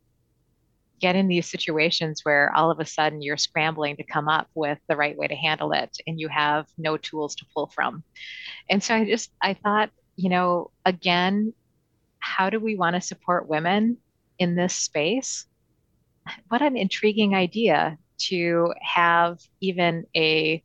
get 1.02 1.16
in 1.16 1.28
these 1.28 1.48
situations 1.48 2.22
where 2.24 2.56
all 2.56 2.70
of 2.70 2.80
a 2.80 2.86
sudden 2.86 3.20
you're 3.20 3.36
scrambling 3.36 3.98
to 3.98 4.04
come 4.04 4.30
up 4.30 4.48
with 4.54 4.78
the 4.88 4.96
right 4.96 5.18
way 5.18 5.28
to 5.28 5.36
handle 5.36 5.72
it 5.72 5.90
and 6.06 6.20
you 6.20 6.28
have 6.30 6.68
no 6.78 6.98
tools 6.98 7.36
to 7.38 7.46
pull 7.54 7.68
from. 7.74 8.04
And 8.70 8.82
so 8.82 8.94
I 8.94 9.06
just 9.06 9.32
I 9.42 9.56
thought 9.56 9.90
you 10.18 10.30
know, 10.30 10.72
again, 10.86 11.54
how 12.20 12.50
do 12.50 12.60
we 12.60 12.76
want 12.76 12.96
to 12.96 13.02
support 13.02 13.48
women 13.48 13.98
in 14.40 14.56
this 14.56 14.74
space? 14.74 15.46
What 16.50 16.62
an 16.62 16.78
intriguing 16.78 17.36
idea 17.36 17.98
to 18.30 18.74
have 18.82 19.40
even 19.62 20.06
a 20.16 20.64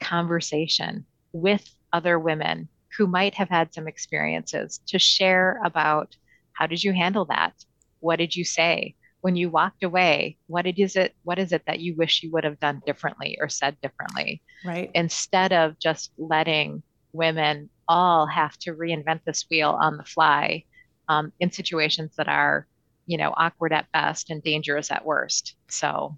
conversation 0.00 1.04
with 1.32 1.68
other 1.92 2.18
women 2.18 2.68
who 2.96 3.06
might 3.06 3.34
have 3.34 3.48
had 3.48 3.72
some 3.72 3.86
experiences 3.86 4.80
to 4.88 4.98
share 4.98 5.60
about 5.64 6.16
how 6.52 6.66
did 6.66 6.82
you 6.82 6.92
handle 6.92 7.24
that? 7.26 7.54
What 8.00 8.16
did 8.16 8.34
you 8.34 8.44
say? 8.44 8.94
When 9.20 9.36
you 9.36 9.50
walked 9.50 9.82
away, 9.82 10.38
what 10.46 10.66
is 10.66 10.96
it 10.96 11.14
what 11.24 11.38
is 11.38 11.52
it 11.52 11.62
that 11.66 11.80
you 11.80 11.94
wish 11.94 12.22
you 12.22 12.30
would 12.32 12.44
have 12.44 12.58
done 12.58 12.82
differently 12.86 13.38
or 13.40 13.48
said 13.48 13.76
differently? 13.82 14.42
Right. 14.64 14.90
Instead 14.94 15.52
of 15.52 15.78
just 15.78 16.10
letting 16.16 16.82
women 17.12 17.68
all 17.86 18.26
have 18.26 18.56
to 18.58 18.72
reinvent 18.72 19.20
this 19.24 19.44
wheel 19.50 19.76
on 19.80 19.96
the 19.96 20.04
fly 20.04 20.64
um, 21.08 21.32
in 21.40 21.50
situations 21.50 22.14
that 22.16 22.28
are, 22.28 22.66
you 23.10 23.18
know, 23.18 23.34
awkward 23.36 23.72
at 23.72 23.90
best 23.90 24.30
and 24.30 24.40
dangerous 24.40 24.92
at 24.92 25.04
worst. 25.04 25.56
So, 25.66 26.16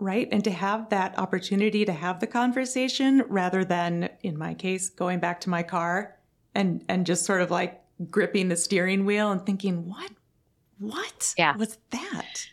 right. 0.00 0.28
And 0.32 0.42
to 0.42 0.50
have 0.50 0.90
that 0.90 1.16
opportunity 1.16 1.84
to 1.84 1.92
have 1.92 2.18
the 2.18 2.26
conversation 2.26 3.22
rather 3.28 3.64
than, 3.64 4.08
in 4.24 4.36
my 4.36 4.52
case, 4.54 4.88
going 4.88 5.20
back 5.20 5.40
to 5.42 5.50
my 5.50 5.62
car 5.62 6.16
and 6.52 6.84
and 6.88 7.06
just 7.06 7.24
sort 7.24 7.42
of 7.42 7.52
like 7.52 7.80
gripping 8.10 8.48
the 8.48 8.56
steering 8.56 9.04
wheel 9.04 9.30
and 9.30 9.46
thinking, 9.46 9.88
what, 9.88 10.10
what 10.80 11.32
yeah. 11.38 11.56
was 11.56 11.78
that? 11.90 12.44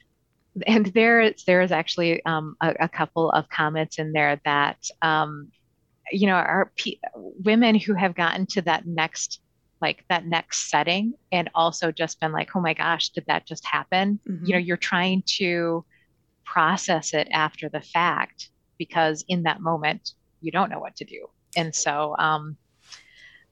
And 0.67 0.85
there 0.87 1.21
is 1.21 1.43
there 1.45 1.61
is 1.63 1.71
actually 1.71 2.23
um, 2.27 2.57
a, 2.61 2.75
a, 2.81 2.89
couple 2.89 3.31
of 3.31 3.49
comments 3.49 3.97
in 3.97 4.11
there 4.11 4.39
that 4.45 4.85
um, 5.01 5.51
you 6.11 6.27
know, 6.27 6.35
are 6.35 6.71
p- 6.75 7.01
women 7.15 7.73
who 7.73 7.95
have 7.95 8.13
gotten 8.13 8.45
to 8.47 8.61
that 8.63 8.85
next 8.85 9.41
like 9.81 10.03
that 10.09 10.25
next 10.25 10.69
setting 10.69 11.13
and 11.31 11.49
also 11.55 11.91
just 11.91 12.19
been 12.19 12.31
like, 12.31 12.55
oh 12.55 12.61
my 12.61 12.73
gosh, 12.73 13.09
did 13.09 13.25
that 13.27 13.45
just 13.45 13.65
happen? 13.65 14.19
Mm-hmm. 14.27 14.45
You 14.45 14.53
know, 14.53 14.59
you're 14.59 14.77
trying 14.77 15.23
to 15.37 15.85
process 16.45 17.13
it 17.13 17.27
after 17.31 17.69
the 17.69 17.81
fact 17.81 18.49
because 18.77 19.23
in 19.27 19.43
that 19.43 19.61
moment 19.61 20.13
you 20.41 20.51
don't 20.51 20.69
know 20.69 20.79
what 20.79 20.95
to 20.97 21.05
do. 21.05 21.27
And 21.55 21.73
so 21.73 22.15
um, 22.17 22.57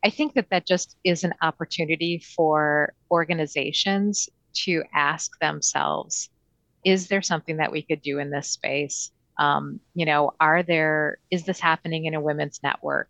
I 0.03 0.09
think 0.09 0.33
that 0.33 0.49
that 0.51 0.65
just 0.65 0.95
is 1.03 1.23
an 1.23 1.33
opportunity 1.41 2.19
for 2.19 2.93
organizations 3.11 4.29
to 4.53 4.83
ask 4.93 5.31
themselves, 5.39 6.29
is 6.83 7.07
there 7.07 7.21
something 7.21 7.57
that 7.57 7.71
we 7.71 7.81
could 7.81 8.01
do 8.01 8.19
in 8.19 8.29
this 8.29 8.49
space 8.49 9.11
um, 9.39 9.79
you 9.93 10.05
know, 10.05 10.33
are 10.39 10.63
there, 10.63 11.19
is 11.29 11.43
this 11.43 11.59
happening 11.59 12.05
in 12.05 12.15
a 12.15 12.21
women's 12.21 12.59
network? 12.63 13.09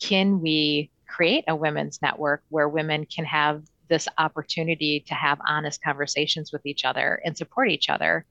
Can 0.00 0.40
we 0.40 0.90
create 1.08 1.44
a 1.48 1.56
women's 1.56 2.00
network 2.02 2.42
where 2.50 2.68
women 2.68 3.06
can 3.06 3.24
have 3.24 3.62
this 3.88 4.06
opportunity 4.18 5.04
to 5.08 5.14
have 5.14 5.40
honest 5.46 5.82
conversations 5.82 6.52
with 6.52 6.64
each 6.66 6.84
other 6.84 7.20
and 7.24 7.36
support 7.36 7.70
each 7.70 7.88
other 7.88 8.26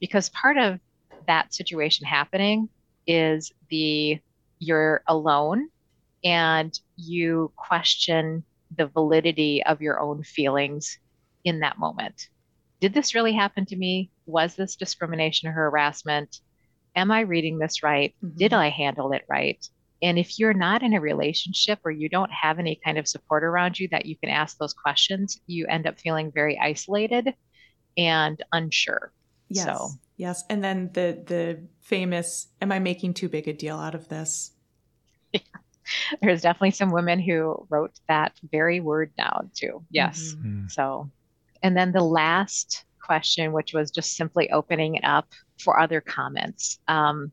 because 0.00 0.28
part 0.30 0.56
of 0.56 0.80
that 1.26 1.54
situation 1.54 2.06
happening 2.06 2.68
is 3.06 3.52
the 3.70 4.18
you're 4.58 5.02
alone 5.06 5.68
and 6.24 6.78
you 6.96 7.52
question 7.56 8.42
the 8.76 8.86
validity 8.86 9.62
of 9.64 9.80
your 9.80 10.00
own 10.00 10.22
feelings 10.24 10.98
in 11.44 11.60
that 11.60 11.78
moment. 11.78 12.28
Did 12.80 12.92
this 12.92 13.14
really 13.14 13.32
happen 13.32 13.64
to 13.66 13.76
me? 13.76 14.10
Was 14.26 14.56
this 14.56 14.76
discrimination 14.76 15.48
or 15.48 15.52
harassment? 15.52 16.40
Am 16.94 17.10
I 17.10 17.20
reading 17.20 17.58
this 17.58 17.82
right? 17.82 18.14
Mm-hmm. 18.24 18.36
Did 18.38 18.52
I 18.52 18.70
handle 18.70 19.12
it 19.12 19.24
right? 19.28 19.64
And 20.02 20.18
if 20.18 20.38
you're 20.38 20.54
not 20.54 20.82
in 20.82 20.94
a 20.94 21.00
relationship 21.00 21.78
or 21.84 21.90
you 21.90 22.08
don't 22.08 22.30
have 22.30 22.58
any 22.58 22.78
kind 22.84 22.98
of 22.98 23.08
support 23.08 23.44
around 23.44 23.78
you 23.78 23.88
that 23.90 24.06
you 24.06 24.16
can 24.16 24.28
ask 24.28 24.58
those 24.58 24.74
questions, 24.74 25.40
you 25.46 25.66
end 25.66 25.86
up 25.86 25.98
feeling 25.98 26.30
very 26.32 26.58
isolated 26.58 27.34
and 27.96 28.42
unsure. 28.52 29.12
Yes. 29.48 29.64
So. 29.64 29.88
Yes. 30.16 30.44
And 30.50 30.62
then 30.62 30.90
the 30.92 31.22
the 31.26 31.62
famous 31.80 32.48
am 32.60 32.72
I 32.72 32.78
making 32.78 33.14
too 33.14 33.28
big 33.28 33.48
a 33.48 33.52
deal 33.52 33.78
out 33.78 33.94
of 33.94 34.08
this? 34.08 34.52
Yeah. 35.32 35.40
There's 36.20 36.42
definitely 36.42 36.72
some 36.72 36.90
women 36.90 37.20
who 37.20 37.64
wrote 37.70 37.92
that 38.08 38.32
very 38.50 38.80
word 38.80 39.14
down 39.16 39.52
too. 39.54 39.84
Yes. 39.88 40.34
Mm-hmm. 40.36 40.66
So 40.66 41.10
and 41.62 41.76
then 41.76 41.92
the 41.92 42.02
last 42.02 42.84
question, 43.00 43.52
which 43.52 43.72
was 43.72 43.90
just 43.90 44.16
simply 44.16 44.50
opening 44.50 44.96
it 44.96 45.04
up 45.04 45.28
for 45.60 45.78
other 45.78 46.00
comments. 46.00 46.78
Um, 46.88 47.30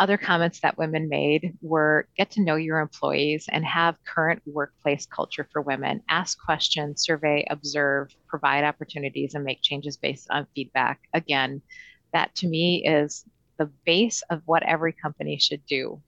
other 0.00 0.16
comments 0.16 0.60
that 0.60 0.78
women 0.78 1.10
made 1.10 1.58
were 1.60 2.08
get 2.16 2.30
to 2.30 2.42
know 2.42 2.56
your 2.56 2.80
employees 2.80 3.46
and 3.52 3.64
have 3.66 4.02
current 4.06 4.40
workplace 4.46 5.04
culture 5.04 5.46
for 5.52 5.60
women, 5.60 6.02
ask 6.08 6.42
questions, 6.42 7.04
survey, 7.04 7.46
observe, 7.50 8.08
provide 8.26 8.64
opportunities, 8.64 9.34
and 9.34 9.44
make 9.44 9.60
changes 9.60 9.98
based 9.98 10.26
on 10.30 10.46
feedback. 10.54 11.00
Again, 11.12 11.60
that 12.14 12.34
to 12.36 12.48
me 12.48 12.82
is 12.86 13.26
the 13.58 13.70
base 13.84 14.22
of 14.30 14.40
what 14.46 14.62
every 14.62 14.94
company 14.94 15.38
should 15.38 15.64
do. 15.66 16.00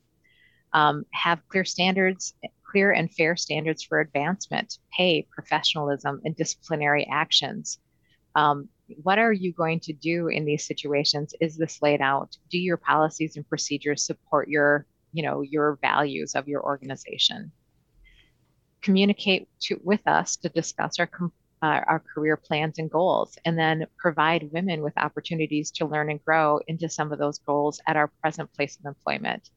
Um, 0.73 1.05
have 1.13 1.47
clear 1.51 1.67
standards, 1.67 2.33
clear 2.65 2.93
and 2.93 3.13
fair 3.13 3.37
standards 3.37 3.83
for 3.83 4.01
advancement, 4.01 4.79
pay, 4.97 5.27
professionalism, 5.31 6.23
and 6.25 6.35
disciplinary 6.35 7.07
actions. 7.13 7.79
Um, 8.35 8.71
what 9.03 9.19
are 9.19 9.33
you 9.33 9.53
going 9.53 9.81
to 9.81 9.93
do 9.93 10.29
in 10.29 10.45
these 10.45 10.67
situations? 10.67 11.35
Is 11.41 11.57
this 11.57 11.83
laid 11.83 12.01
out? 12.01 12.37
Do 12.51 12.59
your 12.59 12.77
policies 12.77 13.37
and 13.37 13.49
procedures 13.49 14.05
support 14.05 14.49
your 14.49 14.87
you 15.13 15.23
know 15.23 15.43
your 15.43 15.79
values 15.83 16.35
of 16.35 16.49
your 16.49 16.63
organization? 16.65 17.53
Communicate 18.81 19.49
to, 19.63 19.81
with 19.85 20.07
us 20.07 20.37
to 20.37 20.49
discuss 20.49 20.99
our 20.99 21.09
uh, 21.63 21.81
our 21.87 22.03
career 22.13 22.37
plans 22.37 22.79
and 22.79 22.91
goals 22.91 23.39
and 23.45 23.57
then 23.57 23.87
provide 23.97 24.51
women 24.53 24.83
with 24.83 24.93
opportunities 24.97 25.71
to 25.71 25.87
learn 25.87 26.11
and 26.11 26.25
grow 26.25 26.59
into 26.67 26.89
some 26.89 27.13
of 27.13 27.19
those 27.19 27.39
goals 27.39 27.81
at 27.87 27.97
our 27.97 28.09
present 28.21 28.53
place 28.53 28.77
of 28.79 28.87
employment. 28.87 29.51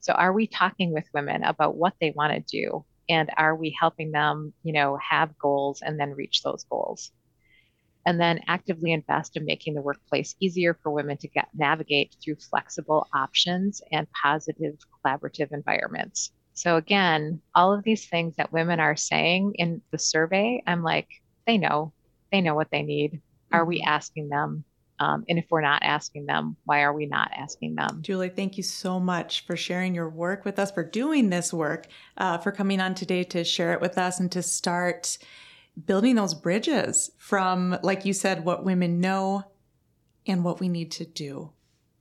So 0.00 0.12
are 0.14 0.32
we 0.32 0.48
talking 0.48 0.92
with 0.92 1.04
women 1.14 1.44
about 1.44 1.76
what 1.76 1.94
they 2.00 2.12
want 2.16 2.32
to 2.32 2.40
do? 2.40 2.84
And 3.08 3.30
are 3.36 3.54
we 3.54 3.76
helping 3.78 4.10
them 4.10 4.52
you 4.62 4.72
know 4.72 4.96
have 4.96 5.38
goals 5.38 5.82
and 5.82 5.98
then 5.98 6.10
reach 6.10 6.42
those 6.42 6.64
goals 6.64 7.12
and 8.06 8.20
then 8.20 8.40
actively 8.48 8.92
invest 8.92 9.36
in 9.36 9.44
making 9.44 9.74
the 9.74 9.82
workplace 9.82 10.34
easier 10.40 10.74
for 10.82 10.90
women 10.90 11.16
to 11.18 11.28
get 11.28 11.48
navigate 11.54 12.16
through 12.22 12.36
flexible 12.36 13.06
options 13.14 13.80
and 13.92 14.06
positive 14.12 14.74
collaborative 15.04 15.52
environments. 15.52 16.32
So 16.54 16.76
again, 16.76 17.40
all 17.54 17.72
of 17.72 17.84
these 17.84 18.06
things 18.06 18.36
that 18.36 18.52
women 18.52 18.80
are 18.80 18.96
saying 18.96 19.54
in 19.56 19.80
the 19.90 19.98
survey, 19.98 20.62
I'm 20.66 20.82
like, 20.82 21.08
they 21.46 21.58
know, 21.58 21.92
they 22.30 22.40
know 22.40 22.54
what 22.54 22.70
they 22.70 22.82
need. 22.82 23.20
Are 23.52 23.64
we 23.64 23.78
mm-hmm. 23.80 23.88
asking 23.88 24.28
them? 24.28 24.64
Um, 24.98 25.24
and 25.28 25.38
if 25.38 25.46
we're 25.50 25.62
not 25.62 25.82
asking 25.82 26.26
them, 26.26 26.56
why 26.64 26.82
are 26.82 26.92
we 26.92 27.06
not 27.06 27.30
asking 27.36 27.74
them? 27.74 28.02
Julie, 28.02 28.28
thank 28.28 28.56
you 28.56 28.62
so 28.62 29.00
much 29.00 29.44
for 29.46 29.56
sharing 29.56 29.94
your 29.94 30.08
work 30.08 30.44
with 30.44 30.58
us, 30.58 30.70
for 30.70 30.84
doing 30.84 31.28
this 31.28 31.52
work, 31.52 31.88
uh, 32.18 32.38
for 32.38 32.52
coming 32.52 32.80
on 32.80 32.94
today 32.94 33.24
to 33.24 33.42
share 33.42 33.72
it 33.72 33.80
with 33.80 33.98
us 33.98 34.20
and 34.20 34.30
to 34.30 34.42
start 34.42 35.18
building 35.86 36.14
those 36.14 36.34
bridges 36.34 37.10
from, 37.18 37.78
like 37.82 38.04
you 38.04 38.12
said, 38.12 38.44
what 38.44 38.64
women 38.64 39.00
know 39.00 39.44
and 40.26 40.44
what 40.44 40.60
we 40.60 40.68
need 40.68 40.92
to 40.92 41.04
do. 41.04 41.52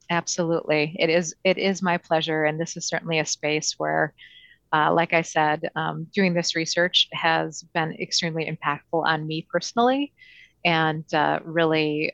Absolutely. 0.10 0.96
It 1.00 1.10
is, 1.10 1.34
it 1.44 1.58
is 1.58 1.82
my 1.82 1.98
pleasure. 1.98 2.44
And 2.44 2.60
this 2.60 2.76
is 2.76 2.88
certainly 2.88 3.20
a 3.20 3.26
space 3.26 3.76
where, 3.78 4.14
uh, 4.74 4.94
like 4.94 5.14
I 5.14 5.22
said, 5.22 5.70
um, 5.76 6.08
doing 6.14 6.34
this 6.34 6.56
research 6.56 7.08
has 7.14 7.64
been 7.74 7.94
extremely 7.94 8.46
impactful 8.46 9.06
on 9.06 9.26
me 9.26 9.48
personally. 9.52 10.14
And 10.64 11.12
uh, 11.14 11.40
really 11.44 12.14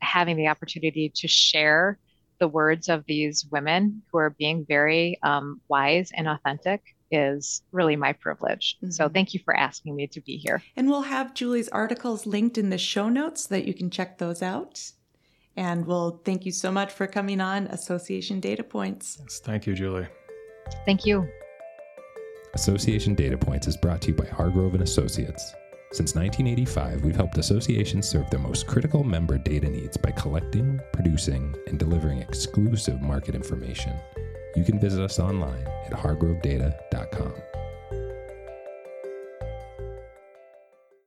having 0.00 0.36
the 0.36 0.48
opportunity 0.48 1.12
to 1.16 1.28
share 1.28 1.98
the 2.40 2.48
words 2.48 2.88
of 2.88 3.04
these 3.06 3.46
women 3.50 4.02
who 4.10 4.18
are 4.18 4.30
being 4.30 4.66
very 4.66 5.18
um, 5.22 5.60
wise 5.68 6.10
and 6.14 6.28
authentic 6.28 6.82
is 7.10 7.62
really 7.72 7.96
my 7.96 8.12
privilege. 8.12 8.76
Mm-hmm. 8.78 8.90
So 8.90 9.08
thank 9.08 9.34
you 9.34 9.40
for 9.44 9.56
asking 9.56 9.94
me 9.94 10.06
to 10.08 10.20
be 10.20 10.36
here. 10.36 10.62
And 10.76 10.88
we'll 10.88 11.02
have 11.02 11.34
Julie's 11.34 11.68
articles 11.68 12.26
linked 12.26 12.58
in 12.58 12.70
the 12.70 12.78
show 12.78 13.08
notes 13.08 13.44
so 13.44 13.54
that 13.54 13.66
you 13.66 13.74
can 13.74 13.90
check 13.90 14.18
those 14.18 14.42
out. 14.42 14.80
And 15.56 15.86
we'll 15.86 16.20
thank 16.24 16.44
you 16.44 16.52
so 16.52 16.72
much 16.72 16.92
for 16.92 17.06
coming 17.06 17.40
on 17.40 17.68
Association 17.68 18.40
Data 18.40 18.64
Points. 18.64 19.18
Yes, 19.20 19.40
thank 19.44 19.66
you, 19.66 19.74
Julie. 19.74 20.08
Thank 20.84 21.06
you. 21.06 21.28
Association 22.54 23.14
Data 23.14 23.36
Points 23.36 23.66
is 23.66 23.76
brought 23.76 24.00
to 24.02 24.08
you 24.08 24.14
by 24.14 24.26
Hargrove 24.26 24.74
and 24.74 24.82
Associates. 24.82 25.54
Since 25.92 26.16
1985, 26.16 27.04
we've 27.04 27.14
helped 27.14 27.38
associations 27.38 28.08
serve 28.08 28.28
their 28.30 28.40
most 28.40 28.66
critical 28.66 29.04
member 29.04 29.38
data 29.38 29.68
needs 29.68 29.96
by 29.96 30.10
collecting, 30.10 30.80
producing, 30.92 31.54
and 31.68 31.78
delivering 31.78 32.18
exclusive 32.18 33.00
market 33.00 33.36
information 33.36 33.92
you 34.54 34.64
can 34.64 34.78
visit 34.78 35.02
us 35.02 35.18
online 35.18 35.66
at 35.86 35.92
hargrovedata.com. 35.92 37.53